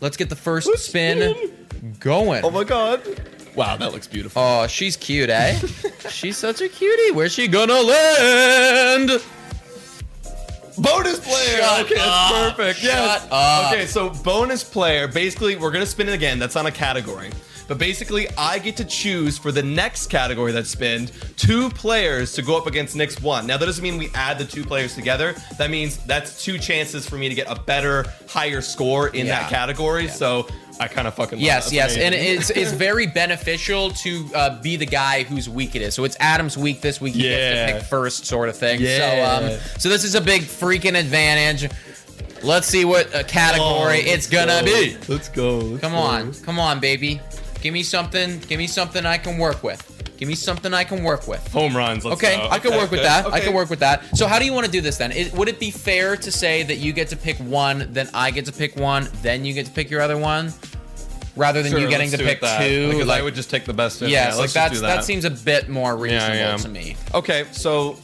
let's 0.00 0.16
get 0.16 0.28
the 0.28 0.36
first 0.36 0.68
spin, 0.78 1.34
going. 1.98 2.44
Oh 2.44 2.50
my 2.50 2.64
god! 2.64 3.02
Wow, 3.54 3.76
that 3.76 3.92
looks 3.92 4.06
beautiful. 4.06 4.42
Oh, 4.42 4.66
she's 4.66 4.96
cute, 4.96 5.30
eh? 5.30 5.58
she's 6.08 6.36
such 6.36 6.60
a 6.60 6.68
cutie. 6.68 7.12
Where's 7.12 7.32
she 7.32 7.48
gonna 7.48 7.80
land? 7.80 9.10
Bonus 10.78 11.20
player. 11.20 11.58
Shut 11.58 11.84
okay, 11.84 11.94
that's 11.96 12.32
perfect. 12.32 12.78
Shut 12.78 12.92
yes. 12.92 13.28
up. 13.30 13.72
Okay, 13.72 13.86
so 13.86 14.10
bonus 14.22 14.64
player. 14.64 15.08
Basically, 15.08 15.56
we're 15.56 15.72
gonna 15.72 15.86
spin 15.86 16.08
it 16.08 16.14
again. 16.14 16.38
That's 16.38 16.56
on 16.56 16.66
a 16.66 16.72
category. 16.72 17.30
But 17.70 17.78
basically, 17.78 18.26
I 18.36 18.58
get 18.58 18.76
to 18.78 18.84
choose 18.84 19.38
for 19.38 19.52
the 19.52 19.62
next 19.62 20.08
category 20.08 20.50
that's 20.50 20.68
spinned 20.70 21.12
two 21.36 21.70
players 21.70 22.32
to 22.32 22.42
go 22.42 22.58
up 22.58 22.66
against 22.66 22.96
Nick's 22.96 23.22
one. 23.22 23.46
Now, 23.46 23.58
that 23.58 23.64
doesn't 23.64 23.80
mean 23.84 23.96
we 23.96 24.10
add 24.12 24.38
the 24.40 24.44
two 24.44 24.64
players 24.64 24.96
together. 24.96 25.36
That 25.56 25.70
means 25.70 25.98
that's 25.98 26.42
two 26.44 26.58
chances 26.58 27.08
for 27.08 27.14
me 27.14 27.28
to 27.28 27.34
get 27.36 27.46
a 27.48 27.54
better, 27.54 28.06
higher 28.28 28.60
score 28.60 29.06
in 29.10 29.26
Yeah. 29.26 29.38
that 29.42 29.50
category. 29.50 30.08
So 30.08 30.48
I 30.80 30.88
kind 30.88 31.06
of 31.06 31.14
fucking 31.14 31.38
love 31.38 31.44
Yes, 31.44 31.66
that. 31.66 31.74
yes, 31.76 31.94
That's 31.94 32.04
and 32.06 32.12
it's 32.12 32.50
it's 32.50 32.72
very 32.72 33.06
beneficial 33.06 33.90
to 33.92 34.26
uh, 34.34 34.60
be 34.60 34.74
the 34.74 34.86
guy 34.86 35.22
whose 35.22 35.48
week 35.48 35.76
it 35.76 35.82
is. 35.82 35.94
So 35.94 36.02
it's 36.02 36.16
Adam's 36.18 36.58
week 36.58 36.80
this 36.80 37.00
week. 37.00 37.14
He 37.14 37.22
gets 37.22 37.38
Yeah. 37.56 37.66
to 37.66 37.72
pick 37.74 37.82
first, 37.84 38.26
sort 38.26 38.48
of 38.48 38.56
thing. 38.56 38.80
Yeah. 38.80 38.98
So 39.38 39.46
um, 39.54 39.60
so 39.78 39.88
this 39.88 40.02
is 40.02 40.16
a 40.16 40.20
big 40.20 40.42
freaking 40.42 40.98
advantage. 40.98 41.70
Let's 42.42 42.66
see 42.68 42.86
what 42.86 43.14
uh, 43.14 43.22
category 43.24 44.00
Oh, 44.08 44.12
it's 44.14 44.26
gonna 44.26 44.60
go. 44.60 44.64
be. 44.64 44.96
Let's 45.08 45.28
go. 45.28 45.58
let's 45.58 45.80
Come 45.82 45.92
go. 45.92 45.98
on, 45.98 46.32
come 46.42 46.58
on, 46.58 46.80
baby. 46.80 47.20
Give 47.60 47.72
me 47.74 47.82
something. 47.82 48.38
Give 48.40 48.58
me 48.58 48.66
something 48.66 49.04
I 49.06 49.18
can 49.18 49.38
work 49.38 49.62
with. 49.62 49.86
Give 50.16 50.28
me 50.28 50.34
something 50.34 50.74
I 50.74 50.84
can 50.84 51.02
work 51.02 51.26
with. 51.26 51.46
Home 51.52 51.76
runs. 51.76 52.04
Let's 52.04 52.22
Okay, 52.22 52.36
go. 52.36 52.48
I 52.50 52.58
can 52.58 52.68
Okay, 52.72 52.78
work 52.78 52.90
with 52.90 53.00
good. 53.00 53.06
that. 53.06 53.24
I 53.26 53.28
Okay. 53.28 53.40
can 53.46 53.54
work 53.54 53.70
with 53.70 53.80
that. 53.80 54.16
So 54.16 54.26
how 54.26 54.38
do 54.38 54.44
you 54.44 54.52
want 54.52 54.66
to 54.66 54.72
do 54.72 54.80
this 54.82 54.98
then? 54.98 55.12
Is, 55.12 55.32
would 55.32 55.48
it 55.48 55.58
be 55.58 55.70
fair 55.70 56.16
to 56.16 56.30
say 56.32 56.62
that 56.64 56.76
you 56.76 56.92
get 56.92 57.08
to 57.08 57.16
pick 57.16 57.36
one, 57.38 57.88
then 57.92 58.08
I 58.12 58.30
get 58.30 58.44
to 58.46 58.52
pick 58.52 58.76
one, 58.76 59.08
then 59.22 59.44
you 59.44 59.54
get 59.54 59.66
to 59.66 59.72
pick 59.72 59.88
your 59.90 60.02
other 60.02 60.18
one, 60.18 60.52
rather 61.36 61.62
than 61.62 61.70
Sure, 61.72 61.80
you 61.80 61.88
getting 61.88 62.10
to 62.10 62.18
pick 62.18 62.40
that. 62.42 62.60
two? 62.66 62.90
Because 62.90 63.06
like, 63.08 63.20
I 63.20 63.22
would 63.22 63.34
just 63.34 63.48
take 63.50 63.64
the 63.64 63.72
best. 63.72 64.02
yes, 64.02 64.10
yeah, 64.10 64.28
like 64.30 64.40
let's 64.40 64.52
that's 64.52 64.74
do 64.74 64.80
that. 64.80 65.04
seems 65.04 65.24
a 65.24 65.30
bit 65.30 65.68
more 65.70 65.96
reasonable 65.96 66.34
yeah. 66.36 66.56
to 66.56 66.68
me. 66.68 66.96
Okay, 67.14 67.44
so. 67.52 67.96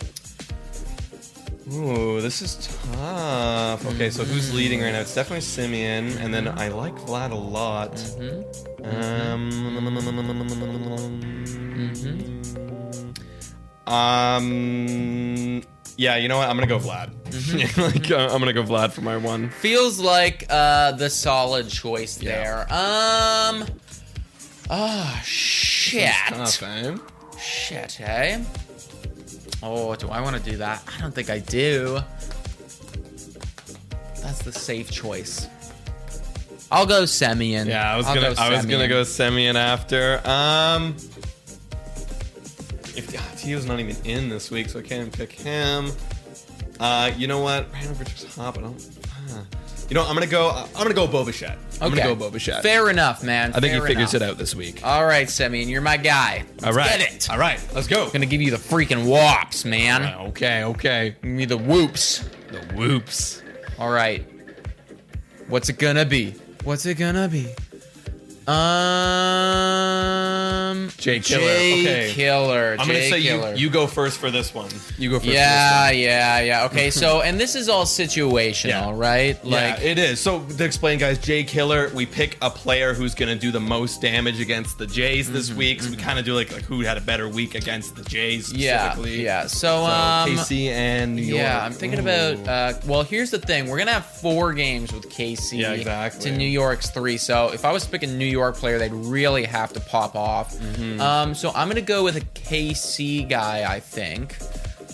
Ooh, 1.73 2.21
this 2.21 2.43
is 2.43 2.69
tough. 2.93 3.85
Okay, 3.95 4.09
so 4.11 4.23
who's 4.25 4.55
leading 4.55 4.81
right 4.81 4.93
now? 4.93 5.01
It's 5.01 5.15
definitely 5.15 5.41
Semien, 5.41 6.17
and 6.21 6.33
then 6.33 6.47
I 6.47 6.69
like 6.69 6.95
Vlad 6.95 7.33
a 7.33 7.35
lot. 7.35 7.99
Um, 8.85 9.51
um, 13.87 15.63
yeah, 15.97 16.17
you 16.17 16.29
know 16.29 16.39
what? 16.39 16.49
I'm 16.49 16.57
gonna 16.57 16.67
go 16.67 16.79
Vlad. 16.79 17.11
like, 17.95 18.11
uh, 18.11 18.29
I'm 18.33 18.39
gonna 18.39 18.53
go 18.53 18.63
Vlad 18.63 18.93
for 18.93 19.01
my 19.01 19.17
one. 19.17 19.51
Feels 19.51 19.99
like 19.99 20.47
uh 20.51 20.93
the 20.93 21.11
solid 21.11 21.69
choice 21.69 22.21
Yeah. 22.23 22.65
there. 22.67 22.73
Um. 22.73 23.65
Oh 24.71 25.21
shit. 25.25 26.13
Tough, 26.29 26.63
eh? 26.63 26.97
Shit, 27.39 28.01
eh? 28.01 28.43
Oh, 29.63 29.95
do 29.97 30.09
I 30.09 30.21
want 30.21 30.37
to 30.37 30.51
do 30.51 30.59
that? 30.59 30.83
I 30.97 31.01
don't 31.01 31.15
think 31.15 31.31
I 31.31 31.39
do. 31.39 32.01
That's 34.21 34.43
the 34.43 34.53
safe 34.53 34.91
choice. 34.91 35.49
I'll 36.71 36.87
go 36.87 37.05
Semien. 37.05 37.67
Yeah, 37.67 37.93
I 37.93 37.97
was 37.97 38.07
I'll 38.07 38.15
gonna, 38.15 38.35
go 38.35 38.43
I 38.43 38.51
was 38.51 38.67
gonna 38.67 38.89
go 38.89 39.03
Semien 39.03 39.55
after. 39.55 40.21
Um, 40.29 40.97
if 42.97 43.15
ah, 43.17 43.37
Teo's 43.37 43.67
not 43.67 43.79
even 43.79 43.97
in 44.05 44.29
this 44.29 44.51
week, 44.51 44.69
so 44.69 44.81
I 44.81 44.83
can't 44.83 45.07
even 45.07 45.13
pick 45.13 45.33
him. 45.33 45.93
Uh, 46.81 47.13
you 47.17 47.27
know 47.27 47.41
what? 47.41 47.71
Brandon 47.71 47.97
Richards 47.99 48.37
but 48.37 48.59
I 48.59 48.61
don't. 48.61 49.06
You 49.89 49.95
know. 49.95 50.05
I'm 50.07 50.15
gonna 50.15 50.27
go. 50.27 50.51
I'm 50.51 50.83
gonna 50.83 50.95
go 50.95 51.07
Boba 51.07 51.33
I'm 51.81 51.93
Okay. 51.93 52.03
gonna 52.03 52.15
go 52.17 52.31
Boba 52.31 52.63
Fair 52.63 52.91
enough, 52.91 53.23
man. 53.23 53.53
I 53.55 53.61
think 53.61 53.75
he 53.75 53.81
figures 53.81 54.15
enough. 54.15 54.29
it 54.29 54.31
out 54.33 54.39
this 54.39 54.55
week. 54.55 54.81
All 54.85 55.05
right, 55.07 55.27
Semien, 55.29 55.69
you're 55.69 55.81
my 55.83 55.97
guy. 55.97 56.45
Let's 56.55 56.65
All 56.65 56.73
right, 56.73 56.99
Get 56.99 57.13
it. 57.13 57.31
All 57.31 57.39
right, 57.39 57.61
let's 57.75 57.87
go. 57.87 58.05
I'm 58.07 58.11
gonna 58.13 58.27
give 58.27 58.41
you 58.43 58.51
the 58.51 58.57
freaking 58.57 59.05
whops, 59.07 59.65
man. 59.65 60.15
Okay, 60.29 60.65
okay. 60.65 61.17
Give 61.23 61.31
me 61.31 61.45
the 61.45 61.57
whoops. 61.59 62.25
The 62.51 62.59
whoops. 62.75 63.43
All 63.79 63.91
right. 63.91 64.25
What's 65.49 65.69
it 65.69 65.79
gonna 65.79 66.05
be? 66.05 66.35
What's 66.65 66.87
it 66.87 66.95
gonna 66.97 67.29
be? 67.29 67.49
Um, 69.57 70.89
Jay 70.99 71.21
Killer, 71.21 71.41
Jay 71.43 71.81
okay. 71.83 72.13
Killer. 72.13 72.73
I'm 72.73 72.87
gonna 72.87 72.93
Jay 72.95 73.11
say 73.11 73.23
Killer. 73.23 73.55
you. 73.55 73.67
You 73.67 73.71
go 73.71 73.87
first 73.87 74.19
for 74.19 74.31
this 74.31 74.53
one. 74.55 74.69
You 74.99 75.11
go 75.11 75.19
first. 75.19 75.31
Yeah, 75.31 75.87
For 75.89 75.93
this 75.93 75.97
one. 75.97 76.03
yeah, 76.05 76.41
yeah. 76.41 76.65
Okay, 76.67 76.91
so 77.03 77.23
and 77.23 77.39
this 77.41 77.55
is 77.55 77.69
all 77.69 77.85
situational, 77.85 78.69
Yeah. 78.69 78.93
right? 78.95 79.43
Like, 79.45 79.79
yeah, 79.79 79.91
it 79.91 79.99
is. 79.99 80.21
So 80.21 80.41
to 80.45 80.65
explain, 80.65 80.99
guys, 80.99 81.19
Jay 81.19 81.45
Killer, 81.45 81.91
we 81.95 82.07
pick 82.07 82.37
a 82.43 82.51
player 82.51 82.95
who's 82.95 83.15
going 83.15 83.29
to 83.29 83.41
do 83.41 83.51
the 83.51 83.61
most 83.61 84.01
damage 84.03 84.41
against 84.41 84.79
the 84.79 84.87
Jays 84.87 85.31
this 85.31 85.49
Mm-hmm, 85.49 85.59
week. 85.59 85.83
So 85.83 85.91
we 85.91 85.97
kind 85.97 86.19
of 86.19 86.25
do 86.25 86.35
like, 86.35 86.53
like 86.53 86.65
who 86.65 86.81
had 86.81 86.97
a 86.99 87.01
better 87.01 87.29
week 87.29 87.55
against 87.55 87.95
the 87.97 88.03
Jays 88.05 88.53
yeah, 88.53 88.91
specifically. 88.93 89.23
yeah. 89.25 89.47
So, 89.47 89.57
So 89.57 89.85
um, 89.85 90.29
KC 90.31 90.69
and 90.69 91.15
New 91.17 91.23
York. 91.23 91.41
yeah, 91.41 91.65
I'm 91.65 91.73
thinking 91.73 92.01
Ooh. 92.01 92.03
about. 92.03 92.49
Uh, 92.49 92.73
well, 92.87 93.03
here's 93.03 93.31
the 93.31 93.39
thing: 93.39 93.69
we're 93.69 93.79
gonna 93.79 93.93
have 93.93 94.07
four 94.07 94.53
games 94.53 94.93
with 94.93 95.09
KC. 95.11 95.59
Yeah, 95.59 95.73
exactly. 95.73 96.31
To 96.31 96.37
New 96.37 96.49
York's 96.49 96.91
three. 96.91 97.17
So 97.17 97.51
if 97.53 97.65
I 97.65 97.73
was 97.73 97.87
picking 97.87 98.17
New 98.19 98.25
York 98.27 98.36
player, 98.53 98.79
they'd 98.79 98.93
really 98.93 99.45
have 99.45 99.73
to 99.75 99.81
pop 99.81 100.15
off. 100.17 100.55
Mm-hmm. 100.55 101.01
Um, 101.01 101.35
so 101.35 101.51
I'm 101.55 101.69
gonna 101.69 101.81
go 101.81 102.05
with 102.05 102.17
a 102.17 102.21
KC 102.21 103.29
guy. 103.29 103.65
I 103.71 103.81
think. 103.81 104.37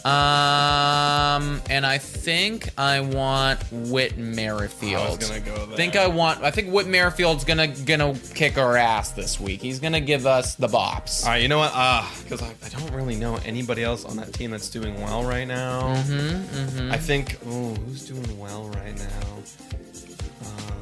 Um, 0.05 1.61
and 1.71 1.87
I 1.87 1.99
think 1.99 2.71
I 2.77 3.01
want 3.01 3.63
Whit 3.71 4.19
Merrifield. 4.19 5.01
I 5.01 5.11
was 5.11 5.29
gonna 5.29 5.39
go 5.41 5.65
there. 5.67 5.77
think 5.77 5.95
I 5.95 6.09
want. 6.09 6.43
I 6.43 6.51
think 6.51 6.73
Whit 6.73 6.89
Merrifield's 6.89 7.45
gonna 7.45 7.69
gonna 7.69 8.15
kick 8.35 8.59
our 8.59 8.77
ass 8.77 9.13
this 9.13 9.39
week. 9.39 9.63
He's 9.63 9.79
gonna 9.79 10.01
give 10.01 10.27
us 10.27 10.57
the 10.57 10.67
bops. 10.67 11.23
All 11.25 11.31
right, 11.31 11.41
you 11.43 11.47
know 11.47 11.59
what? 11.59 11.71
Ah, 11.73 12.13
because 12.25 12.43
I, 12.43 12.53
I 12.65 12.69
don't 12.71 12.93
really 12.93 13.15
know 13.15 13.37
anybody 13.45 13.85
else 13.85 14.05
on 14.05 14.17
that 14.17 14.33
team 14.33 14.51
that's 14.51 14.69
doing 14.71 15.01
well 15.01 15.23
right 15.23 15.47
now. 15.47 15.95
Mm-hmm, 15.95 16.79
Hmm. 16.79 16.93
I 16.93 16.97
think. 16.97 17.39
Oh, 17.47 17.75
who's 17.87 18.05
doing 18.09 18.39
well 18.41 18.69
right 18.71 18.97
now? 18.99 19.39
Good 19.71 20.82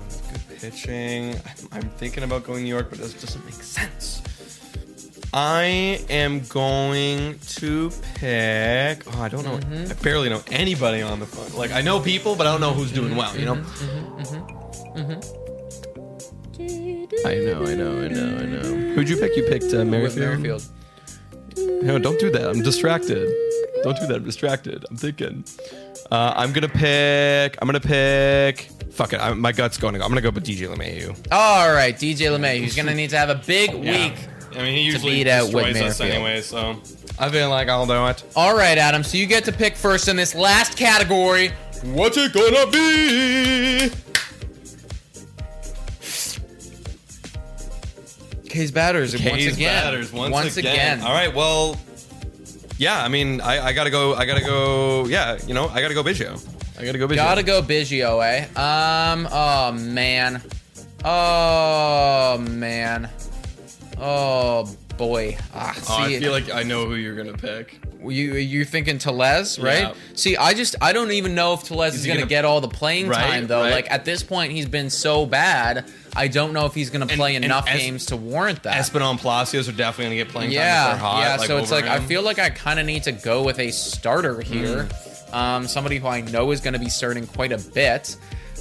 pitching. 0.61 1.35
I'm, 1.35 1.69
I'm 1.73 1.89
thinking 1.91 2.23
about 2.23 2.45
going 2.45 2.59
to 2.59 2.65
New 2.65 2.69
York, 2.69 2.91
but 2.91 2.99
this 2.99 3.15
doesn't 3.15 3.45
make 3.45 3.55
sense. 3.55 4.23
I 5.33 6.05
am 6.11 6.41
going 6.47 7.39
to 7.39 7.91
pick. 8.15 9.05
Oh, 9.07 9.21
I 9.21 9.29
don't 9.29 9.45
know. 9.45 9.59
Mm-hmm. 9.59 9.93
I 9.93 9.95
barely 10.03 10.29
know 10.29 10.43
anybody 10.51 11.03
on 11.03 11.21
the 11.21 11.27
phone. 11.27 11.57
Like 11.57 11.71
I 11.71 11.83
know 11.83 12.01
people, 12.01 12.35
but 12.35 12.47
I 12.47 12.53
don't 12.53 12.61
know 12.61 12.73
who's 12.73 12.91
doing 12.91 13.15
well. 13.15 13.37
You 13.37 13.47
know. 13.47 13.65
I 17.25 17.37
know, 17.37 17.65
I 17.65 17.75
know, 17.75 18.03
I 18.03 18.09
know, 18.09 18.39
I 18.39 18.45
know. 18.45 18.95
Who'd 18.95 19.09
you 19.09 19.17
pick? 19.17 19.37
You 19.37 19.45
picked 19.45 19.73
uh, 19.73 19.79
Whit 19.79 19.87
Merrifield. 19.87 20.41
Merrifield. 20.41 20.63
No, 21.85 21.99
don't 21.99 22.19
do 22.19 22.31
that. 22.31 22.49
I'm 22.49 22.63
distracted. 22.63 23.33
Don't 23.83 23.99
do 23.99 24.07
that. 24.09 24.17
I'm 24.17 24.25
distracted. 24.25 24.85
I'm 24.91 24.97
thinking. 24.97 25.45
Uh, 26.11 26.35
I'm 26.37 26.53
gonna 26.53 26.69
pick. 26.69 27.57
I'm 27.63 27.67
gonna 27.67 27.79
pick. 27.79 28.69
Fuck 28.93 29.13
it. 29.13 29.21
I, 29.21 29.33
my 29.35 29.53
gut's 29.53 29.79
going 29.79 29.93
to 29.95 29.99
go. 29.99 30.05
I'm 30.05 30.11
gonna 30.11 30.21
go 30.21 30.31
with 30.31 30.45
DJ 30.45 30.69
LeMahieu. 30.69 31.17
All 31.31 31.73
right, 31.73 31.95
DJ 31.97 32.27
LeMay, 32.37 32.61
who's 32.61 32.75
gonna 32.77 32.95
need 32.95 33.11
to 33.11 33.19
have 33.19 33.31
a 33.31 33.35
big 33.37 33.73
Yeah. 33.73 34.09
week. 34.09 34.15
I 34.53 34.63
mean, 34.63 34.75
he 34.77 34.83
usually 34.83 35.13
beat 35.13 35.29
out 35.29 35.53
Whit 35.53 35.67
destroys 35.67 35.91
us 35.93 36.01
Merrifield. 36.01 36.25
anyway, 36.27 36.41
so 36.43 36.77
I 37.19 37.29
feel 37.31 37.49
like 37.51 37.69
I'll 37.69 37.87
do 37.87 38.07
it. 38.09 38.23
All 38.35 38.55
right, 38.57 38.77
Adam. 38.77 39.05
So 39.05 39.17
you 39.17 39.27
get 39.27 39.45
to 39.45 39.53
pick 39.53 39.77
first 39.77 40.09
in 40.09 40.17
this 40.17 40.35
last 40.35 40.77
category. 40.77 41.53
What's 41.85 42.17
it 42.17 42.33
gonna 42.33 42.71
be? 42.71 43.91
K's 48.49 48.73
batters 48.73 49.13
once 49.13 49.37
K's 49.37 49.55
again. 49.57 49.85
batters 49.85 50.13
once, 50.13 50.57
again. 50.57 51.01
All 51.03 51.13
right. 51.13 51.33
Well, 51.33 51.77
yeah. 52.79 53.03
I 53.03 53.09
mean, 53.09 53.41
I, 53.41 53.67
I 53.67 53.73
gotta 53.73 53.91
go. 53.91 54.15
I 54.15 54.27
gotta 54.27 54.41
go. 54.45 55.07
Yeah. 55.07 55.39
You 55.47 55.55
know, 55.55 55.69
I 55.69 55.81
gotta 55.81 55.95
go 55.95 56.03
Biggio. 56.03 56.45
I 56.81 56.85
gotta 56.87 56.99
go 56.99 57.07
Biggio. 57.09 57.17
Gotta 57.17 57.43
go 57.43 57.63
Biggio, 57.63 58.25
eh? 58.25 58.45
Um. 58.61 59.29
Oh 59.31 59.73
man. 59.73 60.43
Oh 61.05 62.39
man. 62.49 63.09
Oh 63.99 64.69
boy. 64.97 65.37
Ah, 65.55 65.73
see, 65.73 65.93
Oh, 65.93 65.97
I 66.05 66.19
feel 66.21 66.33
like 66.33 66.51
I 66.53 66.63
know 66.63 66.87
who 66.87 66.95
you're 66.95 67.15
gonna 67.17 67.37
pick. 67.37 67.81
you 68.03 68.35
you're 68.35 68.65
thinking 68.65 68.99
Tellez, 68.99 69.59
right? 69.59 69.81
Yeah. 69.83 69.93
See, 70.15 70.37
I 70.37 70.55
just 70.55 70.77
I 70.81 70.93
don't 70.93 71.11
even 71.13 71.35
know 71.35 71.55
if 71.55 71.65
Tellez 71.65 71.95
is 71.95 72.03
he 72.05 72.09
gonna, 72.09 72.21
gonna- 72.21 72.29
get 72.29 72.45
all 72.45 72.61
the 72.61 72.69
playing 72.69 73.09
Right, 73.09 73.21
time 73.31 73.47
though. 73.47 73.61
right. 73.63 73.73
Like 73.73 73.91
at 73.91 74.05
this 74.05 74.23
point, 74.23 74.53
he's 74.53 74.67
been 74.67 74.91
so 74.91 75.27
bad. 75.27 75.91
I 76.17 76.29
don't 76.29 76.53
know 76.53 76.67
if 76.67 76.75
he's 76.75 76.91
gonna 76.91 77.07
play 77.07 77.37
and 77.37 77.45
enough 77.45 77.69
Es- 77.69 77.79
games 77.79 78.07
to 78.07 78.17
warrant 78.17 78.63
that. 78.65 78.75
Espinal 78.85 79.11
and 79.13 79.21
Palacios 79.21 79.69
are 79.69 79.73
definitely 79.73 80.17
gonna 80.17 80.25
get 80.25 80.33
playing 80.33 80.51
yeah, 80.53 80.63
time 80.85 80.93
if 80.95 80.99
they're 81.01 81.09
hot. 81.09 81.21
yeah. 81.23 81.37
like, 81.37 81.47
so 81.47 81.57
it's 81.59 81.71
like 81.71 81.85
I 81.85 82.01
feel 82.01 82.23
like 82.23 82.39
I 82.39 82.51
kind 82.51 82.81
of 82.81 82.87
need 82.87 83.05
to 83.05 83.13
go 83.13 83.43
with 83.43 83.59
a 83.59 83.71
starter 83.71 84.41
here, 84.41 84.85
Hmm. 84.85 85.10
Um, 85.33 85.67
somebody 85.67 85.99
who 85.99 86.07
I 86.07 86.21
know 86.23 86.51
is 86.51 86.61
going 86.61 86.75
to 86.75 86.81
be 86.81 86.89
starting 86.89 87.27
quite 87.27 87.53
a 87.53 87.59
bit. 87.59 88.17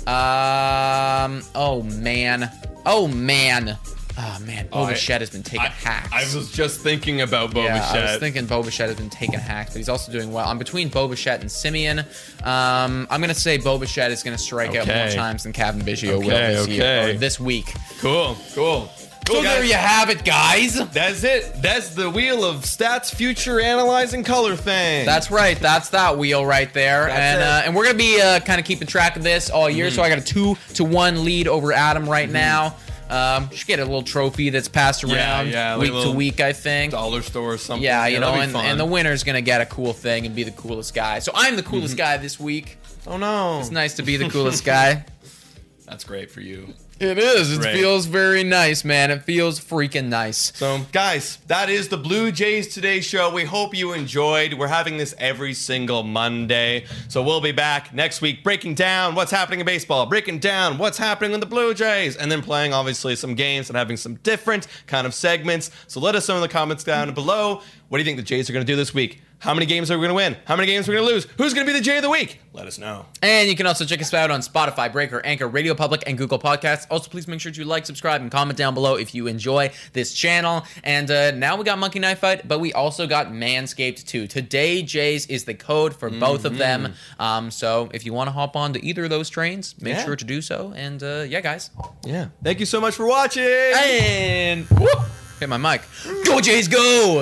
Um, 0.08 1.44
oh 1.56 1.84
man, 1.84 2.52
oh 2.86 3.08
man, 3.08 3.78
oh 4.18 4.38
man, 4.44 4.68
Oh, 4.72 4.86
Boba 4.86 5.10
I- 5.16 5.20
has 5.20 5.30
been 5.30 5.44
taking 5.44 5.62
I, 5.62 5.68
hacks. 5.70 6.10
I 6.12 6.36
was 6.36 6.52
just 6.52 6.82
thinking 6.82 7.22
about 7.22 7.52
Boba 7.52 7.66
yeah, 7.66 7.90
I 7.92 8.12
was 8.14 8.20
thinking 8.20 8.48
Boba 8.48 8.76
has 8.76 8.96
been 8.96 9.10
taking 9.10 9.40
hacks, 9.40 9.72
but 9.72 9.78
he's 9.78 9.90
also 9.90 10.12
doing 10.12 10.32
well. 10.32 10.48
I'm 10.48 10.58
between 10.58 10.90
Boba 10.90 11.12
and 11.42 11.50
Semien. 11.50 12.00
Um, 12.46 13.08
I'm 13.10 13.22
gonna 13.22 13.34
say 13.36 13.60
Boba 13.60 13.84
is 14.12 14.24
gonna 14.24 14.38
strike 14.38 14.76
out 14.76 14.88
more 14.88 15.10
times 15.10 15.44
than 15.44 15.54
Cavan 15.54 15.82
Biggio 15.82 16.18
will 16.18 16.26
Okay, 16.28 16.56
this 16.56 16.68
year 16.68 17.10
or 17.10 17.14
this 17.14 17.40
week. 17.40 17.74
Cool, 18.00 18.36
cool. 18.56 18.90
So 19.28 19.34
Cool, 19.36 19.44
there 19.44 19.64
you 19.64 19.74
have 19.76 20.10
it, 20.10 20.26
guys. 20.26 20.74
That's 20.92 21.24
it. 21.24 21.54
That's 21.62 21.94
the 21.94 22.10
wheel 22.10 22.44
of 22.44 22.62
stats, 22.64 23.14
future 23.14 23.60
analyzing 23.60 24.24
color 24.24 24.56
thing. 24.56 25.06
That's 25.06 25.30
right. 25.30 25.60
That's 25.60 25.90
that 25.90 26.18
wheel 26.18 26.44
right 26.46 26.74
there. 26.74 27.06
That's 27.06 27.20
and 27.20 27.42
uh, 27.44 27.62
and 27.66 27.76
we're 27.76 27.86
gonna 27.86 27.98
be 28.00 28.20
uh, 28.20 28.40
kind 28.40 28.60
of 28.60 28.66
keeping 28.66 28.88
track 28.88 29.16
of 29.18 29.24
this 29.24 29.52
all 29.52 29.70
year. 29.70 29.92
So 29.92 30.02
I 30.02 30.10
got 30.10 30.18
a 30.18 30.22
two 30.22 30.56
to 30.76 30.84
one 30.84 31.24
lead 31.26 31.48
over 31.48 31.72
Adam 31.72 32.10
right 32.10 32.30
now. 32.30 32.76
Um, 33.12 33.50
should 33.52 33.68
get 33.68 33.80
a 33.80 33.86
little 33.86 34.02
trophy 34.04 34.50
that's 34.52 34.68
passed 34.68 35.04
around 35.04 35.50
yeah, 35.50 35.76
like 35.76 35.92
week 35.92 36.04
to 36.04 36.12
week, 36.12 36.40
I 36.42 36.54
think. 36.54 36.92
dollar 36.94 37.22
store 37.24 37.54
or 37.54 37.58
something. 37.60 37.84
Yeah, 37.84 38.06
you 38.08 38.20
know, 38.20 38.34
and, 38.34 38.56
and 38.56 38.80
the 38.80 38.86
winner's 38.86 39.24
gonna 39.24 39.42
get 39.42 39.62
a 39.62 39.66
cool 39.68 39.94
thing 39.94 40.26
and 40.26 40.36
be 40.36 40.44
the 40.44 40.52
coolest 40.52 40.94
guy. 40.96 41.20
So 41.20 41.32
I'm 41.36 41.56
the 41.56 41.62
Mm-hmm. 41.62 41.72
coolest 41.72 41.98
guy 41.98 42.18
this 42.18 42.40
week. 42.40 42.78
Oh 43.06 43.18
no, 43.18 43.60
It's 43.60 43.70
nice 43.72 43.96
to 43.96 44.04
be 44.04 44.18
the 44.18 44.30
coolest 44.30 44.64
guy. 44.66 45.06
that's 45.88 46.04
great 46.04 46.32
for 46.32 46.42
you. 46.42 46.74
It 47.00 47.18
is. 47.18 47.58
It 47.58 47.64
feels 47.64 48.08
very 48.08 48.44
nice, 48.44 48.84
man. 48.84 49.10
It 49.10 49.24
feels 49.24 49.58
freaking 49.58 50.10
nice. 50.10 50.52
So, 50.58 50.86
guys, 50.92 51.38
that 51.48 51.70
is 51.70 51.88
the 51.88 51.96
Blue 51.96 52.30
Jays 52.30 52.74
Today 52.74 53.00
show. 53.00 53.34
We 53.34 53.46
hope 53.46 53.74
you 53.74 53.94
enjoyed. 53.94 54.54
We're 54.54 54.68
having 54.68 54.98
this 54.98 55.16
every 55.18 55.54
single 55.54 56.04
Monday. 56.04 56.86
So, 57.08 57.24
we'll 57.24 57.40
be 57.40 57.54
back 57.54 57.94
next 57.94 58.22
week 58.22 58.44
breaking 58.44 58.76
down 58.76 59.16
what's 59.16 59.32
happening 59.32 59.62
in 59.62 59.66
baseball, 59.66 60.08
breaking 60.08 60.40
down 60.40 60.78
what's 60.78 60.98
happening 60.98 61.32
with 61.32 61.40
the 61.40 61.46
Blue 61.46 61.74
Jays, 61.74 62.18
and 62.18 62.30
then 62.30 62.42
playing, 62.42 62.74
obviously, 62.74 63.16
some 63.16 63.34
games 63.34 63.70
and 63.70 63.78
having 63.78 63.96
some 63.96 64.16
different 64.16 64.68
kind 64.86 65.08
of 65.08 65.14
segments. 65.14 65.72
So, 65.88 66.02
let 66.02 66.16
us 66.16 66.28
know 66.28 66.36
in 66.36 66.42
the 66.42 66.50
comments 66.50 66.84
down 66.84 67.14
below. 67.14 67.62
What 67.88 67.98
do 67.98 68.02
you 68.02 68.06
think 68.06 68.18
the 68.18 68.24
Jays 68.24 68.50
are 68.50 68.54
going 68.54 68.66
to 68.66 68.72
do 68.72 68.76
this 68.76 68.94
week? 68.94 69.22
How 69.42 69.54
many 69.54 69.66
games 69.66 69.90
are 69.90 69.98
we 69.98 70.02
going 70.06 70.10
to 70.10 70.16
win? 70.16 70.36
How 70.44 70.58
many 70.58 70.68
games 70.68 70.90
are 70.90 70.92
we 70.92 70.98
going 70.98 71.08
to 71.08 71.14
lose? 71.14 71.26
Who's 71.38 71.54
going 71.54 71.66
to 71.66 71.72
be 71.72 71.78
the 71.80 71.84
Jay 71.84 71.96
of 71.96 72.04
the 72.04 72.10
week? 72.10 72.42
Let 72.52 72.68
us 72.68 72.78
know. 72.78 73.06
And 73.22 73.48
you 73.50 73.56
can 73.56 73.66
also 73.68 73.86
check 73.86 74.02
us 74.02 74.14
out 74.14 74.32
on 74.32 74.42
Spotify, 74.42 74.92
Breaker, 74.92 75.22
Anchor, 75.26 75.48
Radio 75.48 75.74
Public, 75.74 76.04
and 76.06 76.18
Google 76.18 76.38
Podcasts. 76.40 76.86
Also, 76.92 77.10
please 77.10 77.26
make 77.26 77.40
sure 77.40 77.50
to 77.54 77.64
like, 77.64 77.86
subscribe, 77.86 78.20
and 78.22 78.30
comment 78.30 78.58
down 78.58 78.74
below 78.74 78.96
if 78.96 79.16
you 79.16 79.28
enjoy 79.28 79.72
this 79.94 80.14
channel. 80.14 80.66
And 80.84 81.10
uh, 81.10 81.32
now 81.32 81.56
we 81.56 81.64
got 81.64 81.80
Monkey 81.80 82.00
Knife 82.00 82.20
Fight, 82.20 82.50
but 82.50 82.60
we 82.60 82.74
also 82.74 83.08
got 83.08 83.28
Manscaped 83.28 84.06
too. 84.06 84.28
Today, 84.28 84.82
Jays 84.82 85.26
is 85.28 85.46
the 85.46 85.54
code 85.54 85.96
for 85.96 86.10
both 86.10 86.44
of 86.44 86.58
them. 86.58 86.94
Um, 87.18 87.50
so 87.50 87.90
if 87.94 88.06
you 88.06 88.12
want 88.12 88.28
to 88.28 88.34
hop 88.34 88.58
on 88.58 88.74
to 88.74 88.86
either 88.86 89.06
of 89.06 89.10
those 89.10 89.30
trains, 89.30 89.74
make 89.82 89.94
Yeah. 89.96 90.04
sure 90.04 90.18
to 90.18 90.26
do 90.26 90.42
so. 90.42 90.74
And 90.76 91.02
uh, 91.02 91.26
yeah, 91.26 91.40
guys. 91.40 91.70
Yeah. 92.06 92.28
Thank 92.44 92.60
you 92.60 92.66
so 92.66 92.82
much 92.82 92.96
for 92.96 93.08
watching. 93.08 93.44
And 93.46 94.66
whoop, 94.66 95.00
hit 95.40 95.48
my 95.48 95.56
mic. 95.58 95.84
Go, 96.26 96.42
Jays, 96.42 96.68
go! 96.68 97.22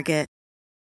Target. 0.00 0.29